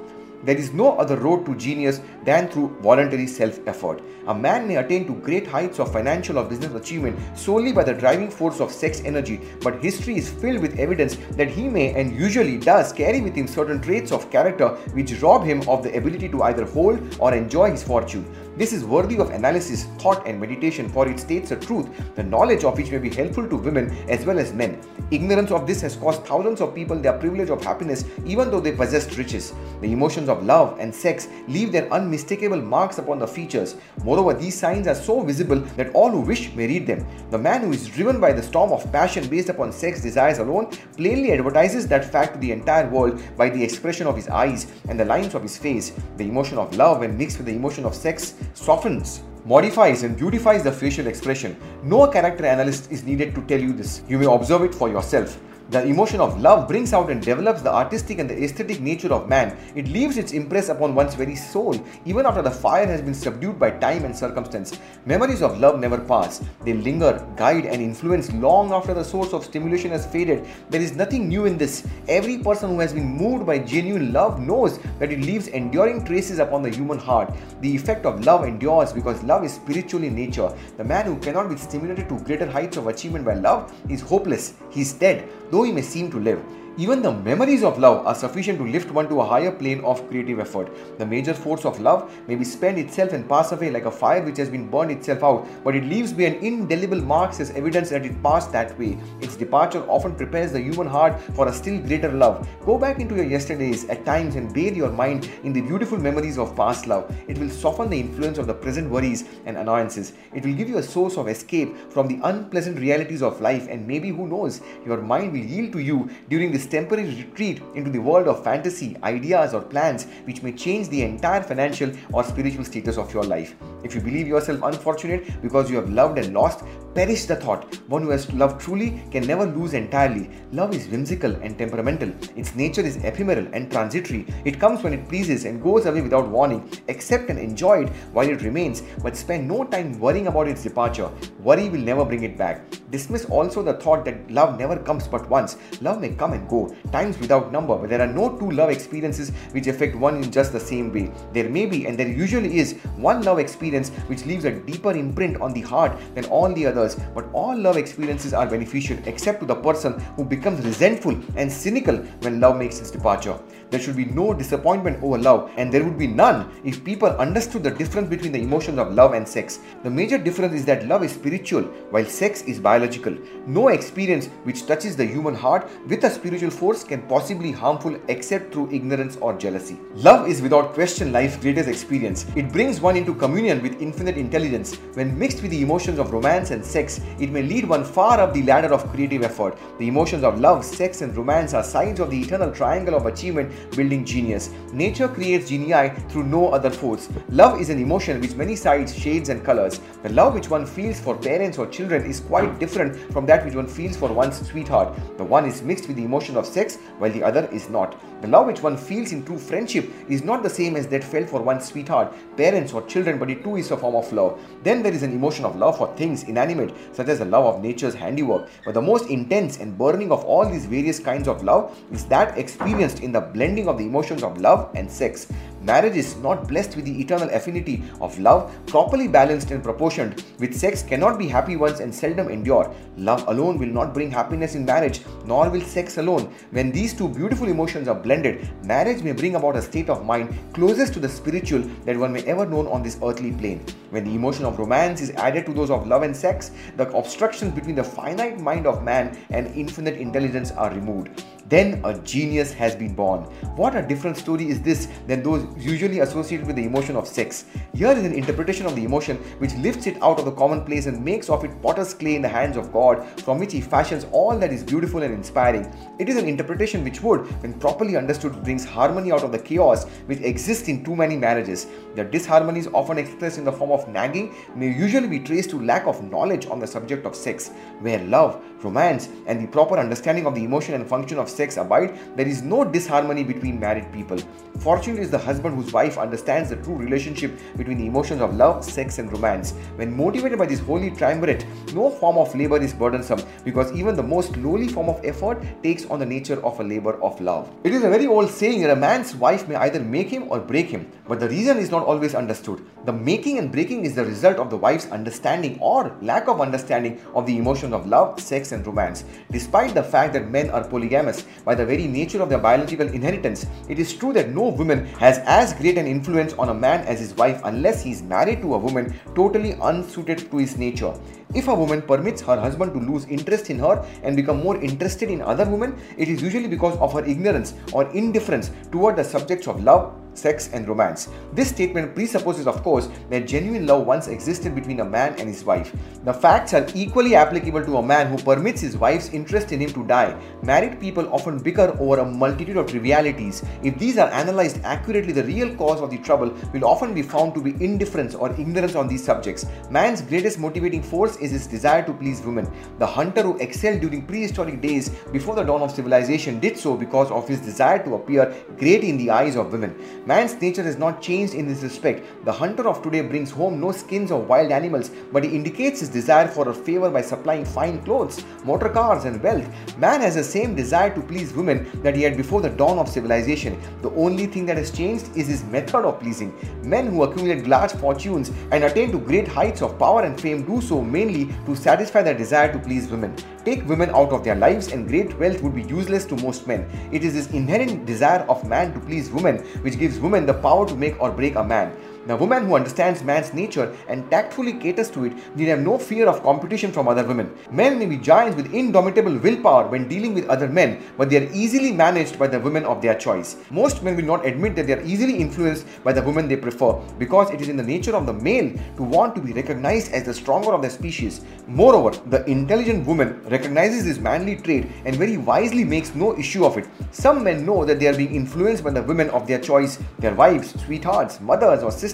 There 0.44 0.58
is 0.58 0.74
no 0.74 0.98
other 0.98 1.16
road 1.16 1.46
to 1.46 1.56
genius 1.56 2.02
than 2.26 2.50
through 2.50 2.76
voluntary 2.82 3.28
self 3.28 3.60
effort. 3.66 4.02
A 4.28 4.36
man 4.36 4.68
may 4.68 4.76
attain 4.76 5.06
to 5.08 5.14
great 5.14 5.48
heights 5.48 5.80
of 5.80 5.92
financial 5.92 6.38
or 6.38 6.44
business 6.44 6.74
achievement 6.74 7.18
solely 7.38 7.72
by 7.72 7.84
the 7.84 7.94
driving 7.94 8.30
force 8.30 8.60
of 8.60 8.72
sex 8.72 9.02
energy, 9.06 9.40
but 9.62 9.82
history 9.82 10.18
is 10.18 10.30
filled 10.30 10.62
with 10.62 10.80
evidence 10.80 11.16
that 11.38 11.50
he 11.50 11.70
may 11.70 11.94
and 11.94 12.14
usually 12.14 12.58
does 12.58 12.92
carry 12.92 13.22
with 13.22 13.36
him 13.36 13.48
certain 13.48 13.82
traits 13.82 14.12
of 14.12 14.30
character 14.32 14.70
which 14.94 15.22
rob 15.22 15.44
him 15.46 15.68
of 15.68 15.84
the 15.84 15.96
ability 15.96 16.28
to 16.30 16.44
either 16.44 16.66
hold 16.66 17.00
or 17.20 17.34
enjoy 17.34 17.72
his 17.72 17.84
fortune. 17.84 18.26
This 18.56 18.72
is 18.72 18.86
worthy 18.86 19.18
of 19.18 19.32
analysis, 19.32 19.86
thought, 19.98 20.28
and 20.28 20.40
meditation, 20.40 20.88
for 20.88 21.08
it 21.08 21.20
states 21.20 21.50
a 21.50 21.56
truth, 21.56 21.88
the 22.16 22.22
knowledge 22.22 22.64
of 22.64 22.78
which 22.78 22.92
may 22.92 23.00
be 23.00 23.10
helpful 23.10 23.50
to 23.50 23.56
women 23.56 23.90
as 24.08 24.26
well 24.28 24.38
as 24.38 24.54
men. 24.54 24.80
Ignorance 25.10 25.50
of 25.50 25.66
this 25.66 25.82
has 25.82 25.96
cost 25.96 26.24
thousands 26.28 26.62
of 26.62 26.76
people 26.76 26.96
their 26.96 27.18
privilege 27.18 27.50
of 27.50 27.64
happiness, 27.64 28.06
even 28.26 28.52
though 28.52 28.60
they 28.60 28.72
possessed 28.72 29.18
riches. 29.18 29.54
The 29.82 29.92
emotions 29.92 30.30
of 30.30 30.46
love 30.46 30.78
and 30.80 30.94
sex 30.94 31.28
leave 31.48 31.72
their 31.72 31.92
unmistakable 31.92 32.62
marks 32.62 33.00
upon 33.00 33.18
the 33.18 33.28
features. 33.28 33.76
Moreover, 34.04 34.36
these 34.36 34.60
signs 34.60 34.86
are 34.88 34.94
so 34.94 35.22
visible 35.22 35.60
that 35.78 35.92
all 35.96 36.12
who 36.12 36.22
wish 36.22 36.54
may 36.54 36.68
read 36.68 36.86
them. 36.86 37.08
The 37.32 37.40
man 37.40 37.62
who 37.62 37.72
is 37.72 37.88
driven 37.88 38.20
by 38.20 38.34
the 38.34 38.44
storm 38.44 38.72
of 38.72 38.92
passion 38.92 39.28
based 39.30 39.50
upon 39.50 39.72
sex 39.72 40.00
desires 40.00 40.38
alone 40.38 40.68
plainly 40.96 41.32
advertises 41.32 41.88
that 41.88 42.06
fact 42.06 42.36
to 42.36 42.40
the 42.40 42.52
entire 42.52 42.88
world 42.88 43.20
by 43.36 43.50
the 43.50 43.64
expression 43.64 44.06
of 44.06 44.16
his 44.16 44.28
eyes 44.28 44.72
and 44.90 45.00
the 45.00 45.06
lines 45.06 45.34
of 45.34 45.42
his 45.42 45.58
face. 45.58 45.94
The 46.18 46.26
emotion 46.26 46.60
of 46.60 46.76
love, 46.76 47.00
when 47.00 47.18
mixed 47.18 47.38
with 47.38 47.48
the 47.48 47.56
emotion 47.56 47.86
of 47.86 47.96
sex, 47.96 48.36
softens 48.54 49.24
modifies 49.46 50.04
and 50.04 50.16
beautifies 50.16 50.64
the 50.64 50.72
facial 50.72 51.08
expression. 51.08 51.58
No 51.84 52.08
character 52.08 52.46
analyst 52.46 52.92
is 52.92 53.04
needed 53.04 53.36
to 53.36 53.42
tell 53.42 53.60
you 53.60 53.74
this. 53.74 54.02
You 54.08 54.18
may 54.18 54.26
observe 54.26 54.64
it 54.64 54.74
for 54.74 54.90
yourself. 54.90 55.38
The 55.70 55.86
emotion 55.86 56.20
of 56.20 56.40
love 56.42 56.68
brings 56.68 56.94
out 56.94 57.10
and 57.10 57.22
develops 57.22 57.62
the 57.62 57.74
artistic 57.74 58.20
and 58.20 58.30
the 58.30 58.44
aesthetic 58.44 58.82
nature 58.82 59.14
of 59.14 59.30
man. 59.30 59.58
It 59.76 59.88
leaves 59.88 60.18
its 60.18 60.34
impress 60.34 60.70
upon 60.70 60.94
one's 60.94 61.16
very 61.16 61.36
soul, 61.36 61.82
even 62.06 62.26
after 62.26 62.42
the 62.42 62.52
fire 62.52 62.86
has 62.86 63.02
been 63.02 63.14
subdued 63.14 63.58
by 63.58 63.72
time 63.72 64.04
and 64.04 64.16
circumstance. 64.16 64.78
Memories 65.06 65.42
of 65.42 65.60
love 65.60 65.80
never 65.80 65.98
pass. 65.98 66.44
They 66.66 66.74
linger, 66.74 67.26
guide, 67.38 67.66
and 67.66 67.82
influence 67.82 68.32
long 68.34 68.74
after 68.74 68.94
the 68.94 69.06
source 69.06 69.34
of 69.34 69.46
stimulation 69.46 69.92
has 69.92 70.06
faded. 70.06 70.46
There 70.70 70.82
is 70.82 70.96
nothing 70.96 71.30
new 71.30 71.46
in 71.46 71.58
this. 71.58 71.88
Every 72.08 72.40
person 72.40 72.70
who 72.70 72.80
has 72.82 72.94
been 72.94 73.08
moved 73.08 73.46
by 73.46 73.60
genuine 73.60 74.12
love 74.12 74.40
knows 74.42 74.80
that 75.00 75.12
it 75.12 75.22
leaves 75.22 75.48
enduring 75.48 76.06
traces 76.06 76.40
upon 76.40 76.62
the 76.62 76.70
human 76.70 77.00
heart. 77.00 77.34
The 77.62 77.74
effect 77.74 78.06
of 78.06 78.26
love 78.26 78.44
endures 78.44 78.92
because 78.92 79.24
love 79.24 79.46
is 79.46 79.54
spiritual 79.54 80.04
in 80.04 80.14
nature. 80.14 80.54
The 80.78 80.84
man 80.84 81.06
who 81.06 81.18
cannot 81.20 81.50
be 81.50 81.56
stimulated 81.56 82.10
to 82.10 82.20
greater 82.20 82.50
heights 82.50 82.78
of 82.78 82.88
achievement 82.88 83.26
by 83.26 83.36
love 83.36 83.74
is 83.90 84.02
hopeless. 84.02 84.54
He 84.70 84.82
is 84.82 84.94
dead 84.94 85.30
though 85.54 85.62
he 85.62 85.72
may 85.72 85.84
seem 85.84 86.10
to 86.10 86.20
live. 86.20 86.42
Even 86.76 87.04
the 87.04 87.12
memories 87.12 87.64
of 87.64 87.78
love 87.78 88.04
are 88.08 88.16
sufficient 88.16 88.58
to 88.58 88.66
lift 88.66 88.90
one 88.90 89.08
to 89.08 89.22
a 89.22 89.26
higher 89.26 89.52
plane 89.52 89.80
of 89.82 90.10
creative 90.10 90.40
effort. 90.40 90.72
The 90.98 91.06
major 91.06 91.36
force 91.36 91.66
of 91.66 91.80
love 91.80 92.12
may 92.28 92.34
be 92.34 92.44
spent 92.44 92.80
itself 92.80 93.14
and 93.14 93.30
pass 93.30 93.52
away 93.52 93.70
like 93.70 93.86
a 93.86 93.92
fire 93.92 94.24
which 94.24 94.38
has 94.38 94.50
been 94.50 94.68
burned 94.72 94.90
itself 94.90 95.24
out, 95.24 95.48
but 95.64 95.76
it 95.76 95.84
leaves 95.84 96.12
behind 96.12 96.44
indelible 96.44 97.00
marks 97.00 97.40
as 97.40 97.52
evidence 97.52 97.92
that 97.92 98.08
it 98.08 98.24
passed 98.24 98.52
that 98.54 98.78
way. 98.80 98.98
Its 99.22 99.36
departure 99.36 99.88
often 99.88 100.16
prepares 100.16 100.52
the 100.52 100.60
human 100.60 100.88
heart 100.88 101.22
for 101.36 101.48
a 101.48 101.54
still 101.54 101.80
greater 101.80 102.12
love. 102.12 102.50
Go 102.66 102.80
back 102.80 103.00
into 103.00 103.16
your 103.16 103.26
yesterdays 103.26 103.88
at 103.90 104.04
times 104.04 104.36
and 104.36 104.52
bathe 104.52 104.76
your 104.76 104.92
mind 104.92 105.30
in 105.44 105.54
the 105.54 105.62
beautiful 105.62 106.00
memories 106.00 106.40
of 106.40 106.56
past 106.56 106.88
love. 106.88 107.16
It 107.28 107.38
will 107.38 107.52
soften 107.52 107.92
the 107.92 108.00
influence 108.00 108.40
of 108.40 108.48
the 108.48 108.54
present 108.56 108.90
worries 108.90 109.26
and 109.46 109.58
annoyances. 109.58 110.14
It 110.34 110.44
will 110.44 110.56
give 110.56 110.70
you 110.70 110.80
a 110.80 110.84
source 110.84 111.18
of 111.18 111.28
escape 111.28 111.92
from 111.92 112.08
the 112.08 112.20
unpleasant 112.24 112.80
realities 112.80 113.22
of 113.22 113.42
life, 113.42 113.68
and 113.70 113.88
maybe 113.88 114.10
who 114.10 114.28
knows, 114.28 114.62
your 114.88 115.04
mind 115.04 115.34
will 115.34 115.46
yield 115.46 115.72
to 115.74 115.80
you 115.80 116.10
during 116.30 116.52
this 116.52 116.63
temporary 116.66 117.06
retreat 117.16 117.62
into 117.76 117.90
the 117.90 118.00
world 118.00 118.28
of 118.28 118.44
fantasy, 118.44 118.98
ideas, 119.04 119.54
or 119.54 119.62
plans 119.62 120.06
which 120.26 120.44
may 120.44 120.52
change 120.52 120.90
the 120.90 121.02
entire 121.02 121.44
financial 121.44 121.92
or 122.12 122.24
spiritual 122.24 122.66
status 122.66 122.98
of 122.98 123.14
your 123.14 123.24
life. 123.24 123.56
If 123.84 123.96
you 123.96 124.02
believe 124.02 124.28
yourself 124.28 124.62
unfortunate 124.64 125.42
because 125.42 125.70
you 125.70 125.76
have 125.76 125.90
loved 125.90 126.18
and 126.18 126.34
lost, 126.34 126.64
perish 126.96 127.26
the 127.26 127.36
thought. 127.36 127.76
One 127.88 128.04
who 128.04 128.12
has 128.12 128.32
loved 128.34 128.62
truly 128.62 129.02
can 129.12 129.26
never 129.26 129.46
lose 129.46 129.74
entirely. 129.74 130.30
Love 130.52 130.74
is 130.74 130.88
whimsical 130.88 131.36
and 131.42 131.58
temperamental. 131.58 132.14
Its 132.36 132.56
nature 132.56 132.82
is 132.82 132.98
ephemeral 132.98 133.48
and 133.54 133.72
transitory. 133.72 134.26
It 134.46 134.60
comes 134.60 134.84
when 134.84 134.94
it 134.94 135.10
pleases 135.10 135.46
and 135.46 135.62
goes 135.62 135.86
away 135.86 136.02
without 136.02 136.30
warning. 136.30 136.70
Accept 136.88 137.30
and 137.30 137.40
enjoy 137.40 137.84
it 137.84 137.90
while 138.14 138.30
it 138.30 138.42
remains, 138.42 138.84
but 139.02 139.18
spend 139.18 139.48
no 139.48 139.64
time 139.64 140.00
worrying 140.00 140.28
about 140.28 140.48
its 140.48 140.64
departure. 140.64 141.10
Worry 141.40 141.70
will 141.70 141.80
never 141.80 142.06
bring 142.06 142.24
it 142.24 142.38
back. 142.38 142.62
Dismiss 142.92 143.26
also 143.26 143.64
the 143.64 143.74
thought 143.74 144.06
that 144.06 144.30
love 144.30 144.60
never 144.60 144.78
comes 144.78 145.08
but 145.08 145.28
once. 145.30 145.58
Love 145.82 146.00
may 146.00 146.10
come 146.10 146.34
and 146.34 146.48
go, 146.48 146.53
times 146.92 147.18
without 147.20 147.52
number, 147.52 147.76
but 147.78 147.90
there 147.90 148.02
are 148.02 148.14
no 148.22 148.38
two 148.38 148.50
love 148.52 148.70
experiences 148.70 149.32
which 149.52 149.68
affect 149.68 149.96
one 149.96 150.18
in 150.24 150.32
just 150.32 150.52
the 150.54 150.60
same 150.60 150.92
way. 150.92 151.12
There 151.34 151.50
may 151.50 151.66
be, 151.66 151.86
and 151.88 151.98
there 151.98 152.08
usually 152.08 152.58
is, 152.58 152.74
one 152.96 153.24
love 153.24 153.40
experience 153.40 153.90
which 154.12 154.26
leaves 154.26 154.46
a 154.46 154.52
deeper 154.52 154.92
imprint 154.92 155.42
on 155.42 155.54
the 155.54 155.62
heart 155.62 155.98
than 156.16 156.26
all 156.26 156.52
the 156.54 156.66
others. 156.66 156.96
But 157.16 157.30
all 157.34 157.58
love 157.58 157.78
experiences 157.78 158.34
are 158.34 158.48
beneficial 158.48 158.98
except 159.06 159.40
to 159.42 159.46
the 159.46 159.56
person 159.56 160.00
who 160.16 160.26
becomes 160.26 160.66
resentful 160.66 161.20
and 161.36 161.52
cynical 161.52 161.98
when 162.22 162.40
love 162.40 162.58
makes 162.58 162.80
its 162.80 162.92
departure. 162.92 163.38
There 163.74 163.82
should 163.82 163.96
be 163.96 164.06
no 164.06 164.36
disappointment 164.36 165.02
over 165.02 165.18
love, 165.18 165.50
and 165.58 165.74
there 165.74 165.84
would 165.84 165.98
be 165.98 166.06
none 166.06 166.52
if 166.64 166.84
people 166.84 167.08
understood 167.08 167.64
the 167.64 167.72
difference 167.72 168.08
between 168.08 168.32
the 168.32 168.40
emotions 168.40 168.78
of 168.78 168.94
love 168.94 169.14
and 169.14 169.28
sex. 169.28 169.62
The 169.82 169.90
major 169.90 170.20
difference 170.20 170.54
is 170.54 170.66
that 170.66 170.86
love 170.88 171.04
is 171.04 171.14
spiritual 171.14 171.64
while 171.90 172.06
sex 172.06 172.44
is 172.44 172.60
biological. 172.60 173.18
No 173.48 173.70
experience 173.70 174.28
which 174.44 174.68
touches 174.68 174.96
the 174.96 175.08
human 175.08 175.34
heart 175.34 175.68
with 175.88 176.04
a 176.04 176.12
spiritual 176.12 176.52
force 176.52 176.84
can 176.84 177.02
possibly 177.08 177.50
be 177.50 177.52
harmful 177.52 178.00
except 178.10 178.54
through 178.54 178.70
ignorance 178.72 179.18
or 179.18 179.34
jealousy. 179.34 179.80
Love 179.96 180.28
is 180.30 180.40
without 180.44 180.76
question 180.76 181.12
life's 181.12 181.38
greatest 181.38 181.68
experience. 181.68 182.28
It 182.36 182.52
brings 182.54 182.80
one 182.80 182.96
into 182.96 183.16
communion 183.16 183.64
with 183.64 183.82
infinite 183.82 184.18
intelligence. 184.18 184.76
When 184.94 185.18
mixed 185.18 185.42
with 185.42 185.50
the 185.50 185.64
emotions 185.64 185.98
of 185.98 186.14
romance 186.14 186.52
and 186.52 186.64
sex, 186.64 187.02
it 187.20 187.32
may 187.32 187.42
lead 187.42 187.68
one 187.68 187.84
far 187.84 188.20
up 188.20 188.36
the 188.36 188.44
ladder 188.44 188.72
of 188.72 188.88
creative 188.92 189.24
effort. 189.24 189.58
The 189.80 189.88
emotions 189.88 190.24
of 190.24 190.40
love, 190.40 190.64
sex, 190.64 191.02
and 191.02 191.18
romance 191.18 191.56
are 191.56 191.64
signs 191.64 192.00
of 192.00 192.12
the 192.12 192.22
eternal 192.22 192.52
triangle 192.52 192.94
of 192.94 193.08
achievement 193.08 193.52
building 193.72 194.06
genius. 194.06 194.50
Nature 194.72 195.08
creates 195.08 195.50
genii 195.50 195.90
through 196.10 196.24
no 196.24 196.50
other 196.50 196.70
force. 196.70 197.10
Love 197.30 197.60
is 197.60 197.70
an 197.70 197.80
emotion 197.80 198.20
with 198.22 198.36
many 198.36 198.56
sides, 198.56 198.98
shades, 198.98 199.30
and 199.30 199.44
colors. 199.44 199.80
The 200.04 200.10
love 200.10 200.34
which 200.34 200.50
one 200.50 200.66
feels 200.66 201.00
for 201.00 201.16
parents 201.16 201.58
or 201.58 201.68
children 201.68 202.06
is 202.06 202.20
quite 202.20 202.60
different 202.60 202.96
from 203.12 203.26
that 203.28 203.46
which 203.46 203.56
one 203.56 203.68
feels 203.68 203.98
for 203.98 204.12
one's 204.12 204.48
sweetheart. 204.48 204.94
The 205.18 205.24
one 205.24 205.46
is 205.46 205.62
mixed 205.62 205.88
with 205.88 205.98
the 205.98 206.04
emotion 206.04 206.38
of 206.38 206.46
sex 206.46 206.78
while 206.98 207.12
the 207.12 207.24
other 207.24 207.48
is 207.52 207.70
not. 207.70 208.00
The 208.22 208.30
love 208.30 208.48
which 208.48 208.64
one 208.64 208.78
feels 208.78 209.12
in 209.12 209.26
true 209.26 209.38
friendship 209.38 209.92
is 210.08 210.24
not 210.24 210.44
the 210.44 210.50
same 210.50 210.78
as 210.78 210.88
that 210.88 211.04
felt 211.04 211.30
for 211.30 211.42
one's 211.42 211.66
sweetheart, 211.66 212.14
parents, 212.38 212.72
or 212.72 212.82
children, 212.84 213.20
but 213.20 213.30
it 213.30 213.44
too 213.44 213.58
is 213.58 213.72
a 213.72 213.78
form 213.78 213.96
of 213.96 214.12
love. 214.14 214.40
Then 214.64 214.82
there 214.82 214.94
is 214.94 215.04
an 215.04 215.12
emotion 215.12 215.44
of 215.44 215.58
love 215.58 215.78
for 215.78 215.94
things 215.98 216.24
inanimate, 216.24 216.74
such 216.94 217.10
as 217.10 217.20
the 217.20 217.26
love 217.26 217.46
of 217.46 217.62
nature's 217.62 217.94
handiwork. 217.94 218.50
But 218.64 218.76
the 218.76 218.82
most 218.82 219.10
intense 219.10 219.58
and 219.58 219.78
burning 219.78 220.12
of 220.12 220.24
all 220.24 220.50
these 220.50 220.66
various 220.66 221.00
kinds 221.00 221.28
of 221.28 221.44
love 221.44 221.78
is 221.92 222.06
that 222.06 222.38
experienced 222.38 223.02
in 223.02 223.12
the 223.12 223.22
blending 223.54 223.70
of 223.70 223.78
the 223.78 223.86
emotions 223.86 224.24
of 224.24 224.42
love 224.42 224.72
and 224.74 224.90
sex. 224.90 225.28
Marriage 225.62 225.96
is 225.96 226.18
not 226.18 226.48
blessed 226.48 226.76
with 226.76 226.86
the 226.86 227.00
eternal 227.00 227.30
affinity 227.30 227.84
of 228.02 228.18
love, 228.20 228.52
properly 228.66 229.08
balanced 229.08 229.52
and 229.52 229.64
proportioned, 229.64 230.26
with 230.40 230.54
sex 230.54 230.82
cannot 230.82 231.18
be 231.20 231.28
happy 231.28 231.56
ones 231.56 231.80
and 231.80 231.94
seldom 231.94 232.30
endure. 232.30 232.74
Love 232.98 233.24
alone 233.28 233.60
will 233.60 233.74
not 233.80 233.94
bring 233.94 234.10
happiness 234.12 234.56
in 234.56 234.66
marriage, 234.66 235.02
nor 235.26 235.50
will 235.50 235.62
sex 235.62 236.00
alone. 236.00 236.34
When 236.52 236.72
these 236.72 236.94
two 236.94 237.08
beautiful 237.08 237.48
emotions 237.48 237.88
are 237.88 237.96
blended, 237.96 238.50
marriage 238.66 239.04
may 239.04 239.14
bring 239.14 239.36
about 239.36 239.56
a 239.56 239.62
state 239.62 239.90
of 239.90 240.04
mind 240.04 240.36
closest 240.54 240.94
to 240.94 241.00
the 241.00 241.08
spiritual 241.08 241.62
that 241.86 241.96
one 241.96 242.12
may 242.12 242.24
ever 242.24 242.46
known 242.46 242.68
on 242.68 242.82
this 242.82 242.98
earthly 243.04 243.32
plane. 243.32 243.64
When 243.92 244.04
the 244.04 244.16
emotion 244.16 244.46
of 244.46 244.58
romance 244.58 245.00
is 245.00 245.12
added 245.12 245.46
to 245.46 245.54
those 245.54 245.70
of 245.70 245.88
love 245.88 246.02
and 246.02 246.18
sex, 246.18 246.52
the 246.76 246.90
obstructions 246.90 247.54
between 247.54 247.76
the 247.76 247.84
finite 247.84 248.40
mind 248.40 248.66
of 248.66 248.84
man 248.84 249.16
and 249.30 249.48
infinite 249.56 249.98
intelligence 249.98 250.52
are 250.52 250.72
removed. 250.72 251.24
Then 251.50 251.82
a 251.84 251.98
genius 252.00 252.54
has 252.54 252.76
been 252.76 252.96
born. 252.96 253.24
What 253.56 253.76
a 253.76 253.82
different 253.82 254.18
story 254.18 254.50
is 254.50 254.62
this 254.62 254.88
than 255.08 255.24
those 255.24 255.46
usually 255.58 256.00
associated 256.00 256.48
with 256.48 256.56
the 256.56 256.66
emotion 256.66 256.96
of 256.96 257.08
sex. 257.08 257.46
Here 257.74 257.92
is 257.92 258.04
an 258.04 258.14
interpretation 258.14 258.66
of 258.66 258.76
the 258.76 258.86
emotion 258.86 259.18
which 259.40 259.54
lifts 259.56 259.88
it 259.88 260.02
out 260.02 260.20
of 260.20 260.26
the 260.26 260.32
commonplace 260.32 260.86
and 260.86 261.04
makes 261.04 261.30
of 261.30 261.44
it 261.44 261.62
potter's 261.62 261.94
clay 261.94 262.16
in 262.16 262.22
the 262.22 262.30
hands 262.30 262.58
of 262.58 262.72
God, 262.72 263.04
from 263.22 263.40
which 263.40 263.52
he 263.52 263.62
fashions 263.62 264.06
all 264.12 264.38
that 264.40 264.54
is 264.54 264.64
beautiful 264.64 265.04
and 265.04 265.14
inspiring. 265.14 265.72
It 266.00 266.10
is 266.10 266.18
an 266.18 266.28
interpretation 266.28 266.84
which 266.84 267.02
would, 267.02 267.22
when 267.42 267.54
properly 267.60 267.98
understood, 267.98 268.44
brings 268.44 268.66
harmony 268.66 269.12
out 269.12 269.24
of 269.24 269.32
the 269.32 269.40
chaos 269.40 269.86
which 270.06 270.22
exists 270.22 270.68
in 270.68 270.84
too 270.84 270.96
many 270.96 271.18
marriages. 271.18 271.68
The 271.96 272.06
disharmonies 272.06 272.72
often 272.74 272.98
expressed 272.98 273.38
in 273.38 273.44
the 273.44 273.52
form 273.52 273.72
of 273.72 273.88
nagging 273.88 274.34
may 274.56 274.68
usually 274.68 275.08
be 275.08 275.20
traced 275.20 275.50
to 275.52 275.62
lack 275.62 275.86
of 275.88 276.04
knowledge 276.10 276.48
on 276.48 276.60
the 276.60 276.68
subject 276.68 277.06
of 277.06 277.16
sex, 277.16 277.50
where 277.82 278.00
love, 278.06 278.42
romance, 278.64 279.10
and 279.28 279.42
the 279.42 279.48
proper 279.48 279.78
understanding 279.78 280.26
of 280.26 280.36
the 280.36 280.44
emotion 280.44 280.74
and 280.74 280.88
function 280.88 281.18
of 281.18 281.30
sex 281.36 281.58
abide, 281.58 281.98
there 282.16 282.28
is 282.28 282.42
no 282.42 282.64
disharmony 282.64 283.24
between 283.24 283.60
married 283.60 283.92
people. 283.92 284.18
Fortunate 284.60 285.00
is 285.00 285.12
the 285.12 285.18
husband 285.18 285.56
whose 285.56 285.74
wife 285.74 285.98
understands 285.98 286.50
the 286.50 286.56
true 286.58 286.76
relationship 286.76 287.38
between 287.58 287.78
the 287.78 287.88
emotions 287.88 288.22
of 288.22 288.36
love, 288.36 288.64
sex, 288.64 289.00
and 289.00 289.12
romance. 289.12 289.52
When 289.76 289.96
motivated 289.98 290.38
by 290.38 290.46
this 290.46 290.60
holy 290.60 290.92
triumvirate, 290.92 291.46
no 291.74 291.90
form 291.90 292.18
of 292.18 292.34
labor 292.36 292.62
is 292.62 292.74
burdensome 292.74 293.22
because 293.44 293.72
even 293.74 293.96
the 293.96 294.04
most 294.04 294.38
lowly 294.38 294.68
form 294.68 294.90
of 294.90 295.04
effort 295.04 295.44
takes 295.64 295.86
on 295.86 296.00
the 296.00 296.06
nature 296.06 296.44
of 296.46 296.60
a 296.60 296.64
labor 296.64 297.02
of 297.02 297.20
love. 297.20 297.52
It 297.64 297.74
is 297.74 297.84
a 297.84 297.90
very 297.90 298.08
old 298.08 298.30
saying 298.30 298.62
that 298.62 298.72
a 298.72 298.76
man's 298.76 299.16
wife 299.16 299.48
may 299.48 299.56
either 299.56 299.80
make 299.80 300.10
him 300.10 300.26
or 300.30 300.40
break 300.40 300.68
him, 300.68 300.90
but 301.08 301.20
the 301.20 301.30
reason 301.30 301.58
is 301.58 301.72
not 301.72 301.86
always 301.86 302.16
understood. 302.16 302.66
The 302.86 302.94
making 302.94 303.40
and 303.40 303.52
breaking 303.52 303.86
is 303.86 303.96
the 303.96 304.06
result 304.06 304.38
of 304.38 304.50
the 304.50 304.58
wife's 304.58 304.88
understanding 304.92 305.58
or 305.60 305.96
lack 306.02 306.28
of 306.28 306.42
understanding 306.42 307.02
of 307.16 307.26
the 307.26 307.38
emotions 307.38 307.74
of 307.74 307.88
love, 307.88 308.20
sex, 308.20 308.52
and 308.52 308.66
romance. 308.66 309.04
Despite 309.32 309.74
the 309.74 309.84
fact 309.84 310.14
that 310.14 310.30
men 310.30 310.50
are 310.50 310.64
polygamous 310.64 311.23
by 311.46 311.56
the 311.56 311.66
very 311.66 311.88
nature 311.88 312.22
of 312.22 312.30
their 312.30 312.40
biological 312.40 312.88
inheritance, 312.88 313.46
it 313.70 313.80
is 313.80 313.94
true 313.94 314.14
that 314.14 314.30
no 314.30 314.50
woman 314.50 314.86
has 315.00 315.20
as 315.20 315.54
great 315.54 315.78
an 315.78 315.88
influence 315.88 316.34
on 316.34 316.50
a 316.50 316.54
man 316.54 316.86
as 316.86 317.00
his 317.00 317.14
wife 317.16 317.42
unless 317.46 317.82
he 317.82 317.92
is 317.92 318.02
married 318.02 318.42
to 318.42 318.56
a 318.56 318.58
woman 318.58 318.94
totally 319.16 319.54
unsuited 319.62 320.30
to 320.30 320.38
his 320.38 320.58
nature. 320.58 320.94
If 321.34 321.48
a 321.48 321.56
woman 321.56 321.82
permits 321.82 322.22
her 322.22 322.40
husband 322.40 322.74
to 322.74 322.80
lose 322.80 323.06
interest 323.06 323.50
in 323.50 323.58
her 323.60 323.86
and 324.04 324.16
become 324.16 324.44
more 324.44 324.62
interested 324.62 325.10
in 325.10 325.22
other 325.22 325.50
women, 325.50 325.76
it 325.98 326.08
is 326.08 326.22
usually 326.22 326.48
because 326.48 326.78
of 326.78 326.94
her 326.94 327.04
ignorance 327.06 327.54
or 327.72 327.90
indifference 327.92 328.52
toward 328.72 328.96
the 328.96 329.04
subjects 329.04 329.48
of 329.48 329.64
love, 329.64 329.94
sex, 330.14 330.50
and 330.54 330.68
romance. 330.68 331.10
This 331.34 331.50
statement 331.50 331.96
presupposes, 331.96 332.48
of 332.48 332.64
course, 332.64 332.90
that 333.10 333.28
genuine 333.28 333.66
love 333.66 333.86
once 333.86 334.08
existed 334.08 334.56
between 334.56 334.80
a 334.80 334.86
man 334.86 335.16
and 335.20 335.28
his 335.28 335.44
wife. 335.44 335.76
The 336.04 336.14
facts 336.14 336.54
are 336.54 336.68
equally 336.74 337.16
applicable 337.16 337.66
to 337.66 337.78
a 337.78 337.84
man 337.84 338.08
who 338.08 338.18
permits 338.18 338.62
his 338.62 338.78
wife's 338.78 339.10
interest 339.10 339.52
in 339.52 339.62
him 339.62 339.74
to 339.74 339.86
die. 339.86 340.20
Married 340.42 340.80
people 340.80 341.08
often 341.14 341.40
bicker 341.40 341.76
over 341.80 342.00
a 342.00 342.06
multitude 342.06 342.58
of 342.58 342.68
trivialities. 342.68 343.44
If 343.64 343.78
these 343.78 343.98
are 343.98 344.10
analyzed 344.10 344.60
accurately, 344.64 345.14
the 345.14 345.24
real 345.24 345.56
cause 345.56 345.82
of 345.82 345.90
the 345.90 345.98
trouble 345.98 346.34
will 346.54 346.66
often 346.66 346.94
be 346.94 347.02
found 347.02 347.34
to 347.36 347.42
be 347.42 347.52
indifference 347.64 348.16
or 348.16 348.32
ignorance 348.40 348.76
on 348.76 348.88
these 348.88 349.04
subjects. 349.04 349.46
Man's 349.70 350.02
greatest 350.02 350.40
motivating 350.40 350.84
force 350.84 351.18
is 351.18 351.32
his 351.32 351.48
desire 351.48 351.84
to 351.86 351.94
please 351.94 352.22
women. 352.22 352.52
The 352.80 352.86
hunter 352.86 353.24
who 353.24 353.38
excelled 353.38 353.82
during 353.82 354.06
prehistoric 354.06 354.62
days 354.62 354.90
before 355.12 355.36
the 355.36 355.44
dawn 355.44 355.62
of 355.62 355.72
civilization 355.72 356.40
did 356.40 356.58
so 356.58 356.76
because 356.76 357.12
of 357.12 357.28
his 357.28 357.40
desire 357.40 357.84
to 357.84 357.96
appear 357.96 358.34
great 358.58 358.84
in 358.84 358.98
the 358.98 359.10
eyes 359.10 359.36
of 359.36 359.52
women. 359.52 359.76
Man's 360.06 360.40
nature 360.42 360.64
has 360.64 360.78
not 360.78 361.02
changed 361.02 361.34
in 361.34 361.48
this 361.48 361.64
respect. 361.64 362.06
The 362.26 362.32
hunter 362.32 362.68
of 362.68 362.82
today 362.82 363.00
brings 363.00 363.32
home 363.32 363.62
no 363.62 363.72
skins 363.72 364.12
of 364.12 364.28
wild 364.28 364.52
animals, 364.52 364.92
but 365.14 365.24
he 365.24 365.34
indicates 365.34 365.80
his 365.80 365.88
desire 365.88 366.28
for 366.28 366.50
a 366.50 366.54
favor 366.54 366.90
by 366.90 367.02
supplying 367.02 367.46
fine 367.46 367.82
clothes, 367.84 368.26
motor 368.44 368.68
cars, 368.68 369.06
and 369.06 369.24
wealth. 369.24 369.48
Man 369.78 370.02
has 370.02 370.16
the 370.16 370.24
same 370.24 370.56
desire 370.56 370.94
to 370.94 371.02
please 371.02 371.34
women 371.34 371.70
that 371.84 371.96
he 371.96 372.04
had 372.04 372.18
before 372.18 372.42
the 372.42 372.50
dawn 372.50 372.80
of 372.80 372.90
civilization. 372.90 373.58
The 373.82 373.92
only 373.92 374.26
thing 374.26 374.46
that 374.48 374.58
has 374.58 374.72
changed 374.72 375.16
is 375.16 375.28
his 375.28 375.46
method 375.46 375.86
of 375.86 376.02
pleasing. 376.02 376.34
Men 376.64 376.88
who 376.88 377.04
accumulate 377.04 377.48
large 377.48 377.72
fortunes 377.72 378.30
and 378.52 378.66
attain 378.66 378.92
to 378.92 379.00
great 379.00 379.28
heights 379.28 379.62
of 379.62 379.80
power 379.80 380.04
and 380.04 380.20
fame 380.20 380.44
do 380.44 380.60
so 380.60 380.82
mainly 380.82 381.34
to 381.46 381.56
satisfy 381.56 382.02
their 382.02 382.18
desire 382.18 382.52
to 382.52 382.60
please 382.60 382.90
women. 382.90 383.16
Take 383.46 383.68
women 383.68 383.90
out 383.90 384.14
of 384.14 384.24
their 384.24 384.36
lives, 384.36 384.72
and 384.72 384.88
great 384.88 385.18
wealth 385.20 385.42
would 385.42 385.54
be 385.54 385.64
useless 385.64 386.06
to 386.06 386.16
most 386.18 386.48
men. 386.48 386.66
It 386.94 387.04
is 387.04 387.14
this 387.14 387.32
inherent 387.32 387.86
desire 387.86 388.22
of 388.30 388.48
man 388.48 388.74
to 388.74 388.80
please 388.80 389.10
women 389.10 389.40
which 389.64 389.78
gives 389.78 389.93
women 390.00 390.26
the 390.26 390.34
power 390.34 390.68
to 390.68 390.76
make 390.76 391.00
or 391.02 391.12
break 391.12 391.36
a 391.36 391.44
man. 391.44 391.76
The 392.06 392.18
woman 392.18 392.48
who 392.48 392.56
understands 392.56 393.02
man's 393.02 393.34
nature 393.34 393.74
and 393.88 394.10
tactfully 394.12 394.52
caters 394.54 394.90
to 394.92 395.06
it 395.06 395.14
need 395.38 395.48
have 395.48 395.62
no 395.62 395.78
fear 395.78 396.06
of 396.06 396.22
competition 396.22 396.70
from 396.70 396.90
other 396.90 397.06
women. 397.06 397.34
Men 397.50 397.80
may 397.80 397.86
be 397.86 397.96
giants 397.96 398.36
with 398.36 398.54
indomitable 398.54 399.18
willpower 399.20 399.70
when 399.70 399.88
dealing 399.88 400.14
with 400.14 400.28
other 400.28 400.50
men, 400.50 400.84
but 400.98 401.10
they 401.10 401.26
are 401.26 401.32
easily 401.32 401.72
managed 401.72 402.20
by 402.20 402.28
the 402.28 402.42
women 402.42 402.66
of 402.66 402.82
their 402.82 402.96
choice. 402.96 403.38
Most 403.50 403.84
men 403.84 403.96
will 403.96 404.04
not 404.04 404.26
admit 404.26 404.54
that 404.58 404.68
they 404.68 404.74
are 404.74 404.82
easily 404.82 405.16
influenced 405.16 405.66
by 405.82 405.94
the 405.94 406.02
woman 406.02 406.28
they 406.28 406.36
prefer 406.36 406.74
because 407.00 407.32
it 407.32 407.40
is 407.40 407.48
in 407.48 407.56
the 407.56 407.64
nature 407.64 407.96
of 407.96 408.06
the 408.06 408.12
male 408.12 408.52
to 408.76 408.84
want 408.84 409.16
to 409.16 409.22
be 409.22 409.32
recognized 409.32 409.94
as 409.94 410.04
the 410.04 410.14
stronger 410.14 410.52
of 410.52 410.62
their 410.62 410.72
species. 410.72 411.22
Moreover, 411.48 411.98
the 412.08 412.30
intelligent 412.30 412.86
woman 412.86 413.24
recognizes 413.30 413.86
this 413.86 414.00
manly 414.00 414.36
trait 414.36 414.68
and 414.84 414.98
very 414.98 415.16
wisely 415.16 415.64
makes 415.64 415.96
no 415.96 416.18
issue 416.18 416.44
of 416.44 416.58
it. 416.58 416.68
Some 416.92 417.24
men 417.24 417.46
know 417.46 417.64
that 417.64 417.80
they 417.80 417.88
are 417.88 417.96
being 417.96 418.14
influenced 418.14 418.62
by 418.62 418.72
the 418.72 418.84
women 418.84 419.10
of 419.12 419.26
their 419.26 419.40
choice, 419.40 419.80
their 420.00 420.14
wives, 420.14 420.54
sweethearts, 420.66 421.22
mothers, 421.22 421.64
or 421.64 421.72
sisters 421.72 421.93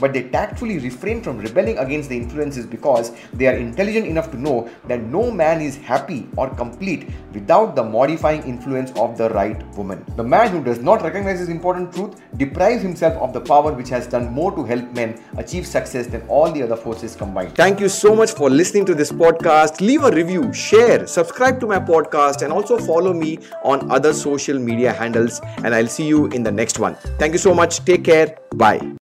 but 0.00 0.12
they 0.12 0.24
tactfully 0.28 0.78
refrain 0.78 1.22
from 1.22 1.38
rebelling 1.38 1.78
against 1.78 2.08
the 2.08 2.16
influences 2.16 2.66
because 2.66 3.12
they 3.34 3.46
are 3.46 3.54
intelligent 3.54 4.06
enough 4.06 4.30
to 4.30 4.40
know 4.40 4.68
that 4.88 5.02
no 5.02 5.30
man 5.30 5.60
is 5.60 5.76
happy 5.76 6.28
or 6.36 6.48
complete 6.50 7.08
without 7.32 7.76
the 7.76 7.82
modifying 7.82 8.42
influence 8.42 8.92
of 8.96 9.16
the 9.16 9.28
right 9.30 9.62
woman. 9.76 10.04
The 10.16 10.24
man 10.24 10.50
who 10.50 10.62
does 10.62 10.78
not 10.78 11.02
recognize 11.02 11.40
this 11.40 11.48
important 11.48 11.92
truth 11.92 12.20
deprives 12.36 12.82
himself 12.82 13.14
of 13.14 13.32
the 13.32 13.40
power 13.40 13.72
which 13.72 13.88
has 13.90 14.06
done 14.06 14.32
more 14.32 14.52
to 14.52 14.64
help 14.64 14.92
men 14.92 15.22
achieve 15.36 15.66
success 15.66 16.06
than 16.06 16.22
all 16.28 16.50
the 16.50 16.62
other 16.62 16.76
forces 16.76 17.16
combined. 17.16 17.54
Thank 17.54 17.80
you 17.80 17.88
so 17.88 18.14
much 18.14 18.32
for 18.32 18.50
listening 18.50 18.84
to 18.86 18.94
this 18.94 19.12
podcast. 19.12 19.80
Leave 19.80 20.04
a 20.04 20.10
review, 20.10 20.52
share, 20.52 21.06
subscribe 21.06 21.60
to 21.60 21.66
my 21.66 21.78
podcast, 21.78 22.42
and 22.42 22.52
also 22.52 22.78
follow 22.78 23.12
me 23.12 23.38
on 23.64 23.90
other 23.90 24.12
social 24.12 24.58
media 24.58 24.92
handles. 24.92 25.40
And 25.64 25.74
I'll 25.74 25.88
see 25.88 26.06
you 26.06 26.26
in 26.28 26.42
the 26.42 26.52
next 26.52 26.78
one. 26.78 26.96
Thank 27.18 27.32
you 27.32 27.38
so 27.38 27.54
much. 27.54 27.84
Take 27.84 28.04
care. 28.04 28.36
Bye. 28.54 28.94